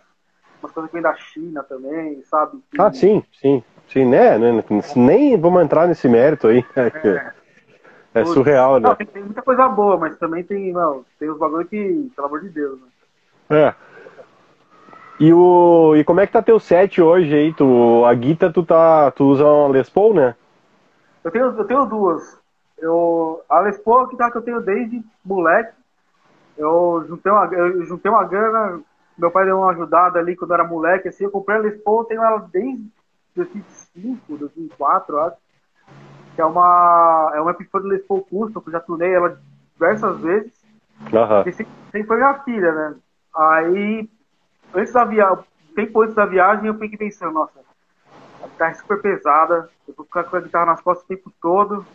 umas 0.61 0.73
coisas 0.73 0.91
que 0.91 0.95
vem 0.95 1.03
da 1.03 1.15
China 1.15 1.63
também, 1.63 2.23
sabe? 2.25 2.59
Que- 2.71 2.79
Ah, 2.81 2.93
sim, 2.93 3.23
sim. 3.41 3.63
Sim, 3.89 4.07
né? 4.07 4.39
né, 4.39 4.65
Nem 4.97 5.39
vamos 5.39 5.63
entrar 5.63 5.87
nesse 5.87 6.09
mérito 6.09 6.49
aí. 6.49 6.65
É, 6.77 7.33
é 8.15 8.25
surreal, 8.25 8.81
né? 8.81 8.89
Não, 8.89 8.95
tem, 8.97 9.07
tem 9.07 9.23
muita 9.23 9.43
coisa 9.43 9.69
boa, 9.69 9.97
mas 9.97 10.17
também 10.19 10.43
tem, 10.43 10.73
não, 10.73 11.05
tem 11.19 11.29
os 11.31 11.39
bagulho 11.39 11.67
que, 11.69 12.11
pelo 12.15 12.27
amor 12.27 12.41
de 12.41 12.49
Deus, 12.49 12.81
né? 12.81 12.87
É. 13.51 13.75
E, 15.19 15.33
o, 15.33 15.95
e 15.97 16.05
como 16.05 16.21
é 16.21 16.27
que 16.27 16.33
tá 16.33 16.43
teu 16.43 16.59
set 16.59 17.01
hoje 17.01 17.35
aí? 17.35 17.53
Tu, 17.55 18.05
a 18.05 18.15
guita, 18.15 18.53
tu, 18.53 18.65
tá, 18.65 19.11
tu 19.13 19.25
usa 19.25 19.45
uma 19.45 19.69
Les 19.69 19.89
Paul, 19.89 20.15
né? 20.15 20.35
Eu 21.23 21.31
tenho, 21.31 21.45
eu 21.47 21.65
tenho 21.65 21.87
duas. 21.87 22.39
Eu, 22.79 23.43
a 23.49 23.61
Les 23.61 23.79
Paul 23.79 24.05
é 24.05 24.09
que, 24.09 24.17
tá, 24.17 24.31
que 24.31 24.39
eu 24.39 24.43
tenho 24.43 24.61
desde 24.61 25.03
moleque. 25.25 25.73
Eu 26.57 27.05
juntei, 27.09 27.31
uma, 27.31 27.47
eu 27.47 27.85
juntei 27.87 28.11
uma 28.11 28.25
grana, 28.25 28.81
meu 29.17 29.31
pai 29.31 29.45
deu 29.45 29.59
uma 29.59 29.71
ajudada 29.71 30.19
ali 30.19 30.37
quando 30.37 30.51
eu 30.51 30.55
era 30.55 30.67
moleque, 30.67 31.09
assim, 31.09 31.25
eu 31.25 31.31
comprei 31.31 31.57
a 31.57 31.61
Les 31.61 31.81
Paul, 31.83 32.01
eu 32.01 32.05
tenho 32.05 32.23
ela 32.23 32.39
desde 32.53 32.85
2005, 33.35 34.37
2004, 34.37 35.17
eu 35.17 35.23
acho. 35.23 35.37
Que 36.35 36.41
é 36.41 36.45
uma, 36.45 37.33
é 37.35 37.41
uma 37.41 37.53
Epiphone 37.53 37.89
Les 37.89 38.05
Paul 38.05 38.23
Custom, 38.23 38.61
que 38.61 38.69
eu 38.69 38.73
já 38.73 38.81
tunei 38.81 39.13
ela 39.13 39.41
diversas 39.73 40.19
vezes. 40.21 40.53
Aham. 41.13 41.43
Porque 41.43 41.53
sempre, 41.53 41.73
sempre 41.91 42.07
foi 42.09 42.17
minha 42.17 42.35
filha, 42.41 42.73
né? 42.73 42.95
Aí, 43.35 44.09
antes 44.75 44.93
da 44.93 45.05
viagem, 45.05 45.45
tempo 45.75 46.03
antes 46.03 46.15
da 46.15 46.27
viagem, 46.27 46.67
eu 46.67 46.75
fiquei 46.79 46.99
pensando, 46.99 47.33
nossa, 47.33 47.61
a 48.43 48.49
guitarra 48.49 48.71
é 48.71 48.75
super 48.75 49.01
pesada, 49.03 49.71
eu 49.89 49.95
vou 49.95 50.07
ficar 50.07 50.25
com 50.25 50.37
a 50.37 50.41
guitarra 50.41 50.67
nas 50.67 50.81
costas 50.81 51.05
o 51.05 51.09
tempo 51.09 51.33
todo. 51.41 51.87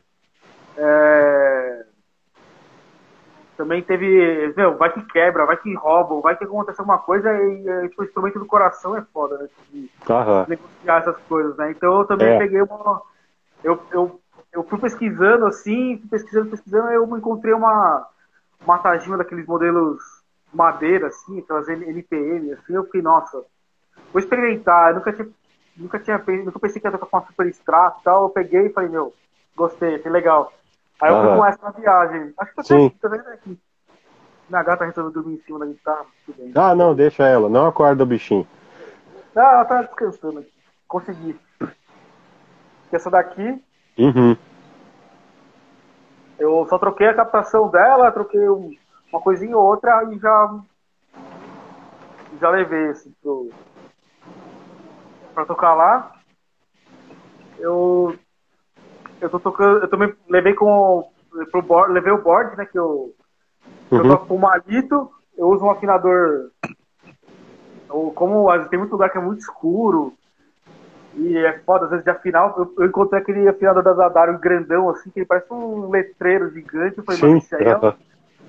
É, 0.78 1.86
Também 3.60 3.84
teve, 3.84 4.54
meu, 4.56 4.78
vai 4.78 4.90
que 4.94 5.02
quebra, 5.08 5.46
vai 5.46 5.58
que 5.58 5.74
roubam, 5.76 6.22
vai 6.22 6.34
que 6.38 6.46
acontece 6.46 6.80
alguma 6.80 6.98
coisa 7.00 7.30
e, 7.30 7.68
é, 7.68 7.90
tipo, 7.90 8.02
o 8.02 8.06
instrumento 8.06 8.40
do 8.40 8.46
coração 8.46 8.96
é 8.96 9.02
foda, 9.12 9.38
né? 9.38 9.50
De 9.70 9.90
Aham. 10.10 10.46
negociar 10.48 11.00
essas 11.00 11.18
coisas, 11.28 11.58
né? 11.58 11.72
Então 11.72 12.00
eu 12.00 12.06
também 12.06 12.30
É. 12.30 12.38
peguei 12.38 12.62
uma. 12.62 13.02
Eu, 13.62 13.86
eu, 13.92 14.22
eu 14.54 14.64
fui 14.64 14.80
pesquisando 14.80 15.46
assim, 15.46 15.98
fui 15.98 16.10
pesquisando, 16.10 16.50
pesquisando, 16.50 16.90
eu 16.90 17.04
encontrei 17.18 17.54
uma, 17.54 18.08
uma 18.66 18.78
Tajima 18.78 19.18
daqueles 19.18 19.46
modelos 19.46 20.02
madeira, 20.54 21.08
assim, 21.08 21.40
aquelas 21.40 21.68
NPM, 21.70 22.54
assim, 22.54 22.74
eu 22.74 22.84
fiquei, 22.86 23.02
nossa, 23.02 23.44
vou 24.12 24.20
experimentar, 24.20 24.90
eu 24.90 24.96
nunca 24.96 25.14
tinha, 25.14 25.30
nunca 25.78 26.00
tinha 26.00 26.18
nunca 26.44 26.60
pensei 26.60 26.82
que 26.82 26.88
ia 26.88 26.92
tocar 26.92 27.06
com 27.06 27.18
uma 27.18 27.26
super 27.26 27.46
extrato 27.48 28.00
e 28.00 28.04
tal, 28.04 28.24
eu 28.24 28.30
peguei 28.30 28.68
e 28.68 28.74
falei, 28.74 28.90
meu, 28.90 29.14
gostei, 29.56 29.96
achei 29.96 30.12
legal. 30.12 30.52
Aí 31.02 31.12
eu 31.12 31.22
fui 31.22 31.36
com 31.38 31.46
essa 31.46 31.60
na 31.62 31.70
viagem. 31.72 32.34
Acho 32.38 32.50
que 32.52 32.56
tá 32.56 32.76
aqui, 32.76 32.98
tá 33.02 33.08
vendo 33.08 33.28
aqui. 33.30 33.60
Minha 34.50 34.64
gata 34.64 34.84
resolveu 34.86 35.12
dormir 35.14 35.36
em 35.36 35.42
cima 35.44 35.60
da 35.60 35.66
guitarra, 35.68 36.06
tudo 36.26 36.38
bem. 36.38 36.52
Ah, 36.56 36.76
não, 36.76 36.94
deixa 36.96 37.24
ela. 37.26 37.48
Não 37.48 37.68
acorda 37.68 38.04
o 38.04 38.06
bichinho. 38.06 38.46
Ah, 39.36 39.54
ela 39.54 39.66
tá 39.66 39.82
descansando 39.84 40.40
aqui. 40.40 40.52
Consegui. 40.88 41.40
Essa 42.92 43.10
daqui, 43.12 43.64
Uhum. 43.98 44.36
eu 46.40 46.66
só 46.68 46.78
troquei 46.80 47.08
a 47.08 47.14
captação 47.14 47.70
dela, 47.70 48.12
troquei 48.12 48.50
um- 48.50 48.76
uma 49.12 49.22
coisinha 49.22 49.58
ou 49.58 49.64
outra 49.64 50.04
e 50.12 50.18
já. 50.20 50.60
Já 52.40 52.50
levei 52.50 52.90
assim 52.90 53.14
pro. 53.22 53.50
Pra 55.34 55.46
tocar 55.46 55.74
lá. 55.74 56.12
Eu. 57.58 58.16
Eu 59.20 59.30
tô 59.30 59.40
tocando. 59.40 59.80
Eu 59.80 59.88
também 59.88 60.14
levei 60.28 60.54
com. 60.54 61.10
Pro 61.52 61.62
board, 61.62 61.94
levei 61.94 62.12
o 62.12 62.22
board, 62.22 62.58
né? 62.58 62.66
Que 62.66 62.78
eu. 62.78 63.14
Eu 63.92 64.04
Uhum. 64.04 64.08
toco 64.08 64.28
com 64.28 64.38
malito, 64.38 65.12
eu 65.38 65.48
uso 65.48 65.66
um 65.66 65.72
afinador. 65.72 66.52
Ou 67.90 68.12
como 68.14 68.48
tem 68.68 68.78
muito 68.78 68.92
lugar 68.92 69.10
que 69.10 69.18
é 69.18 69.22
muito 69.22 69.40
escuro. 69.40 70.14
E 71.16 71.38
é 71.38 71.60
foda, 71.60 71.86
às 71.86 71.90
vezes 71.90 72.06
de 72.06 72.12
afinar, 72.12 72.54
eu, 72.56 72.72
eu 72.78 72.86
encontrei 72.86 73.20
aquele 73.20 73.48
afinador 73.48 73.82
da 73.82 73.94
Zadaro 73.94 74.38
grandão, 74.38 74.90
assim, 74.90 75.10
que 75.10 75.20
ele 75.20 75.26
parece 75.26 75.52
um 75.52 75.90
letreiro 75.90 76.52
gigante. 76.52 77.00
Eu 77.00 77.04
falei, 77.04 77.20
mano, 77.22 77.38
esse 77.38 77.56
aí, 77.56 77.68
é. 77.68 77.76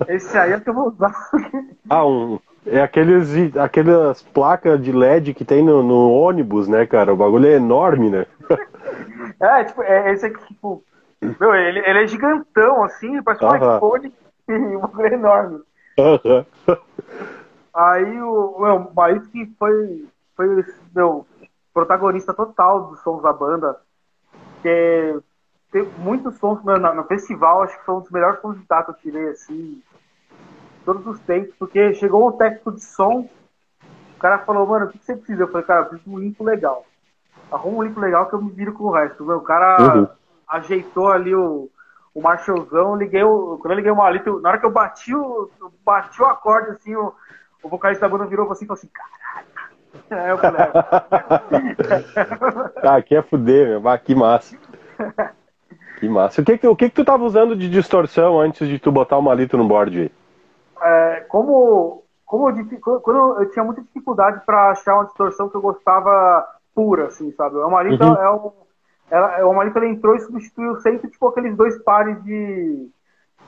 Esse 0.09 0.37
aí 0.37 0.53
é 0.53 0.57
o 0.57 0.61
que 0.61 0.71
eu 0.71 0.75
vou 0.75 0.89
usar. 0.89 1.13
Ah, 1.89 2.07
um, 2.07 2.39
é 2.65 2.81
aqueles, 2.81 3.57
aquelas 3.57 4.23
placas 4.23 4.81
de 4.81 4.93
LED 4.93 5.35
que 5.35 5.45
tem 5.45 5.61
no, 5.61 5.83
no 5.83 6.13
ônibus, 6.13 6.69
né, 6.69 6.87
cara? 6.87 7.13
O 7.13 7.17
bagulho 7.17 7.49
é 7.49 7.55
enorme, 7.55 8.11
né? 8.11 8.27
é, 9.41 9.65
tipo, 9.65 9.83
é 9.83 10.13
esse 10.13 10.27
aqui, 10.27 10.47
tipo. 10.47 10.85
Meu, 11.21 11.53
ele, 11.55 11.81
ele 11.81 12.05
é 12.05 12.07
gigantão, 12.07 12.85
assim, 12.85 13.21
parece 13.23 13.45
um 13.45 13.49
Aham. 13.49 13.77
iPhone 13.77 14.15
e 14.49 14.53
um 14.53 14.81
bagulho 14.81 15.15
enorme. 15.15 15.61
Aham. 15.99 16.47
Aí 17.75 18.23
o 18.23 18.57
meu 18.61 18.93
marido 18.95 19.29
que 19.29 19.47
foi, 19.59 20.07
foi 20.37 20.65
meu 20.95 21.27
protagonista 21.75 22.33
total 22.33 22.89
dos 22.89 23.01
sons 23.01 23.23
da 23.23 23.33
banda. 23.33 23.81
Que 24.63 25.19
tem 25.73 25.83
muitos 25.99 26.37
sons 26.39 26.63
no, 26.65 26.77
no 26.77 27.05
festival, 27.05 27.63
acho 27.63 27.79
que 27.79 27.85
foi 27.85 27.95
um 27.97 28.01
dos 28.01 28.11
melhores 28.11 28.41
sons 28.41 28.55
de 28.55 28.61
guitarra 28.61 28.85
que 28.85 28.91
eu 28.91 28.95
tirei, 28.97 29.29
assim, 29.29 29.83
todos 30.85 31.07
os 31.07 31.21
tempos, 31.21 31.55
porque 31.59 31.95
chegou 31.95 32.29
um 32.29 32.33
técnico 32.33 32.73
de 32.73 32.83
som, 32.83 33.29
o 34.17 34.19
cara 34.21 34.39
falou, 34.41 34.67
mano, 34.67 34.87
o 34.87 34.89
que 34.91 34.99
você 34.99 35.17
precisa? 35.17 35.43
Eu 35.43 35.49
falei, 35.49 35.67
cara, 35.67 35.81
eu 35.81 35.87
preciso 35.87 36.11
de 36.11 36.17
um 36.17 36.19
limpo 36.19 36.45
legal. 36.45 36.85
Arruma 37.51 37.79
um 37.79 37.83
limpo 37.83 38.01
legal 38.01 38.29
que 38.29 38.35
eu 38.35 38.43
me 38.43 38.51
viro 38.51 38.73
com 38.75 38.85
o 38.85 38.91
resto. 38.91 39.25
Meu, 39.25 39.39
o 39.39 39.43
cara 39.43 39.97
Uhum. 39.97 40.09
ajeitou 40.49 41.09
ali 41.11 41.35
o, 41.35 41.69
o 42.15 42.21
Marshallzão, 42.21 42.97
liguei 42.97 43.23
o. 43.25 43.59
Quando 43.59 43.73
eu 43.73 43.77
liguei 43.77 43.91
o 43.91 43.97
malito, 43.97 44.41
na 44.41 44.51
hora 44.51 44.59
que 44.59 44.67
eu 44.67 44.71
bati 44.71 45.15
o, 45.15 45.51
eu 45.61 45.73
bati 45.85 46.21
o 46.23 46.27
acorde, 46.27 46.71
assim, 46.73 46.95
o, 46.95 47.13
o 47.63 47.69
vocalista 47.69 48.07
da 48.07 48.13
banda 48.13 48.27
virou 48.27 48.51
assim 48.51 48.65
e 48.65 48.69
falou 48.69 48.79
assim, 48.79 48.89
caralho. 48.89 49.49
Aí 50.11 50.31
eu 50.31 50.39
falei, 50.39 50.63
Ah, 52.83 52.97
aqui 52.97 53.15
é 53.15 53.23
fuder, 53.23 53.81
meu. 53.81 53.99
Que 53.99 54.15
massa. 54.15 54.57
Que 55.99 56.09
massa. 56.09 56.41
O 56.41 56.45
que 56.45 56.59
que, 56.59 56.67
o 56.67 56.77
que 56.77 56.89
que 56.89 56.95
tu 56.95 57.05
tava 57.05 57.25
usando 57.25 57.55
de 57.55 57.69
distorção 57.69 58.41
antes 58.41 58.67
de 58.67 58.79
tu 58.79 58.91
botar 58.91 59.19
o 59.19 59.23
malito 59.23 59.57
no 59.59 59.69
board 59.69 60.01
aí? 60.01 60.11
É, 60.81 61.21
como, 61.29 62.05
como 62.25 62.49
eu, 62.49 62.53
difi- 62.53 62.79
quando 62.79 63.41
eu 63.43 63.51
tinha 63.51 63.65
muita 63.65 63.83
dificuldade 63.83 64.45
para 64.45 64.71
achar 64.71 64.95
uma 64.95 65.05
distorção 65.07 65.49
que 65.49 65.57
eu 65.57 65.61
gostava 65.61 66.47
pura, 66.75 67.07
assim, 67.07 67.33
sabe? 67.33 67.57
O 67.57 67.63
Amarita 67.65 68.05
Uhum. 68.05 68.17
é 68.17 68.31
um. 68.33 68.53
Ela, 69.11 69.37
Amarita 69.51 69.79
ele 69.81 69.89
entrou 69.89 70.15
e 70.15 70.21
substituiu 70.21 70.77
sempre 70.81 71.11
tipo, 71.11 71.27
aqueles 71.27 71.57
dois 71.57 71.77
pares 71.83 72.23
de, 72.23 72.89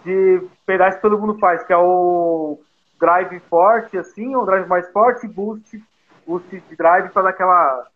de 0.05 0.43
pedais 0.67 0.97
que 0.97 1.03
todo 1.03 1.19
mundo 1.19 1.39
faz, 1.39 1.63
que 1.63 1.73
é 1.73 1.77
o 1.77 2.59
drive 3.01 3.39
forte, 3.49 3.97
assim, 3.97 4.35
o 4.35 4.45
drive 4.45 4.67
mais 4.69 4.91
forte, 4.91 5.25
e 5.27 5.29
boost, 5.29 5.81
boost 6.27 6.49
de 6.51 6.77
drive 6.77 7.11
para 7.11 7.23
dar 7.23 7.31
aquela. 7.31 7.87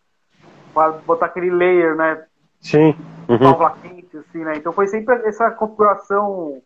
para 0.73 0.91
botar 0.93 1.25
aquele 1.27 1.49
layer, 1.49 1.95
né? 1.95 2.25
Sim. 2.61 2.95
Uhum. 3.29 3.37
válvula 3.37 3.75
quente, 3.81 4.17
assim, 4.17 4.43
né? 4.43 4.53
Então 4.55 4.71
foi 4.71 4.87
sempre 4.87 5.13
essa 5.27 5.51
configuração. 5.51 6.61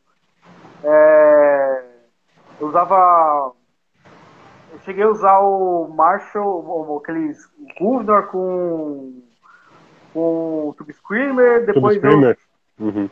é, 0.84 1.91
Eu 2.62 2.68
usava. 2.68 3.54
Eu 4.72 4.80
cheguei 4.86 5.04
a 5.04 5.10
usar 5.10 5.40
o 5.40 5.88
Marshall, 5.90 6.48
o- 6.48 6.94
o- 6.94 6.98
aqueles 7.00 7.38
Governor 7.80 8.28
com. 8.28 9.22
com 10.14 10.70
o 10.70 10.76
Tube 10.78 10.94
Screamer, 10.94 11.62
Tube 11.62 11.74
depois 11.74 11.96
eu, 11.96 12.02
Screamer. 12.02 12.38
Uhum. 12.80 13.10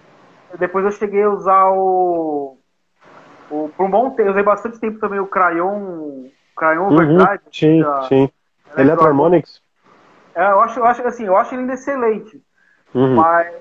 depois 0.59 0.85
eu 0.85 0.91
cheguei 0.91 1.23
a 1.23 1.29
usar 1.29 1.69
o. 1.71 2.57
O, 3.51 3.69
por 3.69 3.87
um 3.87 3.89
bom 3.89 4.11
tempo, 4.11 4.29
eu 4.29 4.31
usei 4.31 4.43
bastante 4.43 4.79
tempo 4.79 4.99
também 4.99 5.19
o 5.19 5.25
Crayon, 5.25 6.29
Crayon 6.55 6.83
Uhum, 6.83 6.93
Overdrive. 6.93 7.41
sim, 7.51 7.81
da 7.81 8.01
sim. 8.07 8.29
Electroharmonics. 8.77 9.59
É, 10.35 10.51
eu 10.51 10.59
acho, 10.59 10.79
eu 10.79 10.85
acho 10.85 11.01
assim, 11.07 11.25
eu 11.25 11.35
acho 11.35 11.55
ele 11.55 11.61
ainda 11.61 11.73
excelente. 11.73 12.39
Uhum. 12.93 13.15
Mas 13.15 13.51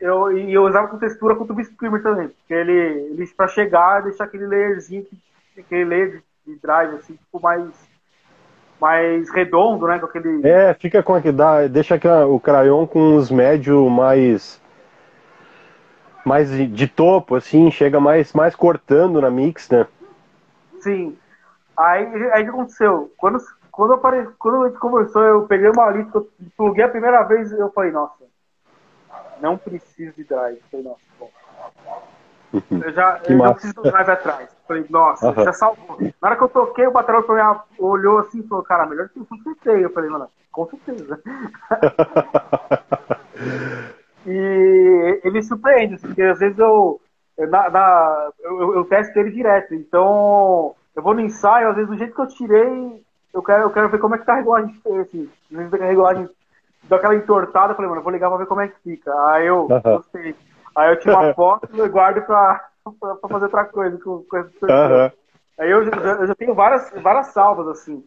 eu, 0.00 0.36
e 0.36 0.52
eu 0.52 0.64
usava 0.64 0.88
com 0.88 0.98
textura 0.98 1.34
com 1.34 1.46
tubo 1.46 1.64
screamer 1.64 2.02
também. 2.02 2.28
Porque 2.28 2.52
ele, 2.52 2.72
ele 2.72 3.26
pra 3.28 3.48
chegar, 3.48 4.02
deixar 4.02 4.24
aquele 4.24 4.46
layerzinho, 4.46 5.04
que- 5.04 5.16
aquele 5.60 5.84
layer 5.84 6.10
de, 6.10 6.52
de 6.52 6.60
drive, 6.60 6.96
assim, 6.96 7.14
tipo, 7.14 7.40
mais, 7.40 7.68
mais 8.80 9.30
redondo, 9.30 9.86
né? 9.86 9.98
Com 9.98 10.06
aquele. 10.06 10.46
É, 10.46 10.74
fica 10.74 11.02
com 11.02 11.14
aquele. 11.14 11.36
Dá, 11.36 11.66
deixa 11.66 11.98
o 12.26 12.40
crayon 12.40 12.86
com 12.86 13.16
os 13.16 13.30
médios 13.30 13.90
mais. 13.90 14.60
Mais 16.24 16.50
de, 16.50 16.86
topo, 16.86 17.36
assim, 17.36 17.70
chega 17.70 17.98
mais, 17.98 18.34
mais 18.34 18.54
cortando 18.54 19.20
na 19.20 19.30
mix, 19.30 19.70
né? 19.70 19.86
Sim. 20.80 21.16
Aí, 21.74 22.04
aí 22.32 22.42
o 22.42 22.44
que 22.44 22.50
aconteceu? 22.50 23.12
Quando, 23.16 23.38
quando, 23.70 23.94
apare... 23.94 24.28
quando 24.38 24.64
a 24.64 24.68
gente 24.68 24.78
conversou, 24.78 25.22
eu 25.22 25.46
peguei 25.46 25.70
uma 25.70 25.90
lista, 25.90 26.22
pluguei 26.56 26.84
a 26.84 26.88
primeira 26.88 27.22
vez 27.22 27.50
eu 27.52 27.70
falei, 27.70 27.92
nossa, 27.92 28.24
não 29.40 29.56
preciso 29.56 30.12
de 30.16 30.24
drive. 30.24 30.56
Eu 30.56 30.62
falei, 30.70 30.86
nossa, 30.86 31.00
bom. 31.18 31.30
Eu 32.52 32.92
já 32.92 33.18
Que 33.18 33.32
eu 33.32 33.36
massa. 33.38 33.52
preciso 33.54 33.74
do 33.74 33.82
drive 33.82 34.10
atrás. 34.10 34.50
Falei, 34.66 34.84
nossa, 34.88 35.28
Aham. 35.28 35.44
já 35.44 35.52
salvou. 35.52 35.98
Na 36.20 36.28
hora 36.28 36.36
que 36.36 36.44
eu 36.44 36.48
toquei, 36.48 36.86
o 36.86 36.92
patrão 36.92 37.24
olhou 37.78 38.18
assim 38.18 38.40
e 38.40 38.48
falou, 38.48 38.64
cara, 38.64 38.86
melhor 38.86 39.08
que 39.08 39.18
eu 39.18 39.26
consertei. 39.26 39.84
Eu 39.84 39.90
falei, 39.90 40.10
mano, 40.10 40.28
com 40.52 40.66
certeza. 40.66 41.20
E 44.26 45.20
ele 45.24 45.42
surpreende, 45.42 45.94
assim, 45.94 46.06
porque 46.08 46.22
às 46.22 46.38
vezes 46.38 46.58
eu, 46.58 47.00
na, 47.38 47.70
na- 47.70 48.30
eu, 48.40 48.74
eu- 48.74 48.84
testo 48.84 49.16
ele 49.18 49.30
direto. 49.30 49.74
Então, 49.74 50.74
eu 50.94 51.02
vou 51.02 51.14
no 51.14 51.20
ensaio, 51.20 51.68
às 51.70 51.74
vezes 51.76 51.88
do 51.90 51.96
jeito 51.96 52.14
que 52.14 52.20
eu 52.20 52.28
tirei, 52.28 53.02
eu 53.32 53.42
quero, 53.42 53.62
eu 53.62 53.70
quero 53.70 53.88
ver 53.88 53.98
como 53.98 54.14
é 54.14 54.18
que 54.18 54.26
tá 54.26 54.34
a 54.34 54.36
regulagem. 54.36 54.74
Assim, 55.00 55.30
a 55.80 55.86
regulagem 55.86 56.28
dá 56.88 56.96
aquela 56.96 57.14
entortada, 57.14 57.72
eu 57.72 57.76
falei, 57.76 57.88
mano, 57.88 58.00
eu 58.00 58.04
vou 58.04 58.12
ligar 58.12 58.28
pra 58.28 58.38
ver 58.38 58.46
como 58.46 58.60
é 58.60 58.68
que 58.68 58.78
fica. 58.82 59.10
Aí 59.30 59.46
eu 59.46 59.68
Aham. 59.70 59.96
gostei. 59.96 60.34
Aí 60.78 60.92
eu 60.92 61.00
tiro 61.00 61.14
uma 61.14 61.34
foto 61.34 61.68
e 61.72 61.88
guardo 61.88 62.24
pra, 62.24 62.68
pra, 63.00 63.14
pra 63.16 63.28
fazer 63.28 63.44
outra 63.46 63.64
coisa 63.64 63.98
com, 63.98 64.22
com 64.22 64.36
essa 64.36 64.48
distorção. 64.48 64.76
Aham. 64.76 65.12
Aí 65.58 65.70
eu 65.70 65.84
já, 65.84 65.90
eu 65.90 66.26
já 66.28 66.34
tenho 66.36 66.54
várias, 66.54 66.88
várias 67.02 67.26
salvas, 67.28 67.66
assim. 67.66 68.04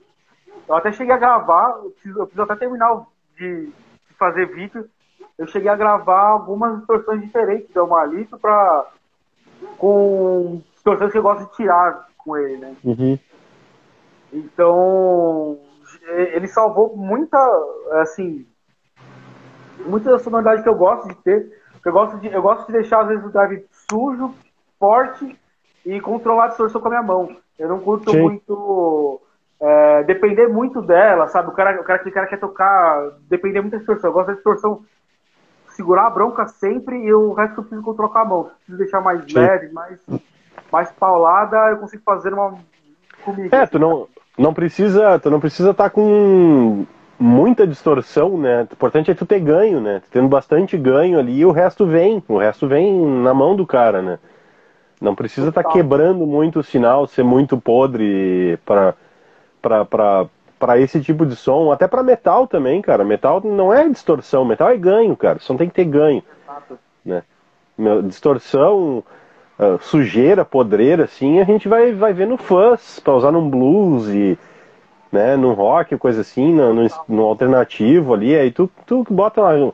Eu 0.68 0.76
até 0.76 0.94
cheguei 0.94 1.14
a 1.14 1.18
gravar, 1.18 1.82
eu 1.84 1.92
preciso, 1.92 2.20
eu 2.20 2.26
preciso 2.26 2.44
até 2.44 2.56
terminar 2.56 3.06
de, 3.38 3.66
de 3.66 4.14
fazer 4.18 4.46
vídeo. 4.46 4.90
Eu 5.38 5.48
cheguei 5.48 5.70
a 5.70 5.76
gravar 5.76 6.30
algumas 6.30 6.78
distorções 6.78 7.22
diferentes 7.22 7.70
do 7.74 7.86
Malito 7.88 8.38
pra. 8.38 8.86
com 9.78 10.62
distorções 10.74 11.12
que 11.12 11.18
eu 11.18 11.24
gosto 11.24 11.50
de 11.50 11.56
tirar 11.58 12.08
com 12.18 12.38
ele, 12.38 12.58
né? 12.58 12.76
Uhum. 12.86 13.20
Então, 14.32 15.60
ele 16.08 16.48
salvou 16.48 16.96
muita, 16.96 17.38
assim, 18.02 18.48
muita 19.80 20.12
da 20.12 20.20
sonoridade 20.20 20.64
que 20.64 20.70
eu 20.70 20.76
gosto 20.76 21.10
de 21.10 21.16
ter. 21.16 21.61
Eu 21.86 21.92
gosto 21.92 22.18
de, 22.18 22.28
eu 22.28 22.42
gosto 22.42 22.68
de 22.68 22.74
deixar, 22.74 23.02
às 23.02 23.08
vezes, 23.08 23.26
o 23.26 23.30
drive 23.30 23.66
sujo, 23.90 24.34
forte 24.80 25.38
e 25.86 26.00
controlar 26.00 26.46
a 26.46 26.48
distorção 26.50 26.80
com 26.80 26.88
a 26.88 26.92
minha 26.92 27.04
mão. 27.04 27.36
Eu 27.58 27.70
não 27.70 27.80
curto 27.80 28.12
Sim. 28.12 28.22
muito 28.22 29.22
é, 29.60 30.04
depender 30.04 30.48
muito 30.48 30.82
dela, 30.82 31.28
sabe? 31.28 31.50
O 31.50 31.52
cara, 31.52 31.80
o 31.80 31.84
cara, 31.84 32.00
aquele 32.00 32.14
cara 32.14 32.28
quer 32.28 32.40
tocar, 32.40 33.12
depender 33.30 33.62
muito 33.62 33.74
da 33.74 33.78
distorção. 33.78 34.10
Eu 34.10 34.14
gosto 34.14 34.28
da 34.28 34.34
distorção 34.34 34.84
segurar 35.70 36.08
a 36.08 36.10
bronca 36.10 36.48
sempre 36.48 36.98
e 36.98 37.14
o 37.14 37.34
resto 37.34 37.60
eu 37.60 37.64
preciso 37.64 37.84
controlar 37.84 38.12
com 38.12 38.18
a 38.18 38.26
mão. 38.26 38.44
Se 38.44 38.50
eu 38.50 38.56
preciso 38.56 38.78
deixar 38.78 39.02
mais 39.02 39.24
Sim. 39.24 39.34
leve, 39.34 39.72
mais, 39.72 40.00
mais 40.72 40.92
paulada, 40.92 41.58
eu 41.70 41.78
consigo 41.78 42.04
fazer 42.04 42.34
uma 42.34 42.56
comigo. 43.24 43.56
É, 43.56 43.66
tu 43.66 43.80
não, 43.80 44.08
não 44.38 44.54
precisa, 44.54 45.20
tu 45.20 45.30
não 45.30 45.40
precisa 45.40 45.72
estar 45.72 45.90
com 45.90 46.86
muita 47.22 47.68
distorção, 47.68 48.38
né? 48.38 48.62
O 48.70 48.74
importante 48.74 49.12
é 49.12 49.14
tu 49.14 49.26
ter 49.26 49.40
ganho, 49.40 49.80
né? 49.80 50.02
Tu 50.04 50.10
tendo 50.12 50.28
bastante 50.28 50.78
ganho 50.78 51.20
ali 51.20 51.40
e 51.40 51.46
o 51.46 51.52
resto 51.52 51.86
vem, 51.86 52.24
o 52.28 52.38
resto 52.38 52.68
vem 52.68 53.06
na 53.22 53.34
mão 53.34 53.56
do 53.56 53.66
cara, 53.66 54.02
né? 54.02 54.20
Não 55.00 55.16
precisa 55.16 55.50
estar 55.50 55.64
Total. 55.64 55.78
quebrando 55.78 56.26
muito 56.26 56.60
o 56.60 56.64
sinal, 56.64 57.08
ser 57.08 57.24
muito 57.24 57.58
podre 57.60 58.60
para 58.66 58.96
para 60.60 60.80
esse 60.80 61.02
tipo 61.02 61.26
de 61.26 61.36
som, 61.36 61.72
até 61.72 61.88
para 61.88 62.04
metal 62.04 62.46
também, 62.46 62.82
cara. 62.82 63.04
Metal 63.04 63.42
não 63.44 63.74
é 63.74 63.88
distorção, 63.90 64.46
metal 64.46 64.70
é 64.70 64.78
ganho, 64.78 65.16
cara. 65.16 65.40
Só 65.40 65.56
tem 65.56 65.68
que 65.68 65.74
ter 65.74 65.86
ganho. 65.86 66.24
Exato. 66.46 66.80
Meu, 67.76 68.04
distorção, 68.04 69.04
ah, 69.58 69.78
sujeira, 69.82 70.46
podreira, 70.46 71.06
assim, 71.06 71.40
a 71.40 71.44
gente 71.44 71.68
vai, 71.68 71.94
vai 71.94 72.14
ver 72.14 72.28
no 72.28 72.38
fuzz, 72.38 73.00
pra 73.00 73.16
usar 73.16 73.32
num 73.32 73.50
blues 73.50 74.08
e, 74.10 74.38
né, 75.12 75.36
num 75.36 75.54
rock, 75.54 75.98
coisa 75.98 76.22
assim, 76.22 76.54
no, 76.54 76.74
no, 76.74 76.88
no 77.08 77.24
alternativo 77.24 78.14
ali, 78.14 78.36
aí 78.36 78.52
tu, 78.52 78.70
tu 78.86 79.06
bota 79.10 79.42
lá 79.42 79.72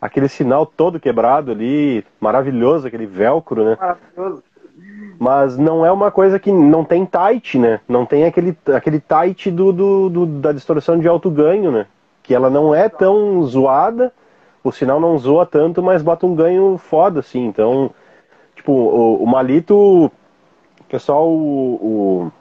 aquele 0.00 0.28
sinal 0.28 0.64
todo 0.66 0.98
quebrado 0.98 1.52
ali, 1.52 2.04
maravilhoso, 2.20 2.86
aquele 2.86 3.06
velcro, 3.06 3.64
né? 3.64 3.76
Maravilhoso. 3.80 4.42
Mas 5.18 5.58
não 5.58 5.84
é 5.84 5.92
uma 5.92 6.10
coisa 6.10 6.38
que 6.38 6.50
não 6.50 6.82
tem 6.84 7.04
tight, 7.04 7.58
né? 7.58 7.80
Não 7.86 8.06
tem 8.06 8.24
aquele, 8.24 8.56
aquele 8.74 8.98
tight 9.00 9.50
do, 9.50 9.70
do, 9.72 10.08
do- 10.08 10.26
da 10.26 10.52
distorção 10.52 10.98
de 10.98 11.06
alto 11.06 11.30
ganho, 11.30 11.70
né? 11.70 11.86
Que 12.22 12.34
ela 12.34 12.48
não 12.48 12.74
é 12.74 12.88
tão 12.88 13.42
zoada, 13.42 14.12
o 14.64 14.72
sinal 14.72 14.98
não 14.98 15.18
zoa 15.18 15.44
tanto, 15.44 15.82
mas 15.82 16.02
bota 16.02 16.24
um 16.26 16.34
ganho 16.34 16.78
foda, 16.78 17.20
assim. 17.20 17.44
Então, 17.46 17.90
tipo, 18.56 18.72
o, 18.72 19.22
o 19.22 19.26
Malito, 19.26 20.06
o 20.06 20.10
pessoal 20.88 21.28
o, 21.28 21.74
o- 22.26 22.32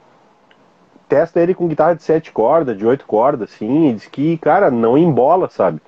testa 1.10 1.40
ele 1.42 1.56
com 1.56 1.68
guitarra 1.68 1.96
de 1.96 2.04
sete 2.04 2.32
cordas, 2.32 2.78
de 2.78 2.86
oito 2.86 3.06
cordas, 3.06 3.52
assim, 3.52 3.90
e 3.90 3.94
diz 3.94 4.06
que, 4.06 4.38
cara, 4.38 4.70
não 4.70 4.98
embola, 4.98 5.50
sabe? 5.50 5.82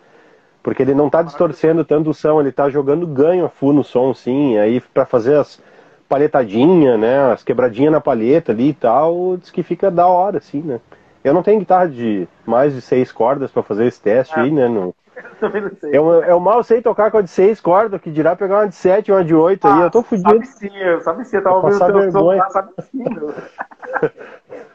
Porque 0.64 0.82
ele 0.82 0.94
não 0.94 1.10
tá 1.10 1.22
distorcendo 1.22 1.86
tanto 1.86 2.10
o 2.10 2.14
som, 2.14 2.40
ele 2.40 2.52
tá 2.52 2.70
jogando 2.70 3.08
ganho 3.08 3.46
a 3.46 3.50
full 3.50 3.74
no 3.74 3.84
som, 3.84 4.14
sim. 4.14 4.58
Aí 4.58 4.82
pra 4.94 5.06
fazer 5.06 5.36
as 5.36 5.62
palhetadinhas, 6.10 7.00
né? 7.00 7.32
As 7.32 7.44
quebradinhas 7.44 7.92
na 7.92 8.02
palheta 8.02 8.52
ali 8.52 8.70
e 8.70 8.74
tal, 8.74 9.38
diz 9.38 9.50
que 9.50 9.64
fica 9.64 9.90
da 9.90 10.06
hora, 10.08 10.38
assim, 10.38 10.62
né? 10.62 10.80
Eu 11.24 11.34
não 11.34 11.44
tenho 11.44 11.60
guitarra 11.60 11.88
de 11.88 12.28
mais 12.46 12.74
de 12.74 12.82
seis 12.82 13.12
cordas 13.12 13.52
pra 13.52 13.64
fazer 13.64 13.86
esse 13.86 14.02
teste 14.02 14.34
Ah. 14.38 14.44
aí, 14.44 14.52
né? 14.52 14.68
Não... 14.68 14.94
Eu. 15.84 16.14
Eu, 16.14 16.24
eu 16.24 16.40
mal 16.40 16.64
sei 16.64 16.82
tocar 16.82 17.12
com 17.12 17.18
a 17.18 17.22
de 17.22 17.30
seis 17.30 17.60
cordas, 17.60 18.00
que 18.00 18.12
dirá 18.12 18.36
pegar 18.36 18.60
uma 18.60 18.68
de 18.68 18.76
sete 18.76 19.10
e 19.10 19.12
uma 19.12 19.24
de 19.24 19.36
oito 19.36 19.68
aí, 19.68 19.82
eu 19.82 19.92
tô 19.92 20.02
fudido. 20.02 20.30
Sabe 20.30 20.48
sim, 20.48 20.70
sabe 21.02 21.26
sim, 21.26 21.36
eu 21.38 21.44
tava 21.44 21.56
ouvindo 21.58 21.84
o 21.84 22.02
teu 22.02 22.12
som 22.12 22.22
lá, 22.22 22.50
sabe 22.50 22.72
sim, 22.80 23.04
meu. 23.04 23.34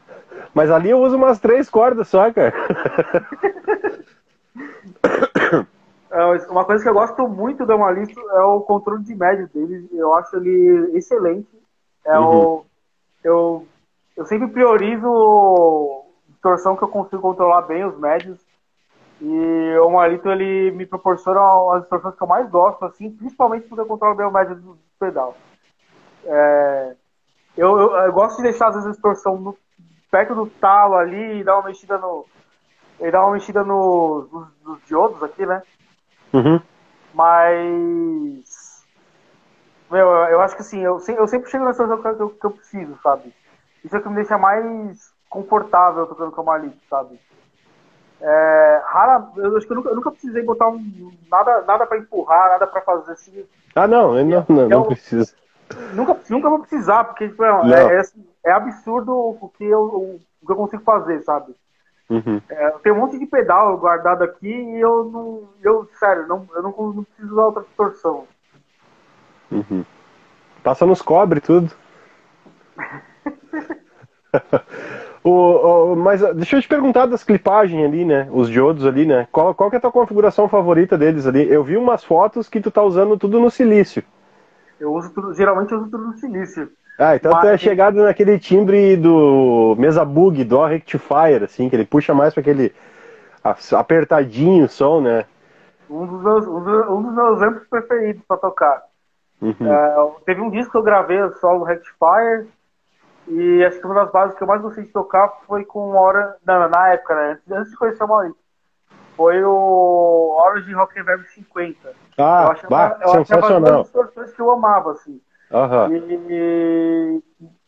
Mas 0.56 0.70
ali 0.70 0.88
eu 0.88 1.00
uso 1.00 1.16
umas 1.16 1.38
três 1.38 1.68
cordas 1.68 2.08
só, 2.08 2.32
cara. 2.32 2.54
É, 6.08 6.24
Uma 6.48 6.64
coisa 6.64 6.82
que 6.82 6.88
eu 6.88 6.94
gosto 6.94 7.28
muito 7.28 7.66
do 7.66 7.72
Amalito 7.74 8.18
é 8.30 8.42
o 8.42 8.62
controle 8.62 9.02
de 9.02 9.14
médio 9.14 9.50
dele. 9.52 9.86
Eu 9.92 10.14
acho 10.14 10.34
ele 10.36 10.96
excelente. 10.96 11.48
É 12.06 12.18
o, 12.18 12.64
eu, 13.22 13.66
eu 14.16 14.24
sempre 14.24 14.48
priorizo 14.48 16.04
distorção 16.28 16.74
que 16.74 16.84
eu 16.84 16.88
consigo 16.88 17.20
controlar 17.20 17.62
bem 17.62 17.84
os 17.84 17.98
médios. 17.98 18.40
E 19.20 19.76
o 19.78 19.88
Amalito 19.88 20.30
ele 20.30 20.70
me 20.70 20.86
proporciona 20.86 21.38
as 21.74 21.82
distorções 21.82 22.14
que 22.14 22.22
eu 22.22 22.28
mais 22.28 22.48
gosto, 22.48 22.82
assim, 22.86 23.10
principalmente 23.10 23.68
porque 23.68 23.82
eu 23.82 23.86
controlo 23.86 24.14
bem 24.14 24.26
o 24.26 24.32
médio 24.32 24.54
do, 24.54 24.72
do 24.72 24.78
pedal. 24.98 25.34
É, 26.24 26.94
eu, 27.58 27.78
eu, 27.78 27.94
eu 27.94 28.12
gosto 28.14 28.38
de 28.38 28.44
deixar 28.44 28.68
às 28.68 28.74
vezes 28.74 28.88
a 28.88 28.92
distorção 28.92 29.36
no- 29.36 29.56
perto 30.16 30.34
do 30.34 30.46
talo 30.46 30.94
ali 30.94 31.40
e 31.40 31.44
dar 31.44 31.58
uma 31.58 31.68
mexida 31.68 31.98
no. 31.98 32.24
E 32.98 33.10
dar 33.10 33.22
uma 33.22 33.32
mexida 33.32 33.62
no, 33.62 34.26
nos, 34.32 34.48
nos 34.64 34.86
diodos 34.86 35.22
aqui, 35.22 35.44
né? 35.44 35.62
Uhum. 36.32 36.58
Mas. 37.12 38.86
Meu, 39.90 40.06
eu 40.08 40.40
acho 40.40 40.56
que 40.56 40.62
assim, 40.62 40.80
eu, 40.80 40.98
eu 41.06 41.28
sempre 41.28 41.50
chego 41.50 41.64
na 41.64 41.72
situação 41.72 42.16
que 42.16 42.22
eu, 42.22 42.30
que 42.30 42.46
eu 42.46 42.50
preciso, 42.50 42.98
sabe? 43.02 43.32
Isso 43.84 43.94
é 43.94 43.98
o 43.98 44.02
que 44.02 44.08
me 44.08 44.16
deixa 44.16 44.38
mais 44.38 45.12
confortável 45.28 46.06
tocando 46.06 46.32
com 46.32 46.40
a 46.40 46.44
Malito, 46.44 46.78
sabe? 46.88 47.20
É, 48.20 48.82
rara, 48.86 49.28
eu 49.36 49.54
acho 49.56 49.66
que 49.66 49.72
eu 49.72 49.76
nunca, 49.76 49.90
eu 49.90 49.96
nunca 49.96 50.10
precisei 50.10 50.42
botar 50.42 50.68
um, 50.68 51.12
nada, 51.30 51.60
nada 51.62 51.86
pra 51.86 51.98
empurrar, 51.98 52.48
nada 52.48 52.66
pra 52.66 52.80
fazer 52.80 53.12
assim. 53.12 53.44
Ah, 53.74 53.86
não, 53.86 54.18
eu 54.18 54.24
não, 54.24 54.46
não, 54.48 54.68
não 54.68 54.80
Eu- 54.80 54.84
precisa. 54.86 55.34
Nunca, 55.92 56.16
nunca 56.30 56.48
vou 56.48 56.60
precisar, 56.60 57.04
porque 57.04 57.28
tipo, 57.28 57.44
é, 57.44 57.50
Não. 57.50 57.90
é, 57.90 57.98
assim, 57.98 58.24
é 58.46 58.52
absurdo 58.52 59.12
o 59.12 59.48
que 59.50 59.64
eu, 59.64 59.82
o 60.42 60.46
que 60.46 60.52
eu 60.52 60.56
consigo 60.56 60.82
fazer, 60.84 61.22
sabe? 61.22 61.54
Uhum. 62.08 62.40
É, 62.48 62.70
tenho 62.82 62.94
um 62.94 62.98
monte 63.00 63.18
de 63.18 63.26
pedal 63.26 63.76
guardado 63.78 64.22
aqui 64.22 64.48
e 64.48 64.80
eu 64.80 65.04
não. 65.04 65.48
Eu, 65.62 65.88
sério, 65.98 66.26
não, 66.28 66.48
eu 66.54 66.62
não, 66.62 66.70
não 66.92 67.04
preciso 67.04 67.32
usar 67.32 67.46
outra 67.46 67.62
distorção. 67.64 68.26
Uhum. 69.50 69.84
Passa 70.62 70.86
nos 70.86 71.02
cobre 71.02 71.40
tudo. 71.40 71.72
o, 75.24 75.30
o- 75.92 75.96
mas 75.96 76.22
ah, 76.22 76.32
deixa 76.32 76.56
eu 76.56 76.62
te 76.62 76.68
perguntar 76.68 77.06
das 77.06 77.24
clipagens 77.24 77.84
ali, 77.84 78.04
né? 78.04 78.28
Os 78.30 78.48
diodos 78.48 78.86
ali, 78.86 79.06
né? 79.06 79.26
Qual, 79.32 79.54
qual 79.54 79.70
que 79.70 79.76
é 79.76 79.78
a 79.78 79.82
tua 79.82 79.92
configuração 79.92 80.48
favorita 80.48 80.96
deles 80.96 81.26
ali? 81.26 81.48
Eu 81.50 81.64
vi 81.64 81.76
umas 81.76 82.04
fotos 82.04 82.48
que 82.48 82.60
tu 82.60 82.70
tá 82.70 82.82
usando 82.82 83.16
tudo 83.16 83.40
no 83.40 83.50
silício. 83.50 84.04
Eu 84.78 84.92
uso 84.92 85.12
tudo, 85.12 85.34
geralmente 85.34 85.72
eu 85.72 85.78
uso 85.78 85.90
tudo 85.90 86.06
no 86.06 86.16
silício. 86.18 86.70
Ah, 86.98 87.16
então 87.16 87.32
Mas... 87.32 87.40
tu 87.42 87.46
é 87.48 87.58
chegado 87.58 88.02
naquele 88.02 88.38
timbre 88.38 88.96
do 88.96 89.74
Mesa 89.78 90.04
Bug, 90.04 90.42
do 90.44 90.64
Rectifier, 90.64 91.42
assim, 91.42 91.68
que 91.68 91.76
ele 91.76 91.84
puxa 91.84 92.14
mais 92.14 92.32
para 92.32 92.40
aquele 92.40 92.74
apertadinho 93.72 94.64
o 94.64 94.68
som, 94.68 95.00
né? 95.00 95.24
Um 95.88 96.06
dos 96.06 96.22
meus, 96.22 96.46
um 96.46 97.02
dos 97.02 97.14
meus 97.14 97.42
amplos 97.42 97.68
preferidos 97.68 98.22
para 98.26 98.38
tocar. 98.38 98.82
Uhum. 99.40 99.54
É, 99.60 100.10
teve 100.24 100.40
um 100.40 100.50
disco 100.50 100.72
que 100.72 100.78
eu 100.78 100.82
gravei 100.82 101.18
solo 101.40 101.64
Rectifier, 101.64 102.46
e 103.28 103.64
acho 103.64 103.78
que 103.80 103.86
uma 103.86 103.94
das 103.94 104.10
bases 104.10 104.36
que 104.36 104.42
eu 104.42 104.46
mais 104.46 104.62
gostei 104.62 104.84
de 104.84 104.90
tocar 104.90 105.28
foi 105.46 105.64
com 105.64 105.94
hora. 105.94 106.36
Não, 106.46 106.68
na 106.68 106.88
época, 106.92 107.14
né? 107.14 107.38
Antes 107.50 107.72
de 107.72 107.76
conhecer 107.76 108.04
o 108.04 108.08
Maurício. 108.08 108.38
Foi 109.16 109.42
o 109.42 110.36
Origin 110.38 110.74
Rock 110.74 110.94
Reverb 110.94 111.26
50. 111.28 111.88
Ah, 112.18 112.44
eu 112.44 112.52
achava, 112.52 112.68
bah, 112.68 112.98
eu. 113.00 113.10
Achava 113.20 113.42
que 114.32 114.40
eu 114.40 114.50
amava, 114.50 114.92
assim. 114.92 115.20
Uhum. 115.50 115.94
E 116.28 117.22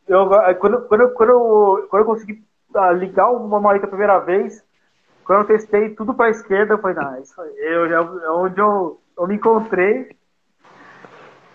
eu, 0.09 0.29
quando, 0.59 0.83
quando, 0.83 1.11
quando, 1.11 1.31
eu, 1.31 1.87
quando 1.91 2.03
eu 2.03 2.07
consegui 2.07 2.43
ah, 2.74 2.91
ligar 2.93 3.31
o 3.31 3.47
Maurício 3.49 3.87
a 3.87 3.91
primeira 3.91 4.18
vez, 4.18 4.64
quando 5.24 5.41
eu 5.41 5.47
testei 5.47 5.91
tudo 5.91 6.14
pra 6.14 6.31
esquerda, 6.31 6.74
eu 6.74 6.79
falei, 6.79 6.97
não, 6.97 7.20
isso 7.20 7.41
eu, 7.41 7.87
eu, 7.87 8.20
é 8.20 8.31
onde 8.31 8.61
eu, 8.61 9.01
eu 9.16 9.26
me 9.26 9.35
encontrei. 9.35 10.11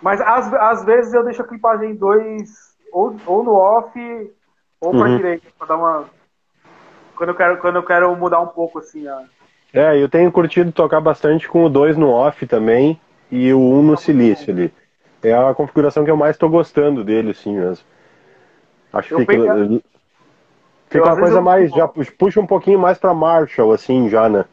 Mas 0.02 0.22
às, 0.22 0.54
às 0.54 0.86
vezes 0.86 1.14
eu 1.14 1.24
deixo 1.24 1.42
a 1.42 1.48
clipagem 1.48 1.92
em 1.92 1.96
dois 1.96 2.76
ou, 2.92 3.16
ou 3.26 3.44
no 3.44 3.54
off 3.54 4.00
ou 4.80 4.92
pra 4.92 5.08
uhum. 5.08 5.18
direita, 5.18 5.48
pra 5.58 5.68
dar 5.68 5.78
uma. 5.78 6.06
Quando 7.16 7.30
eu 7.30 7.36
quero, 7.36 7.58
quando 7.58 7.76
eu 7.78 7.84
quero 7.84 8.16
mudar 8.16 8.42
um 8.42 8.48
pouco 8.48 8.80
assim 8.80 9.08
a. 9.08 9.24
É, 9.74 9.98
eu 10.00 10.08
tenho 10.08 10.32
curtido 10.32 10.72
tocar 10.72 11.02
bastante 11.02 11.48
com 11.48 11.66
o 11.66 11.70
2 11.70 11.98
no 11.98 12.10
off 12.10 12.46
também 12.46 13.00
e 13.32 13.52
o 13.52 13.60
1 13.60 13.80
um 13.80 13.82
no 13.82 13.98
silício 13.98 14.54
ali. 14.54 14.72
É 15.24 15.34
a 15.34 15.54
configuração 15.54 16.04
que 16.04 16.12
eu 16.12 16.18
mais 16.18 16.36
estou 16.36 16.50
gostando 16.50 17.04
dele, 17.04 17.32
assim 17.32 17.58
mesmo. 17.58 17.86
Acho 18.92 19.16
que 19.16 19.22
fica, 19.22 19.54
peguei... 19.56 19.84
fica 20.90 21.06
uma 21.06 21.20
coisa 21.20 21.42
mais. 21.42 21.72
Já 21.72 21.88
puxa 21.88 22.40
um 22.40 22.48
pouquinho 22.48 22.78
mais 22.78 22.98
para 22.98 23.14
Marshall, 23.14 23.72
assim, 23.72 24.10
já, 24.10 24.28
né? 24.30 24.46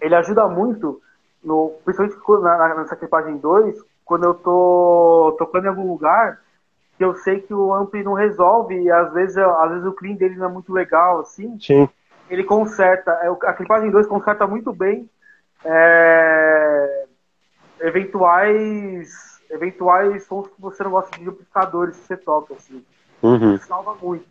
Ele 0.00 0.14
ajuda 0.14 0.46
muito, 0.46 1.00
no, 1.42 1.72
principalmente 1.84 2.44
na, 2.44 2.74
nessa 2.76 2.94
equipagem 2.94 3.38
2, 3.38 3.76
quando 4.04 4.24
eu 4.24 4.34
tô 4.34 5.34
tocando 5.38 5.64
em 5.64 5.68
algum 5.68 5.90
lugar 5.90 6.40
que 6.96 7.04
eu 7.04 7.14
sei 7.16 7.40
que 7.40 7.54
o 7.54 7.72
ampli 7.72 8.02
não 8.02 8.12
resolve 8.12 8.74
e 8.80 8.90
às 8.90 9.12
vezes, 9.12 9.36
às 9.38 9.70
vezes 9.70 9.86
o 9.86 9.92
clean 9.92 10.14
dele 10.14 10.36
não 10.36 10.46
é 10.46 10.52
muito 10.52 10.72
legal, 10.72 11.20
assim. 11.20 11.58
Sim. 11.60 11.88
Ele 12.28 12.44
conserta, 12.44 13.10
é, 13.22 13.28
a 13.48 13.52
clipagem 13.52 13.90
2 13.90 14.06
conserta 14.06 14.46
muito 14.46 14.72
bem 14.72 15.08
é, 15.64 17.04
eventuais 17.80 19.27
eventuais 19.50 20.24
sons 20.24 20.46
que 20.48 20.60
você 20.60 20.82
não 20.82 20.90
gosta 20.90 21.16
de 21.18 21.28
amplificadores 21.28 21.96
que 21.96 22.06
você 22.06 22.16
toca, 22.16 22.54
assim. 22.54 22.84
Uhum. 23.22 23.58
salva 23.58 23.96
muito. 24.00 24.26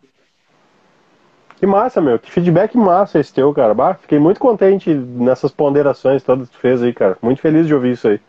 Que 1.56 1.66
massa, 1.66 2.00
meu. 2.00 2.18
Que 2.18 2.30
feedback 2.30 2.76
massa 2.76 3.18
esse 3.18 3.34
teu, 3.34 3.52
cara. 3.52 3.74
Bah, 3.74 3.94
fiquei 3.94 4.18
muito 4.18 4.38
contente 4.38 4.94
nessas 4.94 5.50
ponderações 5.50 6.22
todas 6.22 6.48
que 6.48 6.56
tu 6.56 6.60
fez 6.60 6.82
aí, 6.82 6.94
cara. 6.94 7.18
Muito 7.20 7.40
feliz 7.40 7.66
de 7.66 7.74
ouvir 7.74 7.92
isso 7.92 8.08
aí. 8.08 8.20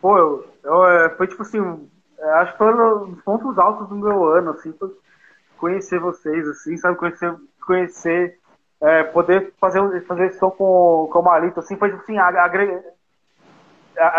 Pô, 0.00 0.16
eu, 0.16 0.46
eu, 0.62 0.86
é, 0.86 1.10
foi 1.10 1.26
tipo 1.26 1.42
assim, 1.42 1.88
é, 2.18 2.30
acho 2.34 2.52
que 2.52 2.58
foi 2.58 2.72
um 2.72 3.10
dos 3.10 3.22
pontos 3.22 3.58
altos 3.58 3.88
do 3.88 3.96
meu 3.96 4.24
ano, 4.24 4.50
assim, 4.50 4.72
conhecer 5.58 5.98
vocês, 5.98 6.46
assim, 6.48 6.76
sabe, 6.76 6.96
conhecer, 6.96 7.34
conhecer 7.66 8.38
é, 8.80 9.04
poder 9.04 9.52
fazer, 9.60 10.04
fazer 10.06 10.32
som 10.32 10.50
com, 10.50 11.08
com 11.12 11.18
o 11.20 11.22
Malito, 11.22 11.60
assim, 11.60 11.76
foi 11.76 11.92
assim, 11.92 12.18
a, 12.18 12.28
a, 12.28 12.80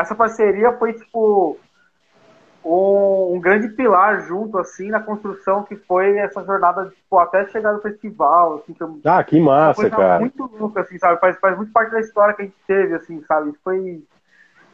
essa 0.01 0.15
parceria 0.15 0.71
foi 0.77 0.93
tipo 0.93 1.57
um, 2.63 3.35
um, 3.35 3.39
grande 3.39 3.69
pilar 3.69 4.21
junto, 4.21 4.57
assim, 4.57 4.89
na 4.89 4.99
construção 4.99 5.63
que 5.63 5.75
foi 5.75 6.17
essa 6.17 6.43
jornada, 6.43 6.89
tipo, 6.89 7.17
até 7.17 7.47
chegar 7.47 7.73
no 7.73 7.81
festival, 7.81 8.55
assim, 8.55 8.73
que 8.73 9.07
Ah, 9.07 9.23
que 9.23 9.39
massa, 9.39 9.89
cara. 9.89 10.19
muito 10.19 10.49
louca, 10.57 10.81
assim, 10.81 10.97
sabe, 10.97 11.19
faz, 11.19 11.37
faz 11.39 11.57
muito 11.57 11.71
parte 11.71 11.91
da 11.91 11.99
história 11.99 12.33
que 12.33 12.41
a 12.41 12.45
gente 12.45 12.57
teve, 12.67 12.95
assim, 12.95 13.21
sabe, 13.23 13.53
foi 13.63 14.03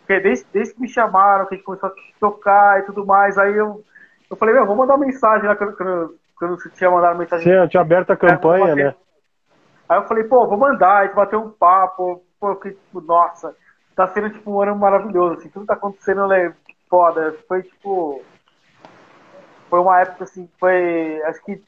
porque 0.09 0.21
desde, 0.21 0.47
desde 0.51 0.73
que 0.73 0.81
me 0.81 0.87
chamaram, 0.87 1.45
que 1.45 1.53
a 1.53 1.57
gente 1.57 1.65
começou 1.65 1.89
a 1.89 1.93
tocar 2.19 2.79
e 2.79 2.81
tudo 2.81 3.05
mais, 3.05 3.37
aí 3.37 3.55
eu, 3.55 3.85
eu 4.27 4.35
falei, 4.35 4.55
meu, 4.55 4.65
vou 4.65 4.75
mandar 4.75 4.95
uma 4.95 5.05
mensagem 5.05 5.47
lá 5.47 5.55
quando, 5.55 5.77
quando, 5.77 6.15
quando 6.35 6.59
você 6.59 6.67
tinha 6.71 6.89
mandado 6.89 7.19
mensagem. 7.19 7.45
Tinha, 7.45 7.67
tinha 7.67 7.81
aberto 7.81 8.09
a 8.09 8.17
campanha, 8.17 8.75
né? 8.75 8.95
Aí 9.87 9.99
eu 9.99 10.07
falei, 10.07 10.23
pô, 10.23 10.47
vou 10.47 10.57
mandar, 10.57 10.97
a 10.97 11.05
gente 11.05 11.15
bateu 11.15 11.39
um 11.39 11.51
papo, 11.51 12.23
pô, 12.39 12.49
eu 12.49 12.55
fiquei 12.55 12.71
tipo, 12.71 13.01
nossa, 13.01 13.55
tá 13.95 14.07
sendo 14.07 14.31
tipo 14.31 14.51
um 14.51 14.59
ano 14.59 14.75
maravilhoso, 14.75 15.35
assim, 15.35 15.49
tudo 15.49 15.67
tá 15.67 15.75
acontecendo 15.75 16.27
né, 16.27 16.55
foda. 16.89 17.35
Foi 17.47 17.63
tipo. 17.63 18.21
Foi 19.69 19.79
uma 19.79 19.99
época 19.99 20.23
assim, 20.23 20.49
foi. 20.59 21.21
Acho 21.23 21.43
que 21.45 21.61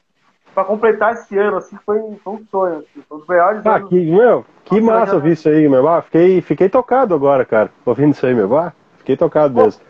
pra 0.54 0.64
completar 0.64 1.14
esse 1.14 1.36
ano, 1.38 1.56
assim, 1.56 1.76
foi, 1.84 1.98
foi 2.22 2.32
um 2.34 2.44
sonho, 2.50 2.78
assim, 2.78 3.02
foi 3.08 3.16
um 3.16 3.20
dos 3.20 3.28
melhores 3.28 3.66
ah, 3.66 3.76
anos. 3.76 3.88
Que, 3.88 4.04
meu, 4.04 4.44
que 4.64 4.80
Nossa, 4.80 5.00
massa 5.00 5.14
ouvir 5.14 5.32
isso 5.32 5.48
aí, 5.48 5.68
meu. 5.68 5.86
Ah, 5.88 6.02
fiquei, 6.02 6.40
fiquei 6.40 6.68
tocado 6.68 7.14
agora, 7.14 7.44
cara, 7.44 7.70
ouvindo 7.84 8.12
isso 8.12 8.26
aí, 8.26 8.34
meu. 8.34 8.56
Ah, 8.56 8.72
fiquei 8.98 9.16
tocado 9.16 9.54
Pô, 9.54 9.64
mesmo. 9.64 9.80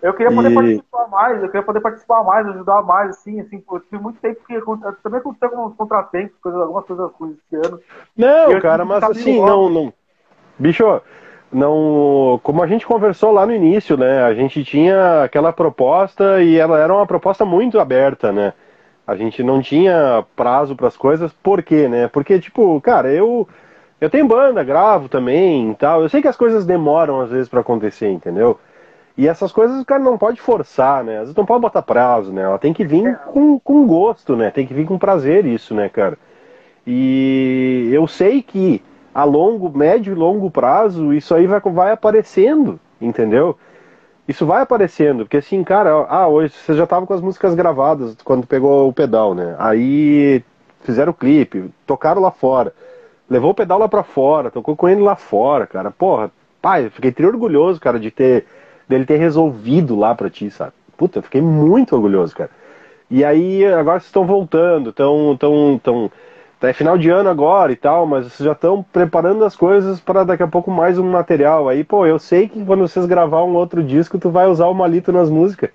Eu 0.00 0.14
queria 0.14 0.32
poder 0.32 0.52
e... 0.52 0.54
participar 0.54 1.08
mais, 1.08 1.42
eu 1.42 1.48
queria 1.48 1.62
poder 1.62 1.80
participar 1.80 2.22
mais, 2.22 2.46
ajudar 2.46 2.82
mais, 2.82 3.10
assim, 3.10 3.40
assim, 3.40 3.62
eu 3.70 3.80
tive 3.80 4.00
muito 4.00 4.20
tempo 4.20 4.40
que 4.46 4.60
também 5.02 5.18
aconteceu 5.18 5.48
alguns 5.48 5.76
contratempos, 5.76 6.38
coisas, 6.40 6.60
algumas 6.60 6.84
coisas 6.84 7.10
ruins 7.18 7.36
esse 7.38 7.66
ano. 7.66 7.80
Não, 8.16 8.60
cara, 8.60 8.84
mas 8.84 9.02
assim, 9.02 9.40
não, 9.40 9.68
não. 9.68 9.92
Bicho, 10.56 10.84
não, 11.52 12.40
como 12.42 12.62
a 12.62 12.66
gente 12.66 12.86
conversou 12.86 13.32
lá 13.32 13.46
no 13.46 13.54
início, 13.54 13.96
né? 13.96 14.22
A 14.22 14.34
gente 14.34 14.64
tinha 14.64 15.24
aquela 15.24 15.52
proposta 15.52 16.42
e 16.42 16.56
ela 16.58 16.78
era 16.78 16.94
uma 16.94 17.06
proposta 17.06 17.44
muito 17.44 17.80
aberta, 17.80 18.32
né? 18.32 18.52
A 19.06 19.16
gente 19.16 19.42
não 19.42 19.62
tinha 19.62 20.24
prazo 20.36 20.76
para 20.76 20.88
as 20.88 20.96
coisas, 20.96 21.32
por 21.32 21.62
quê, 21.62 21.88
né? 21.88 22.08
Porque, 22.08 22.38
tipo, 22.38 22.80
cara, 22.80 23.10
eu 23.12 23.48
eu 24.00 24.10
tenho 24.10 24.26
banda, 24.28 24.62
gravo 24.62 25.08
também 25.08 25.74
tal. 25.74 26.02
Eu 26.02 26.08
sei 26.08 26.22
que 26.22 26.28
as 26.28 26.36
coisas 26.36 26.64
demoram 26.66 27.20
às 27.20 27.30
vezes 27.30 27.48
para 27.48 27.60
acontecer, 27.60 28.08
entendeu? 28.10 28.58
E 29.16 29.26
essas 29.26 29.50
coisas 29.52 29.80
o 29.80 29.84
cara 29.84 30.02
não 30.02 30.16
pode 30.18 30.40
forçar, 30.40 31.02
né? 31.04 31.14
Às 31.16 31.20
vezes 31.22 31.34
não 31.36 31.46
pode 31.46 31.60
botar 31.62 31.82
prazo, 31.82 32.32
né? 32.32 32.42
Ela 32.42 32.58
tem 32.58 32.72
que 32.72 32.84
vir 32.84 33.18
com, 33.32 33.58
com 33.58 33.86
gosto, 33.86 34.36
né? 34.36 34.50
Tem 34.50 34.66
que 34.66 34.74
vir 34.74 34.86
com 34.86 34.98
prazer 34.98 35.44
isso, 35.46 35.74
né, 35.74 35.88
cara? 35.88 36.18
E 36.86 37.90
eu 37.92 38.06
sei 38.06 38.42
que 38.42 38.82
a 39.14 39.24
longo, 39.24 39.76
médio 39.76 40.12
e 40.12 40.16
longo 40.16 40.50
prazo 40.50 41.12
isso 41.12 41.34
aí 41.34 41.46
vai, 41.46 41.60
vai 41.60 41.92
aparecendo, 41.92 42.78
entendeu? 43.00 43.56
isso 44.28 44.44
vai 44.44 44.60
aparecendo, 44.60 45.24
porque 45.24 45.38
assim, 45.38 45.64
cara, 45.64 46.06
ah, 46.06 46.28
hoje 46.28 46.52
você 46.52 46.74
já 46.74 46.86
tava 46.86 47.06
com 47.06 47.14
as 47.14 47.20
músicas 47.22 47.54
gravadas 47.54 48.14
quando 48.22 48.46
pegou 48.46 48.86
o 48.86 48.92
pedal, 48.92 49.34
né? 49.34 49.56
Aí 49.58 50.44
fizeram 50.82 51.12
o 51.12 51.14
clipe, 51.14 51.70
tocaram 51.86 52.20
lá 52.20 52.30
fora, 52.30 52.74
levou 53.28 53.52
o 53.52 53.54
pedal 53.54 53.78
lá 53.78 53.88
pra 53.88 54.02
fora, 54.02 54.50
tocou 54.50 54.76
com 54.76 54.86
ele 54.86 55.00
lá 55.00 55.16
fora, 55.16 55.66
cara. 55.66 55.90
Porra, 55.90 56.30
pai, 56.60 56.90
fiquei 56.90 57.10
tri 57.10 57.24
orgulhoso, 57.24 57.80
cara, 57.80 57.98
de 57.98 58.10
ter 58.10 58.44
dele 58.86 59.06
ter 59.06 59.16
resolvido 59.16 59.96
lá 59.96 60.14
pra 60.14 60.28
ti, 60.28 60.50
sabe? 60.50 60.72
Puta, 60.96 61.22
fiquei 61.22 61.40
muito 61.40 61.94
orgulhoso, 61.96 62.36
cara. 62.36 62.50
E 63.10 63.24
aí, 63.24 63.64
agora 63.64 63.98
vocês 63.98 64.08
estão 64.08 64.26
voltando, 64.26 64.90
estão 64.90 65.36
tão, 65.38 65.80
tão, 65.82 66.10
é 66.62 66.72
final 66.72 66.98
de 66.98 67.08
ano 67.08 67.28
agora 67.28 67.70
e 67.70 67.76
tal, 67.76 68.06
mas 68.06 68.26
vocês 68.26 68.44
já 68.44 68.52
estão 68.52 68.82
preparando 68.82 69.44
as 69.44 69.54
coisas 69.54 70.00
para 70.00 70.24
daqui 70.24 70.42
a 70.42 70.48
pouco 70.48 70.70
mais 70.70 70.98
um 70.98 71.08
material. 71.08 71.68
Aí, 71.68 71.84
pô, 71.84 72.04
eu 72.06 72.18
sei 72.18 72.48
que 72.48 72.64
quando 72.64 72.80
vocês 72.80 73.06
gravar 73.06 73.44
um 73.44 73.54
outro 73.54 73.82
disco, 73.82 74.18
tu 74.18 74.30
vai 74.30 74.46
usar 74.46 74.66
o 74.66 74.74
Malito 74.74 75.12
nas 75.12 75.30
músicas. 75.30 75.70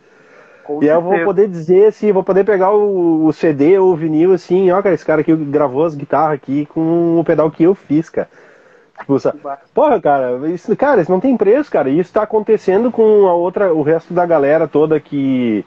Com 0.63 0.83
e 0.83 0.89
aí 0.89 0.95
eu 0.95 1.01
vou 1.01 1.23
poder 1.23 1.47
dizer 1.47 1.87
assim, 1.87 2.11
vou 2.11 2.23
poder 2.23 2.45
pegar 2.45 2.71
o, 2.71 3.25
o, 3.25 3.33
CD 3.33 3.77
ou 3.77 3.91
o 3.91 3.95
vinil 3.95 4.33
assim, 4.33 4.71
ó, 4.71 4.81
cara, 4.81 4.95
esse 4.95 5.05
cara 5.05 5.21
aqui 5.21 5.35
gravou 5.35 5.85
as 5.85 5.93
guitarras 5.93 6.35
aqui 6.35 6.65
com 6.65 7.19
o 7.19 7.23
pedal 7.23 7.51
que 7.51 7.63
eu 7.63 7.75
fiz, 7.75 8.09
cara. 8.09 8.29
Tipo, 8.99 9.17
porra, 9.73 9.99
cara, 9.99 10.49
isso, 10.49 10.75
cara, 10.77 11.01
isso 11.01 11.11
não 11.11 11.19
tem 11.19 11.35
preço, 11.35 11.69
cara. 11.69 11.89
E 11.89 11.99
isso 11.99 12.13
tá 12.13 12.23
acontecendo 12.23 12.91
com 12.91 13.27
a 13.27 13.33
outra, 13.33 13.73
o 13.73 13.81
resto 13.81 14.13
da 14.13 14.25
galera 14.25 14.67
toda 14.67 14.99
que 14.99 15.65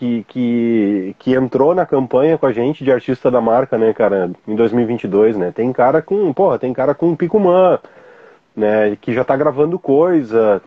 que, 0.00 0.24
que, 0.28 1.16
que 1.18 1.34
entrou 1.34 1.74
na 1.74 1.84
campanha 1.84 2.38
com 2.38 2.46
a 2.46 2.52
gente 2.52 2.82
de 2.82 2.90
artista 2.90 3.30
da 3.30 3.38
marca, 3.38 3.76
né, 3.76 3.92
cara, 3.92 4.30
em 4.48 4.56
2022, 4.56 5.36
né? 5.36 5.52
Tem 5.54 5.70
cara 5.74 6.00
com, 6.00 6.32
porra, 6.32 6.58
tem 6.58 6.72
cara 6.72 6.94
com 6.94 7.14
Picumã, 7.14 7.78
né, 8.56 8.96
que 8.98 9.12
já 9.12 9.22
tá 9.22 9.36
gravando 9.36 9.78
coisa. 9.78 10.62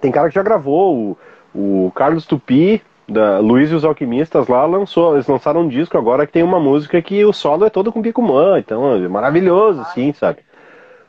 Tem 0.00 0.12
cara 0.12 0.28
que 0.28 0.36
já 0.36 0.42
gravou, 0.44 1.16
o, 1.52 1.86
o 1.86 1.92
Carlos 1.96 2.26
Tupi, 2.26 2.80
da 3.08 3.40
Luiz 3.40 3.72
e 3.72 3.74
os 3.74 3.84
Alquimistas 3.84 4.46
lá, 4.46 4.64
lançou, 4.64 5.14
eles 5.14 5.26
lançaram 5.26 5.62
um 5.62 5.68
disco 5.68 5.98
agora 5.98 6.24
que 6.24 6.32
tem 6.32 6.44
uma 6.44 6.60
música 6.60 7.02
que 7.02 7.24
o 7.24 7.32
solo 7.32 7.64
é 7.64 7.70
todo 7.70 7.90
com 7.90 8.00
Picumã, 8.00 8.60
então 8.60 8.94
é 8.94 9.08
maravilhoso, 9.08 9.80
assim, 9.80 10.12
sabe? 10.12 10.38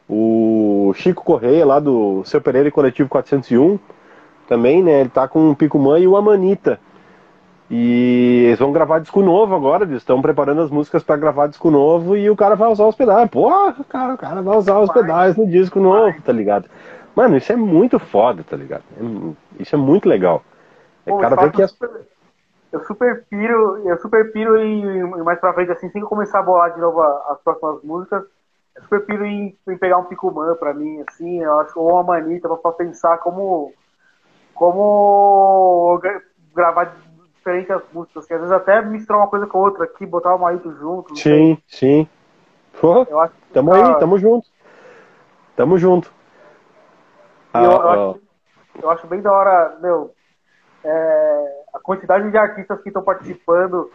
O 0.09 0.91
Chico 0.95 1.23
Correia, 1.23 1.63
lá 1.63 1.79
do 1.79 2.23
Seu 2.25 2.41
Pereira 2.41 2.69
e 2.69 2.71
Coletivo 2.71 3.07
401, 3.07 3.77
também, 4.47 4.81
né, 4.81 5.01
ele 5.01 5.09
tá 5.09 5.27
com 5.27 5.51
o 5.51 5.55
Picumã 5.55 5.99
e 5.99 6.07
o 6.07 6.17
Amanita, 6.17 6.79
e 7.69 8.45
eles 8.47 8.59
vão 8.59 8.71
gravar 8.71 8.99
disco 8.99 9.21
novo 9.21 9.53
agora, 9.55 9.83
eles 9.83 9.97
estão 9.97 10.21
preparando 10.21 10.61
as 10.61 10.71
músicas 10.71 11.03
para 11.03 11.17
gravar 11.17 11.47
disco 11.47 11.69
novo 11.69 12.17
e 12.17 12.27
o 12.27 12.35
cara 12.35 12.55
vai 12.55 12.67
usar 12.69 12.85
os 12.85 12.95
pedais. 12.95 13.29
Porra, 13.29 13.75
cara, 13.87 14.15
o 14.15 14.17
cara 14.17 14.41
vai 14.41 14.57
usar 14.57 14.79
os 14.79 14.91
pedais 14.91 15.35
no 15.35 15.45
disco 15.45 15.79
novo, 15.79 16.19
tá 16.23 16.31
ligado? 16.31 16.67
Mano, 17.15 17.37
isso 17.37 17.51
é 17.51 17.55
muito 17.55 17.99
foda, 17.99 18.43
tá 18.43 18.57
ligado? 18.57 18.83
É, 18.97 19.61
isso 19.61 19.75
é 19.75 19.77
muito 19.77 20.09
legal. 20.09 20.43
É, 21.05 21.11
Pô, 21.11 21.19
cara 21.19 21.35
vê 21.35 21.51
que 21.51 21.61
as... 21.61 21.77
eu 22.71 22.79
super 22.85 23.25
piro, 23.29 23.87
eu 23.87 23.97
super 23.99 24.31
piro 24.31 24.57
em 24.57 25.03
mais 25.23 25.39
pra 25.39 25.53
frente, 25.53 25.71
assim, 25.71 25.91
eu 25.93 26.07
começar 26.07 26.39
a 26.39 26.43
bolar 26.43 26.73
de 26.73 26.81
novo 26.81 27.01
as 27.01 27.39
próximas 27.43 27.83
músicas, 27.83 28.23
eu 28.75 28.81
super 28.81 29.05
piro 29.05 29.25
em, 29.25 29.55
em 29.67 29.77
pegar 29.77 29.99
um 29.99 30.05
Picumã 30.05 30.55
pra 30.55 30.73
mim, 30.73 31.03
assim, 31.07 31.39
eu 31.39 31.59
acho, 31.59 31.79
ou 31.79 31.91
uma 31.91 32.03
manita 32.03 32.47
pra, 32.47 32.57
pra 32.57 32.71
pensar 32.71 33.19
como, 33.19 33.71
como 34.55 36.01
gravar 36.55 36.95
diferente 37.49 37.71
as 37.71 37.81
músicas, 37.91 38.25
que 38.25 38.33
às 38.33 38.39
vezes 38.39 38.53
até 38.53 38.81
misturar 38.81 39.21
uma 39.21 39.27
coisa 39.27 39.47
com 39.47 39.59
outra 39.59 39.83
aqui, 39.83 40.05
botar 40.05 40.35
o 40.35 40.39
Maíto 40.39 40.71
junto. 40.77 41.15
Sim, 41.15 41.57
sei. 41.67 42.03
sim. 42.03 42.09
Acho 42.73 43.33
tamo 43.53 43.71
tá... 43.71 43.77
aí, 43.77 43.99
tamo 43.99 44.17
junto. 44.17 44.47
Tamo 45.55 45.77
junto. 45.77 46.11
Ah, 47.53 47.63
eu, 47.63 47.71
eu, 47.71 47.81
ah. 47.81 47.91
Acho, 47.91 48.19
eu, 48.81 48.89
acho, 48.91 49.07
bem 49.07 49.21
da 49.21 49.31
hora, 49.31 49.77
meu, 49.81 50.13
é, 50.83 51.63
a 51.73 51.79
quantidade 51.79 52.29
de 52.29 52.37
artistas 52.37 52.81
que 52.81 52.89
estão 52.89 53.03
participando 53.03 53.91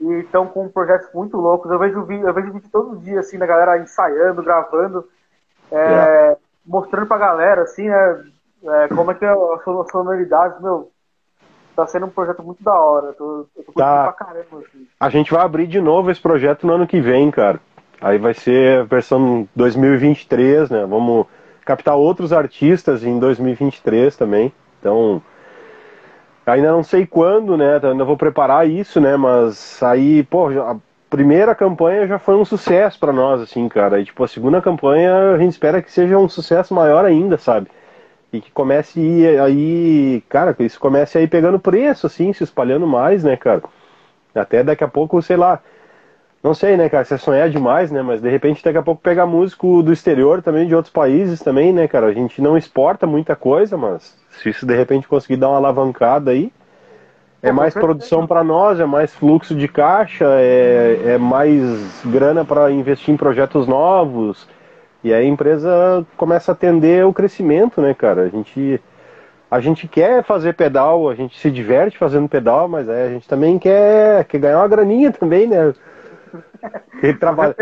e 0.00 0.20
estão 0.20 0.46
com 0.46 0.68
projetos 0.68 1.08
muito 1.12 1.36
loucos. 1.36 1.70
Eu 1.70 1.78
vejo 1.78 2.04
vídeo, 2.04 2.28
eu 2.28 2.34
vejo 2.34 2.52
vídeo 2.52 2.68
todo 2.70 2.98
dia, 2.98 3.20
assim, 3.20 3.38
da 3.38 3.46
galera 3.46 3.78
ensaiando, 3.78 4.42
gravando, 4.42 5.08
é, 5.72 5.76
yeah. 5.76 6.36
mostrando 6.64 7.08
pra 7.08 7.18
galera, 7.18 7.62
assim, 7.62 7.88
né, 7.88 8.24
é, 8.64 8.88
como 8.88 9.10
é 9.10 9.14
que 9.14 9.24
é 9.24 9.30
as 9.30 9.90
sonoridades, 9.90 10.60
meu, 10.60 10.92
tá 11.78 11.86
sendo 11.86 12.06
um 12.06 12.10
projeto 12.10 12.42
muito 12.42 12.62
da 12.62 12.74
hora. 12.74 13.12
Tô, 13.12 13.46
eu 13.56 13.64
tô 13.64 13.72
tá. 13.72 14.12
pra 14.12 14.26
caramba, 14.26 14.58
assim. 14.58 14.86
A 14.98 15.08
gente 15.08 15.30
vai 15.32 15.44
abrir 15.44 15.68
de 15.68 15.80
novo 15.80 16.10
esse 16.10 16.20
projeto 16.20 16.66
no 16.66 16.72
ano 16.72 16.88
que 16.88 17.00
vem, 17.00 17.30
cara. 17.30 17.60
Aí 18.00 18.18
vai 18.18 18.34
ser 18.34 18.80
a 18.80 18.84
versão 18.84 19.48
2023, 19.54 20.70
né? 20.70 20.84
Vamos 20.86 21.26
captar 21.64 21.94
outros 21.94 22.32
artistas 22.32 23.04
em 23.04 23.20
2023 23.20 24.16
também. 24.16 24.52
Então, 24.80 25.22
ainda 26.44 26.72
não 26.72 26.82
sei 26.82 27.06
quando, 27.06 27.56
né? 27.56 27.78
Ainda 27.80 28.04
vou 28.04 28.16
preparar 28.16 28.68
isso, 28.68 29.00
né? 29.00 29.16
Mas 29.16 29.80
aí, 29.80 30.24
pô, 30.24 30.48
a 30.48 30.76
primeira 31.08 31.54
campanha 31.54 32.08
já 32.08 32.18
foi 32.18 32.34
um 32.34 32.44
sucesso 32.44 32.98
para 32.98 33.12
nós, 33.12 33.40
assim, 33.40 33.68
cara. 33.68 34.00
E 34.00 34.04
tipo, 34.04 34.24
a 34.24 34.28
segunda 34.28 34.60
campanha 34.60 35.34
a 35.34 35.38
gente 35.38 35.52
espera 35.52 35.80
que 35.80 35.92
seja 35.92 36.18
um 36.18 36.28
sucesso 36.28 36.74
maior 36.74 37.04
ainda, 37.04 37.38
sabe? 37.38 37.68
E 38.32 38.40
que 38.40 38.50
comece 38.50 39.00
aí, 39.42 40.22
cara, 40.28 40.52
que 40.52 40.62
isso 40.62 40.78
comece 40.78 41.16
aí 41.16 41.26
pegando 41.26 41.58
preço, 41.58 42.06
assim, 42.06 42.32
se 42.32 42.44
espalhando 42.44 42.86
mais, 42.86 43.24
né, 43.24 43.36
cara? 43.36 43.62
Até 44.34 44.62
daqui 44.62 44.84
a 44.84 44.88
pouco, 44.88 45.20
sei 45.22 45.36
lá, 45.36 45.60
não 46.42 46.54
sei, 46.54 46.76
né, 46.76 46.88
cara, 46.88 47.04
se 47.04 47.14
é 47.14 47.16
sonhar 47.16 47.50
demais, 47.50 47.90
né, 47.90 48.00
mas 48.00 48.20
de 48.20 48.28
repente 48.28 48.62
daqui 48.62 48.78
a 48.78 48.82
pouco 48.82 49.02
pegar 49.02 49.26
músico 49.26 49.82
do 49.82 49.92
exterior 49.92 50.40
também, 50.42 50.68
de 50.68 50.74
outros 50.74 50.92
países 50.92 51.40
também, 51.40 51.72
né, 51.72 51.88
cara, 51.88 52.06
a 52.06 52.12
gente 52.12 52.40
não 52.40 52.56
exporta 52.56 53.06
muita 53.06 53.34
coisa, 53.34 53.76
mas 53.76 54.16
se 54.30 54.50
isso 54.50 54.64
de 54.64 54.76
repente 54.76 55.08
conseguir 55.08 55.36
dar 55.36 55.48
uma 55.48 55.56
alavancada 55.56 56.30
aí, 56.30 56.52
é 57.42 57.52
mais 57.52 57.72
produção 57.72 58.26
para 58.26 58.42
nós, 58.42 58.80
é 58.80 58.84
mais 58.84 59.14
fluxo 59.14 59.54
de 59.54 59.68
caixa, 59.68 60.26
é, 60.38 61.14
é 61.14 61.18
mais 61.18 62.02
grana 62.04 62.44
para 62.44 62.70
investir 62.70 63.14
em 63.14 63.16
projetos 63.16 63.66
novos, 63.66 64.48
e 65.02 65.12
aí 65.12 65.24
a 65.24 65.28
empresa 65.28 66.06
começa 66.16 66.52
a 66.52 66.54
atender 66.54 67.04
o 67.04 67.12
crescimento, 67.12 67.80
né, 67.80 67.94
cara, 67.94 68.22
a 68.22 68.28
gente... 68.28 68.80
A 69.50 69.60
gente 69.60 69.88
quer 69.88 70.22
fazer 70.24 70.52
pedal, 70.52 71.08
a 71.08 71.14
gente 71.14 71.38
se 71.38 71.50
diverte 71.50 71.96
fazendo 71.96 72.28
pedal, 72.28 72.68
mas 72.68 72.86
é, 72.86 73.04
a 73.04 73.08
gente 73.08 73.26
também 73.26 73.58
quer, 73.58 74.26
quer 74.26 74.38
ganhar 74.40 74.58
uma 74.58 74.68
graninha 74.68 75.10
também, 75.10 75.46
né? 75.46 75.72
Ele 77.02 77.14
trabalha, 77.14 77.54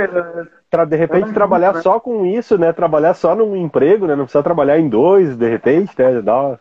tra, 0.70 0.84
de 0.84 0.96
repente 0.96 1.32
trabalhar 1.32 1.74
né? 1.74 1.80
só 1.80 2.00
com 2.00 2.26
isso, 2.26 2.58
né? 2.58 2.72
Trabalhar 2.72 3.14
só 3.14 3.34
num 3.34 3.56
emprego, 3.56 4.06
né? 4.06 4.14
Não 4.16 4.24
precisa 4.24 4.42
trabalhar 4.42 4.78
em 4.78 4.88
dois, 4.88 5.36
de 5.36 5.48
repente, 5.48 5.94
né? 5.98 6.20
Dá 6.20 6.40
uma... 6.40 6.60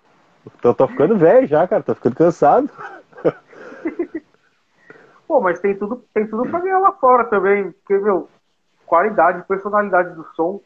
tô, 0.62 0.74
tô 0.74 0.88
ficando 0.88 1.18
velho 1.18 1.48
já, 1.48 1.68
cara, 1.68 1.84
tô 1.84 1.96
ficando 1.96 2.16
cansado. 2.16 2.70
Pô, 5.28 5.42
mas 5.42 5.60
tem 5.60 5.76
tudo, 5.76 6.04
tem 6.14 6.28
tudo 6.28 6.48
pra 6.50 6.60
ganhar 6.60 6.80
lá 6.80 6.92
fora 6.94 7.26
também, 7.26 7.72
porque, 7.72 7.98
meu, 7.98 8.30
qualidade, 8.86 9.44
personalidade 9.48 10.16
do 10.16 10.26
som, 10.36 10.60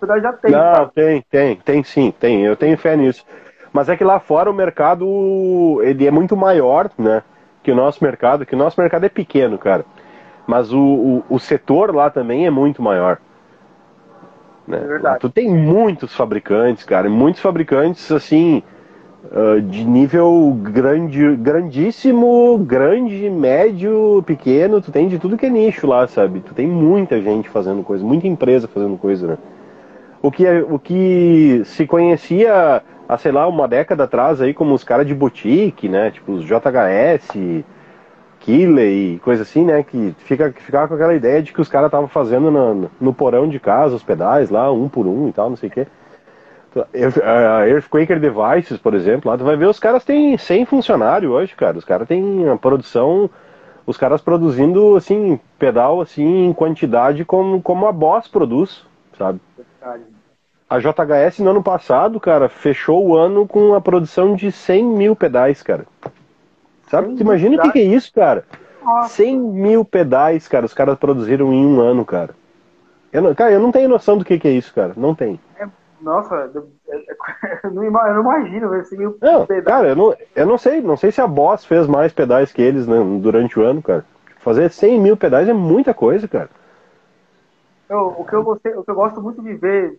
você 0.00 0.20
já 0.20 0.32
tem. 0.32 0.52
Não, 0.52 0.58
tá? 0.60 0.90
tem, 0.94 1.22
tem, 1.30 1.56
tem 1.56 1.82
sim, 1.82 2.12
tem, 2.18 2.44
eu 2.44 2.56
tenho 2.56 2.78
fé 2.78 2.96
nisso. 2.96 3.24
Mas 3.72 3.88
é 3.88 3.96
que 3.96 4.04
lá 4.04 4.18
fora 4.18 4.50
o 4.50 4.54
mercado, 4.54 5.80
ele 5.82 6.06
é 6.06 6.10
muito 6.10 6.36
maior, 6.36 6.90
né? 6.96 7.22
Que 7.62 7.70
o 7.70 7.74
nosso 7.74 8.02
mercado, 8.02 8.46
que 8.46 8.54
o 8.54 8.58
nosso 8.58 8.80
mercado 8.80 9.04
é 9.04 9.08
pequeno, 9.08 9.58
cara. 9.58 9.84
Mas 10.46 10.72
o, 10.72 10.78
o, 10.78 11.24
o 11.28 11.38
setor 11.38 11.94
lá 11.94 12.08
também 12.08 12.46
é 12.46 12.50
muito 12.50 12.82
maior. 12.82 13.18
Né? 14.66 14.78
É 14.78 14.86
verdade. 14.86 15.20
Tu 15.20 15.28
tem 15.28 15.50
muitos 15.50 16.14
fabricantes, 16.14 16.84
cara, 16.84 17.08
muitos 17.08 17.42
fabricantes 17.42 18.10
assim 18.10 18.62
uh, 19.24 19.60
de 19.60 19.84
nível 19.84 20.56
grande, 20.62 21.36
grandíssimo, 21.36 22.58
grande, 22.58 23.28
médio, 23.30 24.22
pequeno. 24.26 24.80
Tu 24.80 24.90
tem 24.90 25.08
de 25.08 25.18
tudo 25.18 25.36
que 25.36 25.46
é 25.46 25.50
nicho 25.50 25.86
lá, 25.86 26.06
sabe? 26.06 26.40
Tu 26.40 26.54
tem 26.54 26.66
muita 26.66 27.20
gente 27.20 27.48
fazendo 27.48 27.82
coisa, 27.82 28.04
muita 28.04 28.26
empresa 28.26 28.68
fazendo 28.68 28.96
coisa, 28.96 29.26
né? 29.26 29.38
O 30.20 30.30
que, 30.30 30.46
é, 30.46 30.60
o 30.60 30.78
que 30.78 31.62
se 31.64 31.86
conhecia 31.86 32.82
há, 33.08 33.18
sei 33.18 33.32
lá, 33.32 33.46
uma 33.46 33.68
década 33.68 34.04
atrás 34.04 34.40
aí 34.40 34.52
como 34.52 34.74
os 34.74 34.84
caras 34.84 35.06
de 35.06 35.14
boutique, 35.14 35.88
né? 35.88 36.10
Tipo 36.10 36.32
os 36.32 36.44
JHS, 36.44 37.64
Killer 38.40 39.18
coisa 39.20 39.42
assim, 39.42 39.64
né? 39.64 39.82
Que 39.82 40.14
fica, 40.18 40.52
ficava 40.56 40.88
com 40.88 40.94
aquela 40.94 41.14
ideia 41.14 41.42
de 41.42 41.52
que 41.52 41.60
os 41.60 41.68
caras 41.68 41.86
estavam 41.86 42.08
fazendo 42.08 42.50
no, 42.50 42.90
no, 43.00 43.14
porão 43.14 43.48
de 43.48 43.60
casa 43.60 43.94
os 43.94 44.02
pedais 44.02 44.50
lá, 44.50 44.70
um 44.72 44.88
por 44.88 45.06
um 45.06 45.28
e 45.28 45.32
tal, 45.32 45.48
não 45.50 45.56
sei 45.56 45.68
o 45.68 45.72
quê. 45.72 45.86
A 46.80 47.66
Earthquaker 47.66 48.20
Devices, 48.20 48.78
por 48.78 48.94
exemplo, 48.94 49.30
lá 49.30 49.38
tu 49.38 49.44
vai 49.44 49.56
ver 49.56 49.66
os 49.66 49.78
caras 49.78 50.04
têm 50.04 50.36
100 50.36 50.66
funcionários 50.66 51.30
hoje, 51.30 51.54
cara. 51.54 51.78
Os 51.78 51.84
caras 51.84 52.06
têm 52.08 52.48
a 52.48 52.56
produção, 52.56 53.30
os 53.86 53.96
caras 53.96 54.20
produzindo, 54.20 54.96
assim, 54.96 55.40
pedal, 55.58 56.00
assim, 56.00 56.46
em 56.46 56.52
quantidade 56.52 57.24
como, 57.24 57.62
como 57.62 57.86
a 57.86 57.92
Boss 57.92 58.28
produz, 58.28 58.84
sabe? 59.16 59.40
A 60.68 60.78
JHS 60.78 61.38
no 61.38 61.50
ano 61.50 61.62
passado, 61.62 62.20
cara, 62.20 62.48
fechou 62.48 63.06
o 63.06 63.16
ano 63.16 63.46
com 63.46 63.74
a 63.74 63.80
produção 63.80 64.34
de 64.34 64.52
100 64.52 64.84
mil 64.84 65.16
pedais, 65.16 65.62
cara. 65.62 65.86
Sabe? 66.90 67.14
Tu 67.14 67.22
imagina 67.22 67.56
o 67.56 67.62
que, 67.62 67.72
que, 67.72 67.78
é 67.78 67.84
isso, 67.84 68.12
cara? 68.12 68.44
Nossa. 68.82 69.08
100 69.08 69.38
mil 69.38 69.84
pedais, 69.84 70.46
cara, 70.46 70.66
os 70.66 70.74
caras 70.74 70.98
produziram 70.98 71.52
em 71.52 71.64
um 71.64 71.80
ano, 71.80 72.04
cara. 72.04 72.34
Eu 73.12 73.22
não, 73.22 73.34
cara, 73.34 73.52
eu 73.52 73.60
não 73.60 73.72
tenho 73.72 73.88
noção 73.88 74.18
do 74.18 74.24
que, 74.24 74.38
que 74.38 74.48
é 74.48 74.52
isso, 74.52 74.72
cara. 74.74 74.92
Não 74.96 75.14
tem. 75.14 75.40
É, 75.58 75.66
nossa, 76.00 76.50
eu 76.54 77.70
não, 77.70 77.84
eu 77.84 78.14
não 78.14 78.22
imagino 78.22 78.84
100 78.84 78.98
mil 78.98 79.18
não, 79.20 79.46
pedais. 79.46 79.64
Cara, 79.64 79.88
eu 79.88 79.96
não, 79.96 80.16
eu 80.34 80.46
não 80.46 80.58
sei. 80.58 80.80
Não 80.80 80.96
sei 80.96 81.12
se 81.12 81.20
a 81.20 81.26
Boss 81.26 81.64
fez 81.64 81.86
mais 81.86 82.12
pedais 82.12 82.52
que 82.52 82.62
eles 82.62 82.86
né, 82.86 82.96
durante 83.20 83.58
o 83.58 83.62
ano, 83.62 83.82
cara. 83.82 84.04
Fazer 84.38 84.70
100 84.70 85.00
mil 85.00 85.16
pedais 85.16 85.48
é 85.48 85.52
muita 85.52 85.92
coisa, 85.92 86.28
cara. 86.28 86.48
Eu, 87.88 88.14
o, 88.18 88.24
que 88.24 88.34
eu 88.34 88.42
gostei, 88.42 88.74
o 88.74 88.84
que 88.84 88.90
eu 88.90 88.94
gosto 88.94 89.20
muito 89.20 89.42
de 89.42 89.54
ver, 89.54 89.98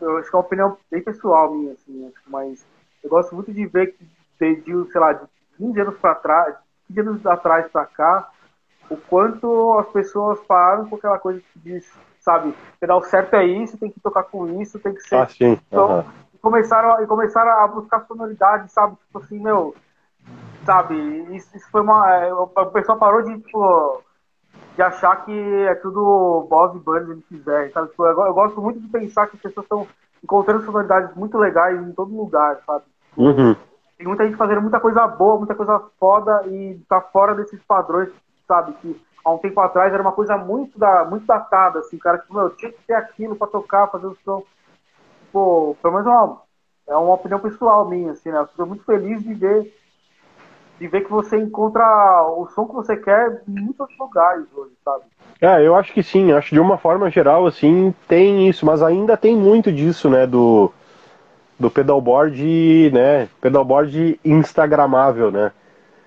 eu 0.00 0.18
acho 0.18 0.28
que 0.28 0.36
é 0.36 0.38
uma 0.38 0.44
opinião 0.44 0.76
bem 0.90 1.02
pessoal 1.02 1.52
minha, 1.52 1.72
assim, 1.72 2.12
mas 2.26 2.64
eu 3.02 3.08
gosto 3.08 3.34
muito 3.34 3.52
de 3.52 3.66
ver 3.66 3.94
que 3.94 4.06
desde, 4.38 4.92
sei 4.92 5.00
lá, 5.00 5.12
de 5.12 5.24
15 5.56 5.80
anos 5.80 5.98
para 5.98 6.14
trás, 6.16 6.56
15 6.88 7.00
anos 7.00 7.26
atrás 7.26 7.66
para 7.70 7.86
cá, 7.86 8.30
o 8.90 8.96
quanto 8.96 9.78
as 9.78 9.88
pessoas 9.88 10.40
pararam 10.40 10.86
com 10.86 10.96
aquela 10.96 11.18
coisa 11.18 11.40
que 11.40 11.58
diz, 11.60 11.90
sabe, 12.22 12.54
o 12.80 13.02
certo 13.02 13.34
é 13.34 13.44
isso, 13.44 13.76
tem 13.76 13.90
que 13.90 14.00
tocar 14.00 14.22
com 14.24 14.60
isso, 14.60 14.78
tem 14.78 14.94
que 14.94 15.02
ser. 15.02 15.16
Ah, 15.16 15.26
sim. 15.26 15.58
Então, 15.66 15.98
uhum. 15.98 16.04
começaram, 16.40 17.02
e 17.02 17.06
começaram 17.06 17.50
a 17.50 17.68
buscar 17.68 18.06
sonoridade, 18.06 18.70
sabe? 18.70 18.96
Tipo 19.06 19.18
assim, 19.18 19.38
meu, 19.40 19.74
sabe, 20.64 20.94
isso, 21.34 21.54
isso 21.56 21.68
foi 21.70 21.80
uma. 21.80 22.10
É, 22.14 22.32
o 22.32 22.46
pessoal 22.46 22.98
parou 22.98 23.22
de, 23.22 23.38
tipo, 23.40 24.02
de 24.76 24.82
achar 24.82 25.24
que 25.24 25.32
é 25.32 25.74
tudo 25.74 26.46
boss 26.48 26.74
e 26.76 26.78
bands 26.78 27.10
eles 27.10 27.24
fizeram, 27.26 27.72
sabe? 27.72 27.88
Tipo, 27.88 28.06
eu, 28.06 28.20
eu, 28.20 28.34
gosto 28.34 28.60
muito 28.60 28.80
de 28.80 28.88
pensar 28.88 29.26
que 29.26 29.36
as 29.36 29.42
pessoas 29.42 29.64
estão 29.64 29.86
encontrando 30.22 30.64
sonoridades 30.64 31.14
muito 31.16 31.36
legais 31.36 31.80
em 31.82 31.92
todo 31.92 32.16
lugar, 32.16 32.60
sabe? 32.64 32.84
Uhum. 33.16 33.54
Tem 33.98 34.06
muita 34.06 34.24
gente 34.24 34.36
fazendo 34.36 34.62
muita 34.62 34.80
coisa 34.80 35.06
boa, 35.08 35.38
muita 35.38 35.54
coisa 35.54 35.82
foda 35.98 36.44
e 36.46 36.80
tá 36.88 37.00
fora 37.00 37.34
desses 37.34 37.60
padrões, 37.64 38.10
sabe? 38.46 38.72
Que 38.74 39.00
há 39.24 39.30
um 39.32 39.38
tempo 39.38 39.60
atrás 39.60 39.92
era 39.92 40.02
uma 40.02 40.12
coisa 40.12 40.36
muito, 40.36 40.78
da, 40.78 41.04
muito 41.04 41.26
datada, 41.26 41.80
assim, 41.80 41.98
cara, 41.98 42.18
que, 42.18 42.32
meu, 42.32 42.50
tinha 42.50 42.72
que 42.72 42.78
ter 42.86 42.94
aquilo 42.94 43.36
pra 43.36 43.46
tocar, 43.46 43.88
fazer 43.88 44.06
o 44.06 44.16
som. 44.24 44.42
Pô, 45.32 45.76
pelo 45.80 45.94
menos 45.94 46.06
é 46.06 46.10
uma, 46.10 46.42
é 46.88 46.96
uma 46.96 47.14
opinião 47.14 47.40
pessoal 47.40 47.88
minha, 47.88 48.12
assim, 48.12 48.30
né? 48.30 48.38
Eu 48.38 48.46
fico 48.46 48.66
muito 48.66 48.84
feliz 48.84 49.22
de 49.22 49.34
ver 49.34 49.72
de 50.80 50.88
ver 50.88 51.02
que 51.02 51.10
você 51.10 51.38
encontra 51.38 52.26
o 52.36 52.48
som 52.48 52.66
que 52.66 52.74
você 52.74 52.96
quer 52.96 53.42
em 53.46 53.60
muitos 53.60 53.86
lugares 53.96 54.44
hoje, 54.52 54.72
sabe? 54.84 55.04
É, 55.40 55.64
eu 55.64 55.76
acho 55.76 55.92
que 55.92 56.02
sim, 56.02 56.32
acho 56.32 56.48
que 56.48 56.56
de 56.56 56.60
uma 56.60 56.76
forma 56.76 57.08
geral, 57.08 57.46
assim, 57.46 57.94
tem 58.08 58.48
isso, 58.48 58.66
mas 58.66 58.82
ainda 58.82 59.16
tem 59.16 59.36
muito 59.36 59.70
disso, 59.70 60.10
né, 60.10 60.26
do 60.26 60.72
do 61.58 61.70
pedalboard, 61.70 62.90
né? 62.92 63.28
Pedalboard 63.40 64.18
instagramável, 64.24 65.30
né? 65.30 65.52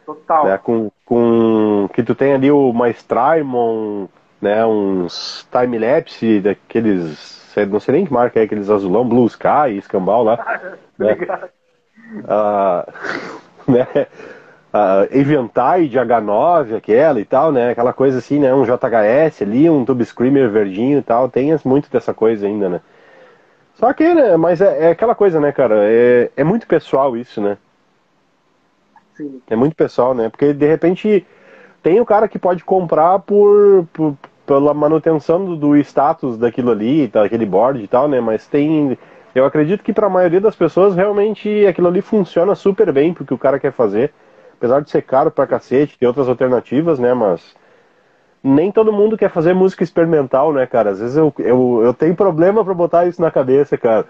Total. 0.06 0.46
Né, 0.46 0.58
com, 0.58 0.92
com 1.06 1.75
que 1.88 2.04
tu 2.04 2.16
tem 2.16 2.34
ali 2.34 2.52
o 2.52 2.72
Maestraimon, 2.74 4.08
né? 4.42 4.66
Uns 4.66 5.48
time-lapse 5.52 6.42
daqueles, 6.42 7.54
não 7.70 7.80
sei 7.80 7.94
nem 7.96 8.06
que 8.06 8.14
marca 8.14 8.40
é, 8.40 8.44
aqueles 8.44 8.70
azulão, 8.70 9.08
Blue 9.08 9.28
Sky, 9.28 9.78
escambau 9.78 10.24
lá. 10.24 10.62
né? 10.98 11.18
Ah, 12.28 12.88
né? 13.68 13.88
a 14.76 15.08
Eventide 15.10 15.98
H9, 15.98 16.76
aquela 16.76 17.20
e 17.22 17.24
tal, 17.24 17.50
né? 17.50 17.72
Aquela 17.72 17.94
coisa 17.94 18.18
assim, 18.18 18.40
né? 18.40 18.54
Um 18.54 18.66
JHS 18.66 19.42
ali, 19.42 19.70
um 19.70 19.86
Tube 19.86 20.04
Screamer 20.04 20.50
verdinho 20.50 21.00
e 21.00 21.02
tal. 21.02 21.30
Tem 21.30 21.58
muito 21.64 21.90
dessa 21.90 22.14
coisa 22.14 22.46
ainda, 22.46 22.68
né? 22.68 22.82
Só 23.76 23.94
que, 23.94 24.14
né? 24.14 24.36
Mas 24.36 24.60
é, 24.60 24.88
é 24.88 24.92
aquela 24.92 25.16
coisa, 25.16 25.40
né, 25.40 25.54
cara? 25.54 25.76
É, 25.86 26.30
é 26.36 26.44
muito 26.44 26.68
pessoal 26.68 27.16
isso, 27.16 27.40
né? 27.40 27.58
Sim. 29.16 29.42
É 29.50 29.56
muito 29.56 29.78
pessoal, 29.78 30.14
né? 30.14 30.28
Porque 30.28 30.54
de 30.54 30.68
repente 30.68 31.26
tem 31.86 32.02
o 32.02 32.06
cara 32.06 32.28
que 32.28 32.40
pode 32.40 32.64
comprar 32.64 33.20
por, 33.20 33.88
por 33.94 34.18
pela 34.44 34.74
manutenção 34.74 35.46
do, 35.46 35.56
do, 35.56 35.78
status 35.78 36.36
daquilo 36.36 36.72
ali, 36.72 37.08
daquele 37.08 37.46
board 37.46 37.84
e 37.84 37.88
tal, 37.88 38.08
né? 38.08 38.20
Mas 38.20 38.48
tem. 38.48 38.98
Eu 39.36 39.46
acredito 39.46 39.84
que 39.84 39.94
para 39.94 40.08
a 40.08 40.10
maioria 40.10 40.42
das 40.42 40.56
pessoas 40.56 40.96
realmente 40.96 41.64
aquilo 41.68 41.88
ali 41.88 42.02
funciona 42.02 42.56
super 42.56 42.92
bem 42.92 43.14
porque 43.14 43.36
o 43.36 43.38
cara 43.38 43.60
quer 43.60 43.72
fazer. 43.72 44.12
Apesar 44.58 44.82
de 44.82 44.90
ser 44.90 45.04
caro 45.04 45.30
pra 45.30 45.46
cacete, 45.46 45.96
tem 45.96 46.08
outras 46.08 46.28
alternativas, 46.28 46.98
né? 46.98 47.14
Mas 47.14 47.56
nem 48.44 48.72
todo 48.72 48.92
mundo 48.92 49.16
quer 49.16 49.30
fazer 49.30 49.54
música 49.54 49.84
experimental, 49.84 50.52
né, 50.52 50.66
cara? 50.66 50.90
Às 50.90 51.00
vezes 51.00 51.16
eu, 51.16 51.32
eu, 51.38 51.82
eu 51.84 51.94
tenho 51.94 52.16
problema 52.16 52.66
para 52.66 52.74
botar 52.74 53.06
isso 53.06 53.22
na 53.22 53.30
cabeça, 53.30 53.78
cara. 53.78 54.08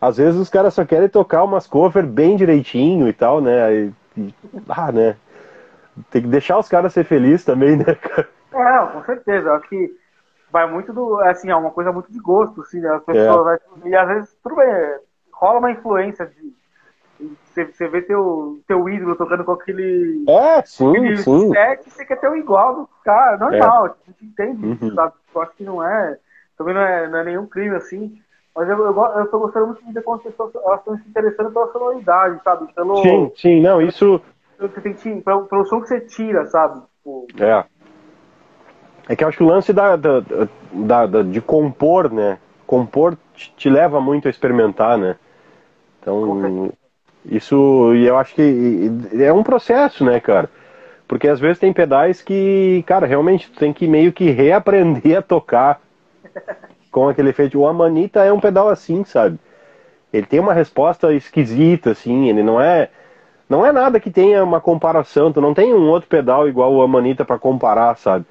Às 0.00 0.16
vezes 0.16 0.40
os 0.40 0.48
caras 0.48 0.72
só 0.72 0.86
querem 0.86 1.08
tocar 1.10 1.44
umas 1.44 1.66
cover 1.66 2.06
bem 2.06 2.34
direitinho 2.34 3.06
e 3.06 3.12
tal, 3.12 3.42
né? 3.42 3.74
E, 3.74 3.92
e, 4.16 4.34
ah, 4.70 4.90
né? 4.90 5.16
Tem 6.10 6.22
que 6.22 6.28
deixar 6.28 6.58
os 6.58 6.68
caras 6.68 6.92
ser 6.92 7.04
felizes 7.04 7.44
também, 7.44 7.76
né, 7.76 7.94
cara? 7.94 8.28
É, 8.52 8.86
com 8.92 9.04
certeza. 9.04 9.52
Acho 9.52 9.68
que 9.68 9.94
vai 10.50 10.70
muito 10.70 10.92
do. 10.92 11.18
Assim, 11.20 11.50
é 11.50 11.56
uma 11.56 11.70
coisa 11.70 11.92
muito 11.92 12.12
de 12.12 12.18
gosto, 12.18 12.60
assim, 12.62 12.80
né? 12.80 12.90
As 12.90 13.04
pessoas. 13.04 13.60
É. 13.84 13.88
E 13.88 13.94
às 13.94 14.08
vezes, 14.08 14.36
tudo 14.42 14.56
bem, 14.56 14.68
rola 15.32 15.58
uma 15.58 15.70
influência 15.70 16.26
de. 16.26 16.60
Você, 17.44 17.66
você 17.66 17.86
vê 17.86 18.00
teu, 18.00 18.60
teu 18.66 18.88
ídolo 18.88 19.14
tocando 19.14 19.44
com 19.44 19.52
aquele. 19.52 20.24
É, 20.28 20.62
sim, 20.62 20.88
aquele 20.88 21.16
sim. 21.18 21.50
set, 21.50 21.90
você 21.90 22.04
quer 22.04 22.18
ter 22.18 22.30
o 22.30 22.36
igual 22.36 22.74
do 22.74 22.88
cara, 23.04 23.36
normal, 23.36 23.86
é. 23.86 23.90
a 23.90 23.94
gente 24.06 24.24
entende 24.24 24.66
uhum. 24.66 24.72
isso, 24.72 24.94
sabe? 24.94 25.12
Eu 25.34 25.42
acho 25.42 25.52
que 25.52 25.64
não 25.64 25.84
é. 25.84 26.18
Também 26.56 26.74
não 26.74 26.80
é, 26.80 27.08
não 27.08 27.18
é 27.18 27.24
nenhum 27.24 27.46
crime 27.46 27.76
assim. 27.76 28.18
Mas 28.54 28.68
eu, 28.68 28.78
eu, 28.78 28.94
eu 28.94 29.26
tô 29.28 29.38
gostando 29.38 29.66
muito 29.66 29.84
de 29.84 29.92
ver 29.92 30.02
como 30.02 30.16
as 30.16 30.22
pessoas 30.22 30.54
elas 30.54 30.80
estão 30.80 30.96
se 30.96 31.08
interessando 31.08 31.52
pela 31.52 31.72
sonoridade, 31.72 32.40
sabe? 32.42 32.72
Pelo, 32.72 32.96
sim, 33.02 33.32
sim, 33.36 33.60
não, 33.60 33.80
isso. 33.80 34.20
Pelo, 34.60 35.22
pelo, 35.22 35.46
pelo 35.46 35.64
som 35.64 35.80
que 35.80 35.88
você 35.88 36.00
tira, 36.00 36.46
sabe? 36.46 36.82
Tipo, 36.98 37.26
é. 37.40 37.64
É 39.08 39.16
que 39.16 39.24
eu 39.24 39.28
acho 39.28 39.38
que 39.38 39.42
o 39.42 39.46
lance 39.46 39.72
da, 39.72 39.96
da, 39.96 40.20
da, 40.72 41.06
da 41.06 41.22
de 41.22 41.40
compor, 41.40 42.12
né? 42.12 42.38
Compor 42.66 43.16
te, 43.34 43.52
te, 43.56 43.70
leva 43.70 44.00
muito 44.00 44.28
a 44.28 44.30
experimentar, 44.30 44.98
né? 44.98 45.16
Então, 46.00 46.70
isso, 47.24 47.94
e 47.94 48.06
eu 48.06 48.16
acho 48.16 48.34
que 48.34 48.90
é 49.18 49.32
um 49.32 49.42
processo, 49.42 50.04
né, 50.04 50.20
cara? 50.20 50.48
Porque 51.08 51.26
às 51.26 51.40
vezes 51.40 51.58
tem 51.58 51.72
pedais 51.72 52.22
que, 52.22 52.84
cara, 52.86 53.06
realmente 53.06 53.50
tu 53.50 53.58
tem 53.58 53.72
que 53.72 53.88
meio 53.88 54.12
que 54.12 54.30
reaprender 54.30 55.18
a 55.18 55.22
tocar 55.22 55.80
com 56.92 57.08
aquele 57.08 57.30
efeito. 57.30 57.58
O 57.58 57.66
Amanita 57.66 58.24
é 58.24 58.32
um 58.32 58.40
pedal 58.40 58.68
assim, 58.68 59.04
sabe? 59.04 59.38
Ele 60.12 60.26
tem 60.26 60.38
uma 60.38 60.52
resposta 60.52 61.12
esquisita, 61.12 61.90
assim, 61.92 62.28
ele 62.28 62.42
não 62.42 62.60
é. 62.60 62.90
Não 63.50 63.66
é 63.66 63.72
nada 63.72 63.98
que 63.98 64.12
tenha 64.12 64.44
uma 64.44 64.60
comparação, 64.60 65.32
tu 65.32 65.40
não 65.40 65.52
tem 65.52 65.74
um 65.74 65.88
outro 65.88 66.08
pedal 66.08 66.48
igual 66.48 66.72
o 66.72 66.82
Amanita 66.82 67.24
para 67.24 67.36
comparar, 67.36 67.96
sabe? 67.96 68.24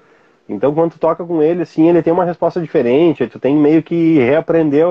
Então, 0.48 0.74
quando 0.74 0.94
tu 0.94 1.00
toca 1.00 1.26
com 1.26 1.44
ele, 1.44 1.64
assim, 1.64 1.90
ele 1.90 2.02
tem 2.02 2.14
uma 2.14 2.24
resposta 2.24 2.62
diferente, 2.62 3.28
tu 3.28 3.38
tem 3.38 3.54
meio 3.54 3.84
que 3.84 4.18
reaprender 4.18 4.88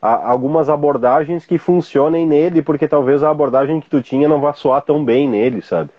a, 0.00 0.30
algumas 0.30 0.68
abordagens 0.68 1.44
que 1.44 1.58
funcionem 1.58 2.24
nele, 2.24 2.62
porque 2.62 2.86
talvez 2.86 3.20
a 3.24 3.30
abordagem 3.30 3.80
que 3.80 3.90
tu 3.90 4.00
tinha 4.00 4.28
não 4.28 4.40
vá 4.40 4.52
soar 4.52 4.80
tão 4.80 5.04
bem 5.04 5.28
nele, 5.28 5.60
sabe? 5.60 5.90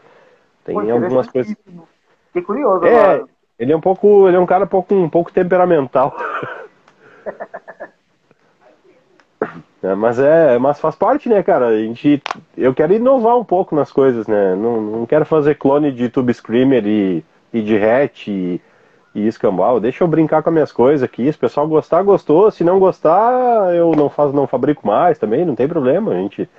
Tem 0.64 0.74
Pô, 0.76 0.90
algumas 0.90 1.28
coisas. 1.28 1.54
Fiquei 2.28 2.42
curioso 2.42 2.86
é, 2.86 2.98
agora. 2.98 3.26
Ele 3.60 3.74
é 3.74 3.76
um 3.76 3.82
pouco. 3.82 4.26
Ele 4.26 4.38
é 4.38 4.40
um 4.40 4.46
cara 4.46 4.64
um 4.64 4.68
pouco, 4.68 4.96
um 4.96 5.10
pouco 5.10 5.34
temperamental. 5.34 6.16
é, 9.82 9.96
mas 9.96 10.20
é. 10.20 10.58
Mas 10.58 10.80
faz 10.80 10.96
parte, 10.96 11.30
né, 11.30 11.42
cara? 11.44 11.68
A 11.68 11.78
gente. 11.78 12.22
Eu 12.58 12.74
quero 12.74 12.94
inovar 12.94 13.38
um 13.38 13.44
pouco 13.44 13.76
nas 13.76 13.92
coisas, 13.92 14.28
né? 14.28 14.56
Não, 14.56 14.82
não 14.82 15.06
quero 15.06 15.26
fazer 15.26 15.56
clone 15.56 15.92
de 15.92 16.10
Tube 16.10 16.34
Screamer 16.34 16.86
e, 16.86 17.24
e 17.54 17.62
de 17.62 17.78
Hatch 17.78 18.28
e 18.28 18.62
e 19.14 19.28
escambau. 19.28 19.80
Deixa 19.80 20.04
eu 20.04 20.08
brincar 20.08 20.42
com 20.44 20.50
as 20.50 20.54
minhas 20.54 20.72
coisas 20.72 21.04
aqui. 21.04 21.32
Se 21.32 21.38
o 21.38 21.42
pessoal 21.42 21.68
gostar, 21.68 22.04
gostou. 22.04 22.52
Se 22.52 22.64
não 22.64 22.80
gostar, 22.80 23.74
eu 23.74 23.92
não 23.92 24.10
faço, 24.10 24.36
não 24.36 24.48
fabrico 24.48 24.86
mais 24.86 25.18
também, 25.18 25.46
não 25.46 25.56
tem 25.56 25.68
problema. 25.68 26.12
A 26.12 26.16
gente 26.16 26.50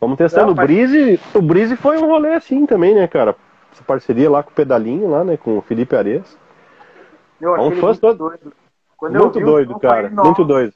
vamos 0.00 0.18
testando. 0.18 0.48
Não, 0.48 0.54
mas... 0.54 0.64
O 0.64 0.66
Brise, 0.66 1.20
o 1.34 1.42
Brise 1.42 1.76
foi 1.76 1.98
um 1.98 2.06
rolê 2.06 2.34
assim 2.34 2.66
também, 2.66 2.94
né, 2.94 3.06
cara? 3.06 3.34
Essa 3.72 3.82
parceria 3.82 4.30
lá 4.30 4.42
com 4.42 4.50
o 4.50 4.54
Pedalinho 4.54 5.10
lá, 5.10 5.24
né, 5.24 5.36
com 5.36 5.58
o 5.58 5.62
Felipe 5.62 5.96
Ares. 5.96 6.38
Eu 7.40 7.54
achei 7.54 7.66
um 7.66 7.80
muito 7.80 8.00
todo... 8.00 8.16
doido. 8.16 8.52
Quando 8.96 9.18
muito 9.18 9.38
vi, 9.38 9.44
doido, 9.44 9.78
cara. 9.80 10.08
Muito 10.08 10.44
doido. 10.44 10.72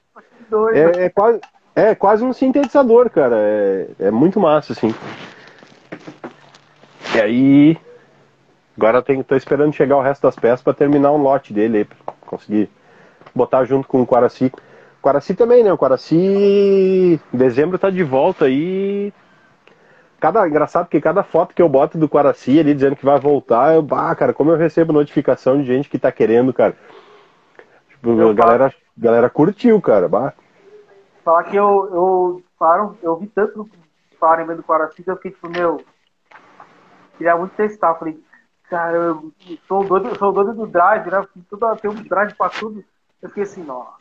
doido. 0.51 0.77
É, 0.77 1.05
é, 1.05 1.09
quase, 1.09 1.41
é 1.81 1.95
quase 1.95 2.25
um 2.25 2.33
sintetizador, 2.33 3.11
cara. 3.11 3.37
É, 3.37 3.87
é 4.01 4.11
muito 4.11 4.41
massa, 4.41 4.73
assim. 4.73 4.95
E 7.15 7.21
aí, 7.21 7.79
Agora 8.79 9.03
tem, 9.03 9.21
tô 9.25 9.35
esperando 9.35 9.73
chegar 9.73 9.97
o 9.97 10.01
resto 10.01 10.23
das 10.23 10.37
peças 10.37 10.63
para 10.63 10.73
terminar 10.73 11.11
um 11.11 11.17
lote 11.17 11.53
dele 11.53 11.79
aí, 11.79 11.85
pra 11.85 11.97
conseguir 12.25 12.71
botar 13.35 13.65
junto 13.65 13.89
com 13.89 14.01
o 14.01 14.07
Quaraci. 14.07 14.53
Quaraci 15.03 15.35
também, 15.35 15.65
né? 15.65 15.73
O 15.73 15.77
Quaraci 15.77 16.15
em 16.15 17.37
dezembro 17.37 17.77
tá 17.77 17.91
de 17.91 18.05
volta 18.05 18.45
aí. 18.45 19.13
Cada, 20.21 20.47
engraçado 20.47 20.89
que 20.89 21.01
cada 21.01 21.25
foto 21.25 21.57
que 21.57 21.61
eu 21.63 21.69
boto 21.69 21.99
do 21.99 22.09
Quaraci 22.09 22.61
ali 22.61 22.73
dizendo 22.73 22.95
que 22.95 23.05
vai 23.05 23.19
voltar, 23.19 23.75
eu, 23.75 23.83
bah, 23.83 24.15
cara, 24.15 24.33
como 24.33 24.53
eu 24.53 24.57
recebo 24.57 24.93
notificação 24.93 25.59
de 25.59 25.65
gente 25.65 25.89
que 25.89 25.99
tá 25.99 26.13
querendo, 26.13 26.53
cara. 26.53 26.77
Tipo, 27.89 28.29
a 28.29 28.33
galera, 28.33 28.73
galera 28.97 29.29
curtiu, 29.29 29.81
cara. 29.81 30.09
Bah. 30.09 30.33
Falar 31.29 31.45
que 31.45 31.57
eu, 31.57 31.91
eu, 31.93 32.43
falaram, 32.59 32.97
eu 33.03 33.15
vi 33.19 33.27
tanto 33.27 33.69
falarem 34.19 34.47
bem 34.47 34.57
do 34.57 34.63
que 34.63 35.11
eu 35.11 35.17
fiquei 35.17 35.31
tipo, 35.31 35.51
meu, 35.51 35.85
queria 37.19 37.37
muito 37.37 37.55
testar. 37.55 37.97
Falei, 37.97 38.19
Cara, 38.71 38.97
eu 38.97 39.31
sou 39.67 39.85
doido, 39.85 40.19
sou 40.19 40.33
doido 40.33 40.55
do 40.55 40.67
drive, 40.67 41.11
né? 41.11 41.23
Tudo, 41.51 41.77
tem 41.77 41.91
um 41.91 42.03
drive 42.03 42.33
pra 42.33 42.49
tudo. 42.49 42.83
Eu 43.21 43.29
fiquei 43.29 43.43
assim, 43.43 43.63
nossa. 43.63 43.93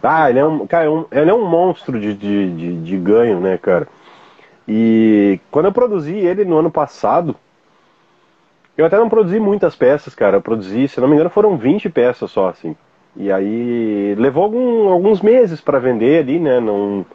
Ah, 0.00 0.30
ele 0.30 0.38
é 0.38 0.44
um, 0.46 0.64
cara, 0.68 0.88
é 1.10 1.20
ele 1.20 1.30
é 1.32 1.34
um 1.34 1.48
monstro 1.48 1.98
de, 1.98 2.14
de, 2.14 2.56
de, 2.56 2.80
de 2.80 2.96
ganho, 2.96 3.40
né, 3.40 3.58
cara? 3.58 3.88
E 4.68 5.40
quando 5.50 5.66
eu 5.66 5.72
produzi 5.72 6.14
ele 6.14 6.44
no 6.44 6.58
ano 6.58 6.70
passado, 6.70 7.34
eu 8.78 8.86
até 8.86 8.96
não 8.98 9.08
produzi 9.08 9.40
muitas 9.40 9.74
peças, 9.74 10.14
cara. 10.14 10.36
Eu 10.36 10.42
produzi, 10.42 10.86
se 10.86 11.00
não 11.00 11.08
me 11.08 11.14
engano, 11.14 11.28
foram 11.28 11.56
20 11.56 11.90
peças 11.90 12.30
só, 12.30 12.50
assim. 12.50 12.76
E 13.16 13.30
aí 13.30 14.14
levou 14.16 14.44
algum, 14.44 14.88
alguns 14.88 15.20
meses 15.20 15.60
para 15.60 15.78
vender 15.78 16.20
ali, 16.22 16.38
né? 16.38 16.58
Não, 16.60 17.06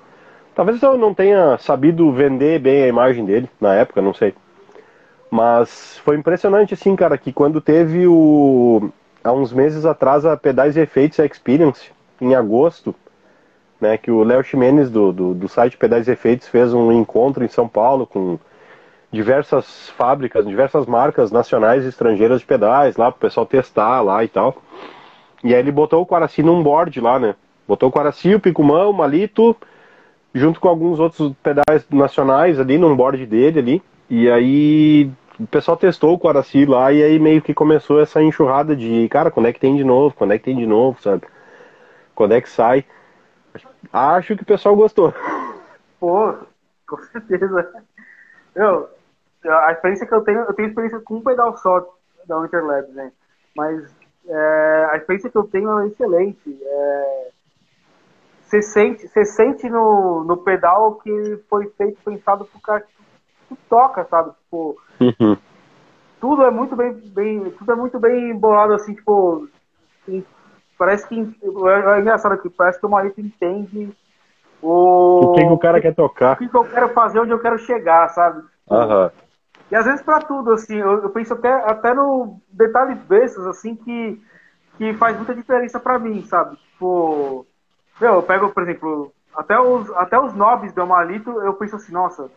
talvez 0.56 0.82
eu 0.82 0.98
não 0.98 1.14
tenha 1.14 1.58
sabido 1.58 2.12
vender 2.12 2.60
bem 2.60 2.84
a 2.84 2.88
imagem 2.88 3.26
dele 3.26 3.50
na 3.60 3.76
época, 3.76 4.02
não 4.02 4.14
sei. 4.14 4.34
Mas 5.30 5.98
foi 6.00 6.18
impressionante, 6.18 6.74
assim, 6.74 6.96
cara, 6.96 7.18
que 7.18 7.32
quando 7.32 7.62
teve 7.62 8.08
o. 8.08 8.90
Há 9.24 9.32
uns 9.34 9.52
meses 9.52 9.86
atrás 9.86 10.26
a 10.26 10.38
Pedais 10.38 10.78
e 10.78 10.80
Efeitos 10.80 11.20
Experience, 11.20 11.92
em 12.22 12.34
agosto, 12.36 12.96
né, 13.80 13.98
que 13.98 14.10
o 14.10 14.24
Léo 14.24 14.44
Ximenes 14.44 14.90
do, 14.90 15.12
do, 15.12 15.34
do, 15.34 15.48
site 15.50 15.78
Pedais 15.78 16.08
e 16.08 16.12
Efeitos 16.12 16.48
fez 16.48 16.74
um 16.74 16.92
encontro 16.92 17.44
em 17.44 17.48
São 17.50 17.68
Paulo 17.68 18.08
com 18.08 18.40
diversas 19.12 19.90
fábricas, 19.92 20.48
diversas 20.48 20.86
marcas 20.86 21.32
nacionais 21.32 21.84
e 21.84 21.90
estrangeiras 21.90 22.42
de 22.42 22.46
pedais 22.46 22.96
lá, 22.96 23.12
pro 23.12 23.22
pessoal 23.22 23.46
testar 23.46 24.02
lá 24.02 24.24
e 24.24 24.28
tal. 24.28 24.56
E 25.44 25.54
aí 25.54 25.60
ele 25.60 25.72
botou 25.72 26.02
o 26.02 26.06
Quaraci 26.06 26.44
num 26.44 26.62
board 26.62 27.00
lá, 27.00 27.20
né? 27.20 27.36
Botou 27.68 27.90
o 27.90 27.92
Quaraci, 27.92 28.34
o 28.36 28.40
Picumão, 28.40 28.90
o 28.90 28.94
Malito, 28.94 29.56
junto 30.34 30.60
com 30.60 30.68
alguns 30.68 31.00
outros 31.00 31.34
pedais 31.42 31.88
nacionais 31.90 32.60
ali 32.60 32.78
num 32.78 32.96
board 32.96 33.26
dele 33.26 33.60
ali. 33.60 33.84
E 34.10 34.30
aí 34.30 35.12
o 35.40 35.48
pessoal 35.48 35.78
testou 35.78 36.14
o 36.14 36.20
Quaraci 36.20 36.66
lá 36.66 36.92
e 36.92 37.02
aí 37.02 37.18
meio 37.20 37.42
que 37.42 37.54
começou 37.54 38.02
essa 38.02 38.22
enxurrada 38.22 38.76
de, 38.76 39.08
cara, 39.10 39.32
quando 39.32 39.48
é 39.48 39.54
que 39.54 39.60
tem 39.60 39.76
de 39.76 39.84
novo? 39.84 40.14
Quando 40.16 40.34
é 40.34 40.38
que 40.38 40.44
tem 40.44 40.58
de 40.58 40.66
novo, 40.66 41.02
sabe? 41.02 41.24
Quando 42.14 42.34
é 42.34 42.42
que 42.42 42.50
sai? 42.50 42.84
Acho 43.94 44.36
que 44.36 44.44
o 44.44 44.46
pessoal 44.46 44.76
gostou. 44.76 45.14
Pô, 46.00 46.34
com 46.88 46.98
certeza. 46.98 47.72
Eu, 48.56 48.90
a 49.46 49.72
experiência 49.72 50.06
que 50.06 50.14
eu 50.14 50.22
tenho, 50.22 50.40
eu 50.40 50.54
tenho 50.54 50.68
experiência 50.68 51.00
com 51.00 51.16
um 51.16 51.22
pedal 51.22 51.56
só 51.58 51.86
da 52.26 52.40
Winterlabs, 52.40 52.94
né? 52.94 53.12
Mas 53.56 53.90
é, 54.30 54.88
a 54.92 54.98
experiência 54.98 55.30
que 55.30 55.38
eu 55.38 55.44
tenho 55.44 55.80
é 55.80 55.88
excelente. 55.88 56.60
É, 56.62 57.30
você 58.44 58.62
sente, 58.62 59.08
você 59.08 59.26
sente 59.26 59.70
no, 59.70 60.24
no 60.24 60.38
pedal 60.38 60.96
que 60.96 61.40
foi 61.50 61.68
feito, 61.78 62.00
pensado 62.04 62.46
pro 62.46 62.60
cara 62.60 62.84
que 63.48 63.56
toca, 63.68 64.06
sabe? 64.06 64.32
Tipo, 64.44 64.78
uhum. 65.00 65.38
tudo 66.22 66.44
é 66.44 66.52
muito 66.52 66.76
bem, 66.76 66.94
bem, 66.94 67.52
tudo 67.52 67.72
é 67.72 67.76
muito 67.76 68.00
bem 68.00 68.36
bolado 68.36 68.74
assim, 68.74 68.94
tipo, 68.94 69.48
parece 70.78 71.08
que 71.08 71.16
é, 71.20 71.98
é 71.98 72.00
engraçado 72.00 72.34
aqui, 72.34 72.50
parece 72.50 72.80
que 72.80 72.86
o 72.86 72.90
marido 72.90 73.20
entende 73.20 73.92
o, 74.62 75.32
o 75.32 75.34
que, 75.34 75.42
que, 75.42 75.52
o 75.52 75.58
cara 75.58 75.82
quer 75.82 75.96
tocar, 75.96 76.34
o 76.34 76.38
que, 76.38 76.50
que, 76.50 76.58
eu 76.58 76.66
quero 76.66 76.90
fazer, 76.90 77.20
onde 77.20 77.32
eu 77.32 77.40
quero 77.40 77.58
chegar, 77.60 78.08
sabe? 78.10 78.44
Uhum. 78.70 79.10
E 79.72 79.76
às 79.76 79.86
vezes 79.86 80.02
para 80.02 80.22
tudo, 80.22 80.52
assim, 80.52 80.78
eu, 80.78 81.04
eu, 81.04 81.10
penso 81.10 81.34
até, 81.34 81.52
até 81.52 81.94
no 81.94 82.42
detalhes 82.50 82.98
bestas, 83.04 83.46
assim, 83.46 83.76
que, 83.76 84.22
que 84.78 84.94
faz 84.96 85.16
muita 85.16 85.36
diferença 85.36 85.80
para 85.80 86.00
mim, 86.00 86.26
sabe? 86.26 86.58
Tipo, 86.58 87.46
meu, 88.02 88.16
eu 88.16 88.24
pego, 88.24 88.50
por 88.50 88.64
exemplo, 88.64 89.14
até 89.36 89.60
os, 89.60 89.90
até 89.92 90.20
os 90.20 90.34
nobres 90.34 90.74
do 90.74 90.82
Amalito, 90.82 91.30
eu 91.30 91.54
penso 91.54 91.76
assim, 91.76 91.92
nossa, 91.92 92.32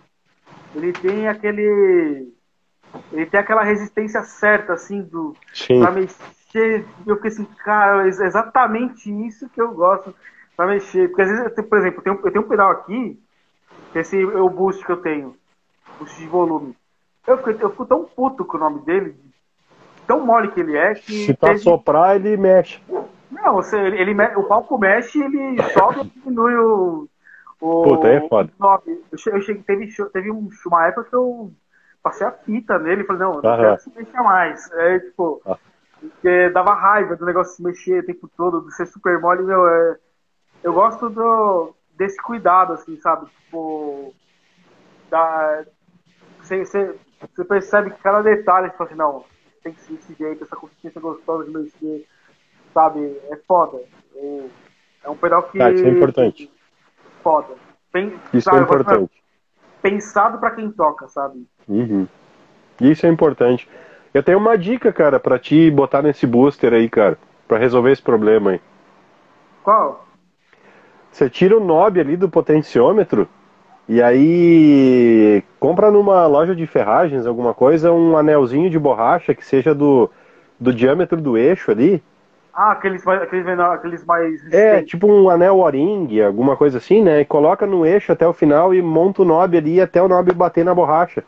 ele 0.75 0.93
tem 0.93 1.29
aquele. 1.29 2.33
Ele 3.11 3.25
tem 3.25 3.41
aquela 3.41 3.63
resistência 3.63 4.23
certa, 4.23 4.75
assim, 4.75 5.03
do, 5.03 5.35
Sim. 5.55 5.81
pra 5.81 5.91
mexer. 5.91 6.85
Eu 7.07 7.17
fiquei 7.17 7.31
assim, 7.31 7.45
cara, 7.65 8.05
é 8.05 8.09
exatamente 8.09 9.11
isso 9.27 9.49
que 9.49 9.61
eu 9.61 9.73
gosto 9.73 10.15
pra 10.55 10.67
mexer. 10.67 11.09
Porque 11.09 11.23
às 11.23 11.29
vezes, 11.31 11.67
por 11.67 11.79
exemplo, 11.79 12.01
eu 12.01 12.03
tenho, 12.03 12.21
eu 12.27 12.33
tenho 12.33 12.45
um 12.45 12.49
pedal 12.49 12.71
aqui, 12.71 13.19
esse 13.95 14.21
é 14.21 14.27
o 14.27 14.51
boost 14.51 14.85
que 14.85 14.93
eu 14.93 14.99
tenho, 14.99 15.35
boost 15.99 16.19
de 16.19 16.27
volume. 16.27 16.77
Eu 17.27 17.39
fico, 17.39 17.51
eu 17.51 17.71
fico 17.71 17.87
tão 17.87 18.05
puto 18.05 18.45
com 18.45 18.57
o 18.57 18.61
nome 18.61 18.81
dele, 18.81 19.17
tão 20.07 20.25
mole 20.25 20.51
que 20.51 20.61
ele 20.61 20.77
é, 20.77 20.95
que. 20.95 21.27
Se 21.27 21.35
tá 21.35 21.57
soprar, 21.57 22.17
ele 22.17 22.37
mexe. 22.37 22.81
Não, 23.31 23.55
você, 23.55 23.79
ele, 23.79 24.13
o 24.37 24.45
palco 24.45 24.77
mexe, 24.79 25.23
ele 25.23 25.63
sobe 25.73 26.01
e 26.01 26.05
diminui 26.05 26.55
o. 26.57 27.09
o 27.61 27.83
Puta, 27.85 28.09
aí 28.09 28.17
é 28.17 28.29
foda. 28.29 28.53
Eu 29.11 29.41
cheguei, 29.41 29.63
teve, 29.63 29.93
teve 30.13 30.31
uma 30.31 30.87
época 30.87 31.09
que 31.09 31.17
eu 31.17 31.53
passei 32.03 32.27
a 32.27 32.33
fita 32.33 32.79
nele 32.79 33.03
e 33.03 33.07
falei, 33.07 33.23
não, 33.23 33.35
eu 33.35 33.43
não 33.43 33.51
Aham. 33.51 33.63
quero 33.63 33.81
se 33.81 33.93
mexer 33.97 34.21
mais. 34.23 34.71
É 34.73 34.99
tipo, 34.99 35.41
Ah. 35.47 35.57
porque 36.01 36.51
dava 36.51 36.75
raiva 36.75 37.15
do 37.17 37.25
negócio 37.25 37.55
se 37.55 37.63
mexer 37.63 38.01
o 38.01 38.07
tempo 38.07 38.29
todo, 38.37 38.67
de 38.67 38.75
ser 38.75 38.87
super 38.87 39.21
mole, 39.21 39.45
meu, 39.45 39.67
é, 39.69 39.97
eu 40.65 40.73
gosto 40.73 41.09
do, 41.09 41.75
desse 41.97 42.21
cuidado, 42.21 42.73
assim, 42.73 42.99
sabe? 43.01 43.27
Tipo, 43.27 44.13
da, 45.09 45.65
você, 46.43 46.95
você, 47.35 47.45
percebe 47.45 47.91
que 47.91 48.03
cada 48.03 48.23
detalhe, 48.23 48.71
você 48.71 48.77
fala 48.77 48.89
assim, 48.91 48.99
não, 48.99 49.25
tem 49.63 49.73
que 49.73 49.81
ser 49.81 49.93
desse 49.95 50.15
jeito, 50.15 50.45
essa 50.45 50.57
consistência 50.57 51.01
gostosa 51.01 51.45
de 51.45 51.51
mexer, 51.51 52.07
sabe? 52.75 53.01
É 53.31 53.37
foda. 53.47 53.79
É, 54.17 54.45
é 55.05 55.11
um 55.11 55.17
pedal 55.17 55.43
que. 55.45 55.59
Cara, 55.59 55.73
isso 55.73 55.85
é 55.87 55.89
importante. 55.91 56.51
Foda. 57.23 57.55
Pen- 57.93 58.19
Isso 58.33 58.45
sabe, 58.45 58.59
é 58.59 58.63
importante. 58.63 59.23
Pensado 59.81 60.39
pra 60.39 60.51
quem 60.53 60.71
toca, 60.71 61.09
sabe? 61.09 61.47
Uhum. 61.69 62.07
Isso 62.81 63.07
é 63.07 63.09
importante. 63.09 63.69
Eu 64.15 64.23
tenho 64.23 64.39
uma 64.39 64.57
dica, 64.59 64.93
cara, 64.93 65.21
pra 65.21 65.39
te 65.39 65.71
botar 65.71 66.03
nesse 66.03 66.27
booster 66.27 66.73
aí, 66.73 66.89
cara, 66.89 67.19
pra 67.47 67.59
resolver 67.59 67.93
esse 67.93 68.03
problema 68.03 68.53
aí. 68.53 68.61
Qual? 69.63 70.07
Você 71.11 71.29
tira 71.29 71.57
o 71.57 71.61
knob 71.61 72.01
ali 72.01 72.17
do 72.17 72.29
potenciômetro 72.29 73.29
e 73.93 74.03
aí 74.03 75.45
compra 75.61 75.91
numa 75.91 76.27
loja 76.27 76.57
de 76.57 76.67
ferragens, 76.67 77.27
alguma 77.27 77.53
coisa, 77.53 77.93
um 77.93 78.17
anelzinho 78.17 78.71
de 78.71 78.79
borracha 78.79 79.35
que 79.35 79.45
seja 79.45 79.75
do, 79.75 80.11
do 80.59 80.73
diâmetro 80.73 81.21
do 81.21 81.37
eixo 81.37 81.71
ali. 81.71 82.03
Ah, 82.55 82.73
aqueles 82.73 83.05
mais. 83.05 83.21
Aqueles, 83.21 83.47
aqueles 83.47 84.05
mais. 84.07 84.51
É, 84.51 84.83
tipo 84.83 85.07
um 85.07 85.29
anel 85.29 85.59
O-ring, 85.59 86.23
alguma 86.23 86.57
coisa 86.57 86.79
assim, 86.79 87.03
né? 87.03 87.21
E 87.21 87.27
coloca 87.27 87.67
no 87.67 87.85
eixo 87.85 88.11
até 88.11 88.27
o 88.27 88.33
final 88.33 88.73
e 88.73 88.81
monta 88.81 89.21
o 89.21 89.25
knob 89.27 89.59
ali 89.59 89.79
até 89.79 90.03
o 90.03 90.09
knob 90.09 90.33
bater 90.33 90.65
na 90.65 90.75
borracha. 90.75 91.23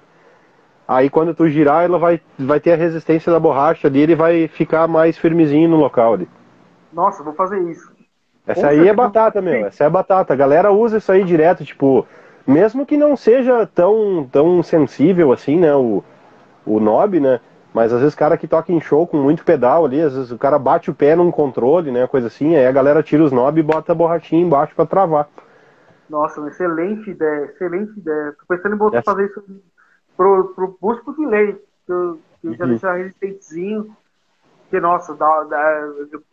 Aí 0.89 1.11
quando 1.11 1.35
tu 1.35 1.47
girar, 1.47 1.85
ela 1.85 1.99
vai, 1.99 2.19
vai 2.39 2.61
ter 2.61 2.73
a 2.73 2.77
resistência 2.77 3.31
da 3.31 3.39
borracha 3.39 3.89
ali, 3.89 4.01
ele 4.01 4.15
vai 4.15 4.49
ficar 4.49 4.89
mais 4.89 5.19
firmezinho 5.19 5.69
no 5.69 5.77
local 5.77 6.15
ali. 6.15 6.29
Nossa, 6.95 7.23
vou 7.23 7.35
fazer 7.35 7.61
isso. 7.71 7.93
Essa 8.47 8.69
aí 8.69 8.89
é 8.89 8.95
batata, 8.95 9.43
meu. 9.43 9.67
Essa 9.67 9.85
é 9.85 9.91
batata. 9.91 10.33
A 10.33 10.37
galera 10.37 10.73
usa 10.73 10.97
isso 10.97 11.13
aí 11.13 11.25
direto, 11.25 11.63
tipo, 11.63 12.07
mesmo 12.47 12.87
que 12.87 12.97
não 12.97 13.17
seja 13.17 13.67
tão, 13.67 14.29
tão 14.31 14.63
sensível 14.63 15.33
assim, 15.33 15.59
né, 15.59 15.75
o, 15.75 16.03
o 16.67 16.81
knob, 16.81 17.21
né? 17.21 17.41
Mas 17.75 17.93
às 17.93 18.01
vezes 18.01 18.15
cara 18.15 18.37
que 18.39 18.49
toca 18.49 18.73
em 18.73 18.81
show 18.81 19.07
com 19.07 19.19
muito 19.19 19.45
pedal 19.45 19.85
ali, 19.87 20.01
às 20.01 20.15
vezes 20.15 20.31
o 20.33 20.39
cara 20.39 20.59
bate 20.59 20.91
o 20.91 20.95
pé 20.95 21.17
num 21.17 21.31
controle, 21.31 21.91
né, 21.93 22.07
coisa 22.07 22.29
assim, 22.29 22.57
aí 22.57 22.67
a 22.67 22.73
galera 22.73 23.03
tira 23.03 23.25
os 23.25 23.33
knob 23.33 23.59
e 23.59 23.63
bota 23.63 23.93
a 23.93 23.95
borrachinha 23.95 24.43
embaixo 24.43 24.75
pra 24.75 24.87
travar. 24.87 25.29
Nossa, 26.09 26.41
uma 26.41 26.51
excelente 26.51 27.11
ideia, 27.11 27.47
excelente 27.47 27.99
ideia. 27.99 28.33
Tô 28.39 28.47
pensando 28.47 28.75
em 28.75 28.79
botar 28.79 29.03
fazer 29.03 29.27
isso 29.27 29.43
pro, 30.17 30.55
pro 30.55 30.79
boost 30.81 31.05
pro 31.05 31.17
delay. 31.17 31.55
Que 31.87 31.93
eu, 31.93 32.25
que 32.43 32.55
já 32.55 32.67
Uhum. 32.67 32.69
deixar 32.69 32.95
resistentezinho. 32.97 33.97
Porque, 34.65 34.81
nossa, 34.81 35.15
dá, 35.17 35.45
dá- 35.45 35.81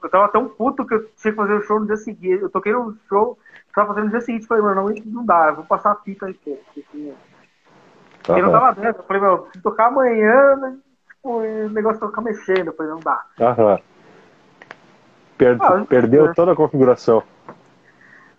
eu 0.03 0.09
tava 0.11 0.29
tão 0.31 0.49
puto 0.49 0.85
que 0.85 0.93
eu 0.95 1.09
tinha 1.15 1.31
que 1.33 1.37
fazer 1.37 1.53
o 1.55 1.61
show 1.63 1.79
no 1.79 1.87
dia 1.87 1.97
seguinte. 1.97 2.43
Eu 2.43 2.49
toquei 2.51 2.73
no 2.73 2.97
show, 3.09 3.37
tava 3.73 3.89
fazendo 3.89 4.05
no 4.05 4.11
dia 4.11 4.21
seguinte. 4.21 4.47
Falei, 4.47 4.63
mano, 4.63 4.89
não, 4.89 4.95
não 5.05 5.25
dá, 5.25 5.47
eu 5.49 5.55
vou 5.57 5.65
passar 5.65 5.91
a 5.91 5.95
fita 5.95 6.25
aí, 6.25 6.33
pô. 6.33 6.57
Porque, 6.65 6.79
assim, 6.89 7.13
Tá 8.23 8.33
porque 8.33 8.41
não 8.41 8.51
tava 8.51 8.75
dentro. 8.81 9.01
Eu 9.01 9.05
falei, 9.05 9.21
meu, 9.21 9.47
se 9.51 9.61
tocar 9.61 9.87
amanhã, 9.87 10.55
né, 10.57 10.77
tipo, 11.07 11.37
o 11.39 11.69
negócio 11.69 11.99
vai 11.99 12.09
ficar 12.09 12.21
mexendo. 12.21 12.67
Eu 12.67 12.73
falei, 12.73 12.91
não 12.91 12.99
dá. 12.99 13.25
Aham. 13.39 13.79
Per- 15.37 15.57
Ah, 15.59 15.83
perdeu 15.89 16.25
é. 16.25 16.33
toda 16.33 16.51
a 16.51 16.55
configuração. 16.55 17.23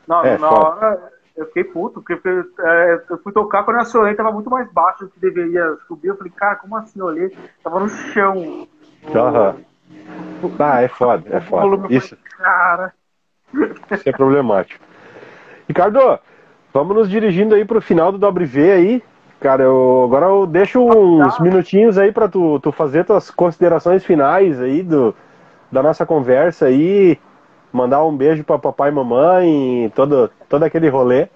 Na, 0.07 0.25
É, 0.25 0.39
na 0.39 0.49
foda. 0.49 0.61
hora 0.61 1.13
eu 1.37 1.47
fiquei 1.47 1.65
puto, 1.65 2.03
porque 2.03 2.21
é, 2.61 3.05
eu 3.09 3.19
fui 3.19 3.33
tocar 3.33 3.65
quando 3.65 3.77
eu 3.79 3.83
acionei, 3.83 4.15
tava 4.15 4.31
muito 4.31 4.51
mais 4.51 4.71
baixo 4.73 5.05
do 5.07 5.11
que 5.11 5.19
deveria 5.21 5.77
subir. 5.89 6.09
Eu 6.09 6.17
falei, 6.17 6.33
cara, 6.33 6.57
como 6.57 6.77
assim? 6.77 7.01
Eu 7.01 7.07
olhei, 7.07 7.37
tava 7.63 7.81
no 7.81 7.89
chão. 7.89 8.69
Aham. 9.15 9.57
Ah, 10.59 10.83
é 10.83 10.89
foda, 10.89 11.37
é 11.37 11.41
foda. 11.41 11.89
Isso, 11.93 12.17
falei, 12.17 12.25
cara. 12.37 12.95
isso 13.93 14.09
é 14.09 14.13
problemático. 14.13 14.85
Ricardo, 15.69 16.19
vamos 16.73 16.97
nos 16.97 17.09
dirigindo 17.09 17.55
aí 17.55 17.65
pro 17.65 17.81
final 17.81 18.13
do 18.13 18.27
WV 18.27 18.73
aí. 18.73 19.05
Cara, 19.41 19.65
eu, 19.65 20.05
agora 20.05 20.27
eu 20.27 20.47
deixo 20.47 20.81
uns 20.81 21.39
minutinhos 21.41 21.99
aí 21.99 22.13
pra 22.13 22.29
tu, 22.29 22.61
tu 22.61 22.71
fazer 22.71 23.05
tuas 23.05 23.31
considerações 23.31 24.05
finais 24.05 24.61
aí 24.61 24.83
do, 24.83 25.15
da 25.71 25.83
nossa 25.83 26.07
conversa 26.07 26.67
aí. 26.67 27.19
Mandar 27.73 28.05
um 28.05 28.17
beijo 28.17 28.45
pra 28.45 28.59
papai 28.59 28.91
e 28.91 28.93
mamãe, 28.93 29.93
todo, 29.95 30.31
todo 30.49 30.63
aquele 30.63 30.89
rolê. 30.89 31.29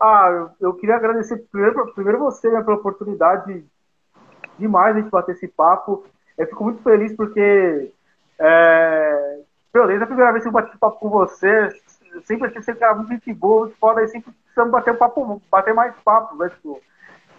Ah, 0.00 0.28
eu, 0.32 0.68
eu 0.68 0.74
queria 0.74 0.96
agradecer 0.96 1.44
primeiro, 1.52 1.92
primeiro 1.94 2.18
você 2.18 2.50
né, 2.50 2.62
pela 2.62 2.76
oportunidade 2.76 3.64
demais 4.58 4.94
de 4.94 5.00
a 5.00 5.02
gente 5.02 5.12
bater 5.12 5.32
esse 5.32 5.46
papo. 5.46 6.04
Eu 6.36 6.46
fico 6.46 6.64
muito 6.64 6.82
feliz 6.82 7.14
porque 7.14 7.92
é, 8.38 9.42
meu, 9.72 9.86
desde 9.86 10.04
a 10.04 10.06
primeira 10.06 10.32
vez 10.32 10.42
que 10.42 10.48
eu 10.48 10.52
bati 10.52 10.76
papo 10.76 10.98
com 10.98 11.08
você, 11.08 11.70
sempre 12.24 12.48
achei 12.48 12.62
você 12.62 12.72
era 12.72 12.94
muito 12.94 13.10
gente 13.10 13.32
boa, 13.32 13.66
muito 13.66 13.78
foda, 13.78 14.02
e 14.02 14.08
sempre 14.08 14.32
precisamos 14.32 14.72
bater 14.72 14.92
um 14.92 14.96
papo, 14.96 15.42
bater 15.50 15.74
mais 15.74 15.94
papo, 16.04 16.36
né? 16.36 16.48
Tipo, 16.50 16.80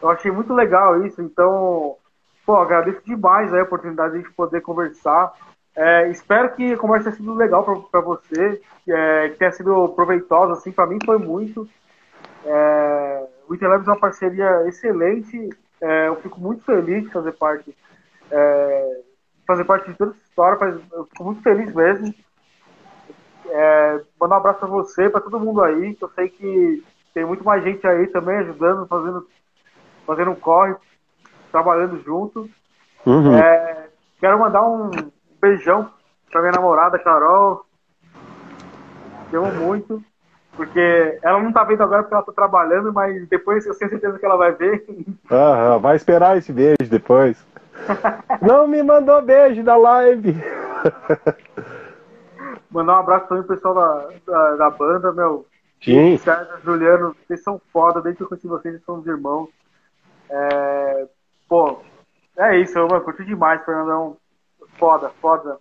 eu 0.01 0.09
achei 0.09 0.31
muito 0.31 0.53
legal 0.53 1.05
isso, 1.05 1.21
então, 1.21 1.95
pô, 2.45 2.57
agradeço 2.57 3.01
demais 3.05 3.53
a 3.53 3.63
oportunidade 3.63 4.13
de 4.13 4.19
a 4.19 4.21
gente 4.21 4.33
poder 4.33 4.61
conversar. 4.61 5.33
É, 5.75 6.09
espero 6.09 6.51
que 6.53 6.73
a 6.73 6.77
conversa 6.77 7.05
tenha 7.05 7.17
sido 7.17 7.33
legal 7.33 7.63
para 7.89 8.01
você, 8.01 8.61
é, 8.87 9.29
que 9.29 9.37
tenha 9.37 9.51
sido 9.51 9.89
proveitosa, 9.89 10.53
assim, 10.53 10.71
para 10.71 10.87
mim 10.87 10.99
foi 11.03 11.17
muito. 11.17 11.67
É, 12.45 13.27
o 13.47 13.55
Interlabs 13.55 13.87
é 13.87 13.91
uma 13.91 13.99
parceria 13.99 14.67
excelente. 14.67 15.49
é, 15.81 16.07
eu 16.07 16.15
fico 16.17 16.39
muito 16.39 16.63
feliz 16.63 17.03
de 17.03 17.09
fazer 17.09 17.31
parte, 17.33 17.75
é, 18.31 19.01
fazer 19.47 19.65
parte 19.65 19.89
de 19.89 19.97
toda 19.97 20.11
essa 20.11 20.23
história. 20.23 20.81
Eu 20.91 21.05
fico 21.05 21.23
muito 21.23 21.41
feliz 21.41 21.73
mesmo. 21.73 22.13
É, 23.45 24.01
mandar 24.19 24.35
um 24.35 24.39
abraço 24.39 24.59
para 24.59 24.67
você, 24.67 25.09
para 25.09 25.21
todo 25.21 25.39
mundo 25.39 25.61
aí. 25.63 25.95
Que 25.95 26.03
eu 26.03 26.09
sei 26.15 26.29
que 26.29 26.83
tem 27.13 27.25
muito 27.25 27.43
mais 27.43 27.63
gente 27.63 27.85
aí 27.85 28.07
também 28.07 28.37
ajudando, 28.37 28.87
fazendo, 28.87 29.27
fazendo 30.05 30.31
um 30.31 30.35
corre, 30.35 30.75
trabalhando 31.51 32.01
junto. 32.03 32.49
Uhum. 33.05 33.37
É, 33.37 33.87
quero 34.19 34.39
mandar 34.39 34.63
um 34.63 34.89
beijão 35.41 35.89
pra 36.31 36.41
minha 36.41 36.53
namorada, 36.53 36.97
Carol. 36.99 37.65
Te 39.29 39.35
amo 39.35 39.51
muito. 39.53 40.03
Porque 40.55 41.19
ela 41.23 41.41
não 41.41 41.51
tá 41.51 41.63
vendo 41.63 41.81
agora 41.81 42.03
porque 42.03 42.13
ela 42.13 42.23
tá 42.23 42.31
trabalhando, 42.31 42.93
mas 42.93 43.27
depois 43.27 43.65
eu 43.65 43.75
tenho 43.75 43.89
certeza 43.89 44.19
que 44.19 44.25
ela 44.25 44.37
vai 44.37 44.51
ver. 44.51 44.85
Aham, 45.29 45.79
vai 45.79 45.95
esperar 45.95 46.37
esse 46.37 46.53
beijo 46.53 46.89
depois. 46.89 47.43
Não 48.41 48.67
me 48.67 48.83
mandou 48.83 49.21
beijo 49.21 49.63
da 49.63 49.75
live. 49.75 50.35
Mandar 52.73 52.97
um 52.97 52.99
abraço 52.99 53.27
também 53.27 53.43
pro 53.43 53.55
pessoal 53.55 53.75
da, 53.75 54.09
da, 54.25 54.55
da 54.55 54.69
banda, 54.71 55.13
meu. 55.13 55.45
Sim. 55.81 56.17
César, 56.17 56.59
Juliano, 56.63 57.15
vocês 57.27 57.43
são 57.43 57.61
foda, 57.71 58.01
desde 58.01 58.17
que 58.17 58.23
eu 58.23 58.27
conheci 58.27 58.47
vocês, 58.47 58.73
vocês 58.73 58.85
são 58.85 58.95
os 58.95 59.05
irmãos. 59.05 59.49
É, 60.29 61.07
pô, 61.47 61.79
é 62.37 62.57
isso, 62.57 62.77
eu 62.77 62.87
mano, 62.87 63.03
curti 63.03 63.23
demais, 63.23 63.63
Fernandão. 63.63 64.17
Foda, 64.79 65.11
foda. 65.21 65.57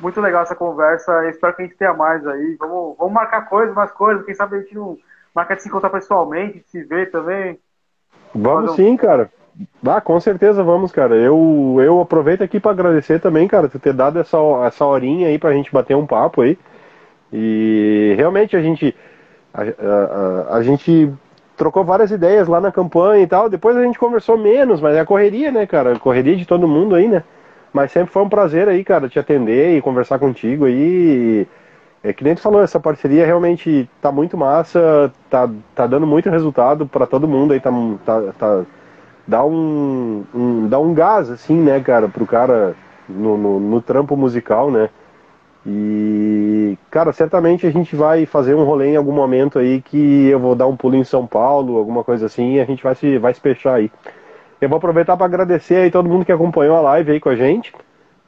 Muito 0.00 0.20
legal 0.20 0.42
essa 0.42 0.56
conversa. 0.56 1.28
Espero 1.28 1.54
que 1.54 1.62
a 1.62 1.64
gente 1.66 1.76
tenha 1.76 1.94
mais 1.94 2.26
aí. 2.26 2.56
Vamos, 2.58 2.96
vamos 2.98 3.12
marcar 3.12 3.48
coisas, 3.48 3.74
mais 3.74 3.92
coisas. 3.92 4.24
Quem 4.24 4.34
sabe 4.34 4.56
a 4.56 4.60
gente 4.60 4.74
não 4.74 4.98
marca 5.32 5.54
de 5.54 5.62
se 5.62 5.68
encontrar 5.68 5.90
pessoalmente, 5.90 6.58
de 6.58 6.68
se 6.68 6.82
ver 6.82 7.10
também. 7.12 7.60
Vamos 8.34 8.70
Fazer 8.70 8.82
sim, 8.82 8.96
cara. 8.96 9.30
Ah, 9.86 10.00
com 10.00 10.18
certeza 10.20 10.62
vamos, 10.62 10.90
cara. 10.90 11.14
Eu, 11.14 11.76
eu 11.80 12.00
aproveito 12.00 12.42
aqui 12.42 12.58
pra 12.58 12.72
agradecer 12.72 13.20
também, 13.20 13.46
cara, 13.46 13.68
tu 13.68 13.78
ter 13.78 13.92
dado 13.92 14.18
essa, 14.18 14.36
essa 14.66 14.84
horinha 14.84 15.28
aí 15.28 15.38
pra 15.38 15.52
gente 15.52 15.72
bater 15.72 15.96
um 15.96 16.06
papo 16.06 16.40
aí. 16.42 16.58
E 17.32 18.14
realmente 18.16 18.56
a 18.56 18.62
gente. 18.62 18.94
A, 19.54 19.62
a- 19.62 20.52
a- 20.54 20.56
a 20.58 20.62
gente 20.62 21.12
trocou 21.56 21.84
várias 21.84 22.10
ideias 22.12 22.48
lá 22.48 22.60
na 22.60 22.72
campanha 22.72 23.22
e 23.24 23.26
tal. 23.26 23.48
Depois 23.50 23.76
a 23.76 23.82
gente 23.84 23.98
conversou 23.98 24.38
menos, 24.38 24.80
mas 24.80 24.96
é 24.96 25.00
a 25.00 25.06
correria, 25.06 25.52
né, 25.52 25.66
cara? 25.66 25.98
Correria 25.98 26.36
de 26.36 26.46
todo 26.46 26.68
mundo 26.68 26.94
aí, 26.96 27.08
né? 27.08 27.24
Mas 27.72 27.92
sempre 27.92 28.12
foi 28.12 28.22
um 28.22 28.28
prazer 28.30 28.68
aí, 28.68 28.84
cara, 28.84 29.08
te 29.08 29.18
atender 29.18 29.76
e 29.78 29.82
conversar 29.82 30.18
contigo 30.20 30.66
aí. 30.66 31.46
É 32.02 32.12
que 32.12 32.24
nem 32.24 32.34
tu 32.34 32.40
falou, 32.42 32.62
essa 32.62 32.80
parceria 32.80 33.26
realmente 33.26 33.88
tá 34.00 34.12
muito 34.12 34.36
massa, 34.36 35.12
tá, 35.30 35.48
tá 35.74 35.86
dando 35.86 36.06
muito 36.06 36.30
resultado 36.30 36.86
para 36.86 37.06
todo 37.06 37.28
mundo 37.28 37.52
aí, 37.54 37.60
tá, 37.60 37.70
tá, 38.04 38.22
tá 38.38 38.64
dá 39.26 39.44
um, 39.44 40.24
um, 40.34 40.68
dá 40.68 40.78
um 40.78 40.94
gás, 40.94 41.30
assim, 41.30 41.54
né, 41.54 41.80
cara, 41.80 42.08
pro 42.08 42.26
cara 42.26 42.74
no, 43.08 43.36
no, 43.36 43.60
no, 43.60 43.80
trampo 43.80 44.16
musical, 44.16 44.70
né? 44.70 44.88
E, 45.66 46.76
cara, 46.90 47.12
certamente 47.12 47.66
a 47.66 47.70
gente 47.70 47.96
vai 47.96 48.26
fazer 48.26 48.54
um 48.54 48.64
rolê 48.64 48.92
em 48.92 48.96
algum 48.96 49.12
momento 49.12 49.58
aí 49.58 49.80
que 49.80 50.26
eu 50.26 50.38
vou 50.38 50.54
dar 50.54 50.66
um 50.66 50.76
pulo 50.76 50.94
em 50.94 51.04
São 51.04 51.26
Paulo, 51.26 51.78
alguma 51.78 52.04
coisa 52.04 52.26
assim, 52.26 52.54
e 52.54 52.60
a 52.60 52.64
gente 52.64 52.82
vai 52.82 52.94
se, 52.94 53.18
vai 53.18 53.32
se 53.32 53.40
fechar 53.40 53.74
aí. 53.74 53.90
Eu 54.60 54.68
vou 54.68 54.76
aproveitar 54.76 55.16
para 55.16 55.26
agradecer 55.26 55.76
aí 55.76 55.90
todo 55.90 56.08
mundo 56.08 56.24
que 56.24 56.32
acompanhou 56.32 56.76
a 56.76 56.80
live 56.80 57.12
aí 57.12 57.20
com 57.20 57.30
a 57.30 57.36
gente. 57.36 57.72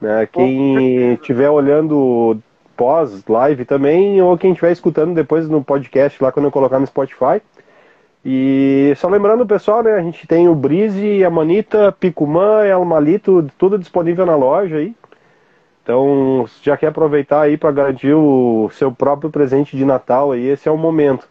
Né? 0.00 0.26
Quem 0.30 1.14
estiver 1.14 1.50
olhando 1.50 2.38
pós-live 2.76 3.64
também, 3.64 4.20
ou 4.20 4.36
quem 4.36 4.52
estiver 4.52 4.72
escutando 4.72 5.14
depois 5.14 5.48
no 5.48 5.64
podcast 5.64 6.22
lá 6.22 6.30
quando 6.30 6.46
eu 6.46 6.52
colocar 6.52 6.78
no 6.78 6.86
Spotify. 6.86 7.40
E 8.28 8.92
só 8.96 9.08
lembrando, 9.08 9.46
pessoal, 9.46 9.84
né? 9.84 9.94
A 9.94 10.02
gente 10.02 10.26
tem 10.26 10.48
o 10.48 10.54
Brise, 10.54 11.24
a 11.24 11.30
Manita, 11.30 11.92
Picumã, 11.92 12.64
El 12.64 12.84
Malito, 12.84 13.48
tudo 13.56 13.78
disponível 13.78 14.26
na 14.26 14.34
loja 14.34 14.78
aí. 14.78 14.96
Então, 15.80 16.44
já 16.60 16.76
quer 16.76 16.88
aproveitar 16.88 17.42
aí 17.42 17.56
para 17.56 17.70
garantir 17.70 18.12
o 18.12 18.68
seu 18.72 18.90
próprio 18.90 19.30
presente 19.30 19.76
de 19.76 19.84
Natal 19.84 20.32
aí, 20.32 20.44
esse 20.48 20.68
é 20.68 20.72
o 20.72 20.76
momento. 20.76 21.28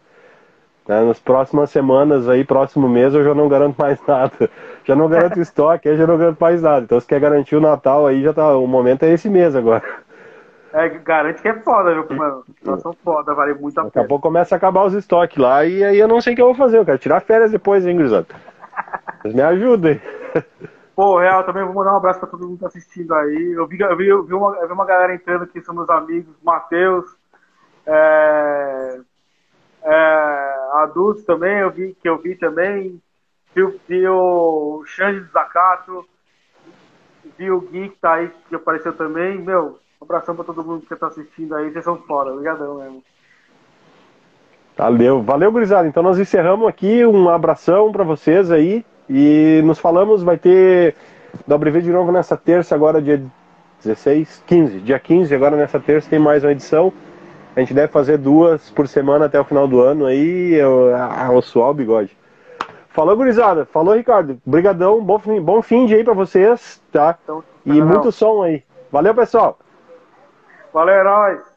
Né? 0.88 1.04
Nas 1.04 1.20
próximas 1.20 1.68
semanas 1.68 2.30
aí, 2.30 2.44
próximo 2.44 2.88
mês, 2.88 3.12
eu 3.12 3.22
já 3.22 3.34
não 3.34 3.46
garanto 3.46 3.76
mais 3.76 4.00
nada. 4.08 4.48
Já 4.82 4.96
não 4.96 5.06
garanto 5.06 5.38
estoque, 5.38 5.90
aí 5.90 5.98
já 5.98 6.06
não 6.06 6.16
garanto 6.16 6.38
mais 6.40 6.62
nada. 6.62 6.84
Então, 6.84 6.98
se 6.98 7.06
quer 7.06 7.20
garantir 7.20 7.56
o 7.56 7.60
Natal 7.60 8.06
aí, 8.06 8.22
já 8.22 8.32
tá. 8.32 8.56
O 8.56 8.66
momento 8.66 9.02
é 9.02 9.12
esse 9.12 9.28
mês 9.28 9.54
agora. 9.54 9.82
É, 10.76 10.90
garante 10.90 11.40
que 11.40 11.48
é 11.48 11.54
foda, 11.60 11.94
viu, 11.94 12.06
mano? 12.14 12.44
Situação 12.58 12.92
foda, 13.02 13.32
vale 13.32 13.54
muito 13.54 13.78
a 13.78 13.84
pena. 13.84 13.92
Daqui 13.94 13.98
a 13.98 14.04
pouco 14.06 14.24
começa 14.24 14.54
a 14.54 14.58
acabar 14.58 14.84
os 14.84 14.92
estoques 14.92 15.38
lá 15.38 15.64
e 15.64 15.82
aí 15.82 15.98
eu 15.98 16.06
não 16.06 16.20
sei 16.20 16.34
o 16.34 16.36
que 16.36 16.42
eu 16.42 16.48
vou 16.48 16.54
fazer. 16.54 16.76
Eu 16.76 16.84
quero 16.84 16.98
tirar 16.98 17.20
férias 17.20 17.50
depois, 17.50 17.86
hein, 17.86 17.96
Grisado? 17.96 18.26
Vocês 19.22 19.34
me 19.34 19.40
ajudem. 19.40 19.98
Pô, 20.94 21.18
real, 21.18 21.44
também 21.44 21.64
vou 21.64 21.72
mandar 21.72 21.94
um 21.94 21.96
abraço 21.96 22.20
pra 22.20 22.28
todo 22.28 22.46
mundo 22.46 22.56
que 22.56 22.60
tá 22.60 22.66
assistindo 22.66 23.14
aí. 23.14 23.52
Eu 23.52 23.66
vi, 23.66 23.80
eu 23.80 23.96
vi, 23.96 24.06
eu 24.06 24.22
vi, 24.22 24.34
uma, 24.34 24.54
eu 24.56 24.66
vi 24.66 24.72
uma 24.74 24.84
galera 24.84 25.14
entrando 25.14 25.44
aqui, 25.44 25.62
são 25.62 25.74
meus 25.74 25.88
amigos, 25.88 26.34
Matheus, 26.42 27.06
é, 27.86 29.00
é, 29.82 30.54
adultos 30.74 31.24
também, 31.24 31.58
eu 31.60 31.70
vi, 31.70 31.96
que 32.02 32.06
eu 32.06 32.18
vi 32.18 32.34
também. 32.34 33.00
Vi, 33.54 33.80
vi 33.88 34.06
o 34.06 34.84
Xande 34.84 35.24
Zacato, 35.32 36.06
vi 37.38 37.50
o 37.50 37.62
Gui 37.62 37.88
que 37.88 37.98
tá 37.98 38.14
aí, 38.16 38.30
que 38.50 38.54
apareceu 38.54 38.92
também. 38.92 39.38
Meu, 39.38 39.78
um 40.00 40.04
abração 40.04 40.34
pra 40.34 40.44
todo 40.44 40.64
mundo 40.64 40.86
que 40.86 40.96
tá 40.96 41.06
assistindo 41.06 41.54
aí, 41.54 41.70
vocês 41.70 41.84
são 41.84 41.96
fora, 41.98 42.32
obrigadão 42.32 42.76
mesmo. 42.76 43.02
Valeu, 44.76 45.22
valeu, 45.22 45.50
gurizada. 45.50 45.88
Então 45.88 46.02
nós 46.02 46.18
encerramos 46.18 46.68
aqui, 46.68 47.04
um 47.06 47.28
abração 47.28 47.90
para 47.90 48.04
vocês 48.04 48.50
aí 48.50 48.84
e 49.08 49.62
nos 49.64 49.78
falamos, 49.78 50.22
vai 50.22 50.36
ter 50.36 50.94
Dobre 51.46 51.70
V 51.70 51.82
de 51.82 51.90
novo 51.90 52.12
nessa 52.12 52.36
terça, 52.36 52.74
agora 52.74 53.02
dia 53.02 53.22
16, 53.82 54.42
15, 54.46 54.80
dia 54.80 54.98
15, 54.98 55.34
agora 55.34 55.56
nessa 55.56 55.80
terça 55.80 56.08
tem 56.08 56.18
mais 56.18 56.44
uma 56.44 56.52
edição. 56.52 56.92
A 57.54 57.60
gente 57.60 57.74
deve 57.74 57.88
fazer 57.88 58.18
duas 58.18 58.70
por 58.70 58.86
semana 58.86 59.26
até 59.26 59.40
o 59.40 59.44
final 59.44 59.66
do 59.66 59.80
ano 59.80 60.06
aí, 60.06 60.54
eu, 60.54 60.90
eu 61.32 61.42
suar 61.42 61.70
o 61.70 61.74
bigode. 61.74 62.16
Falou, 62.90 63.16
gurizada. 63.16 63.66
Falou, 63.66 63.94
Ricardo. 63.94 64.38
Brigadão, 64.44 65.02
bom, 65.02 65.20
bom 65.42 65.62
fim 65.62 65.86
de 65.86 65.94
aí 65.94 66.04
pra 66.04 66.14
vocês, 66.14 66.82
tá? 66.92 67.18
Então, 67.22 67.42
e 67.64 67.80
muito 67.82 68.10
som 68.10 68.42
aí. 68.42 68.62
Valeu, 68.90 69.14
pessoal. 69.14 69.58
Valeu, 70.76 70.94
heróis! 70.94 71.55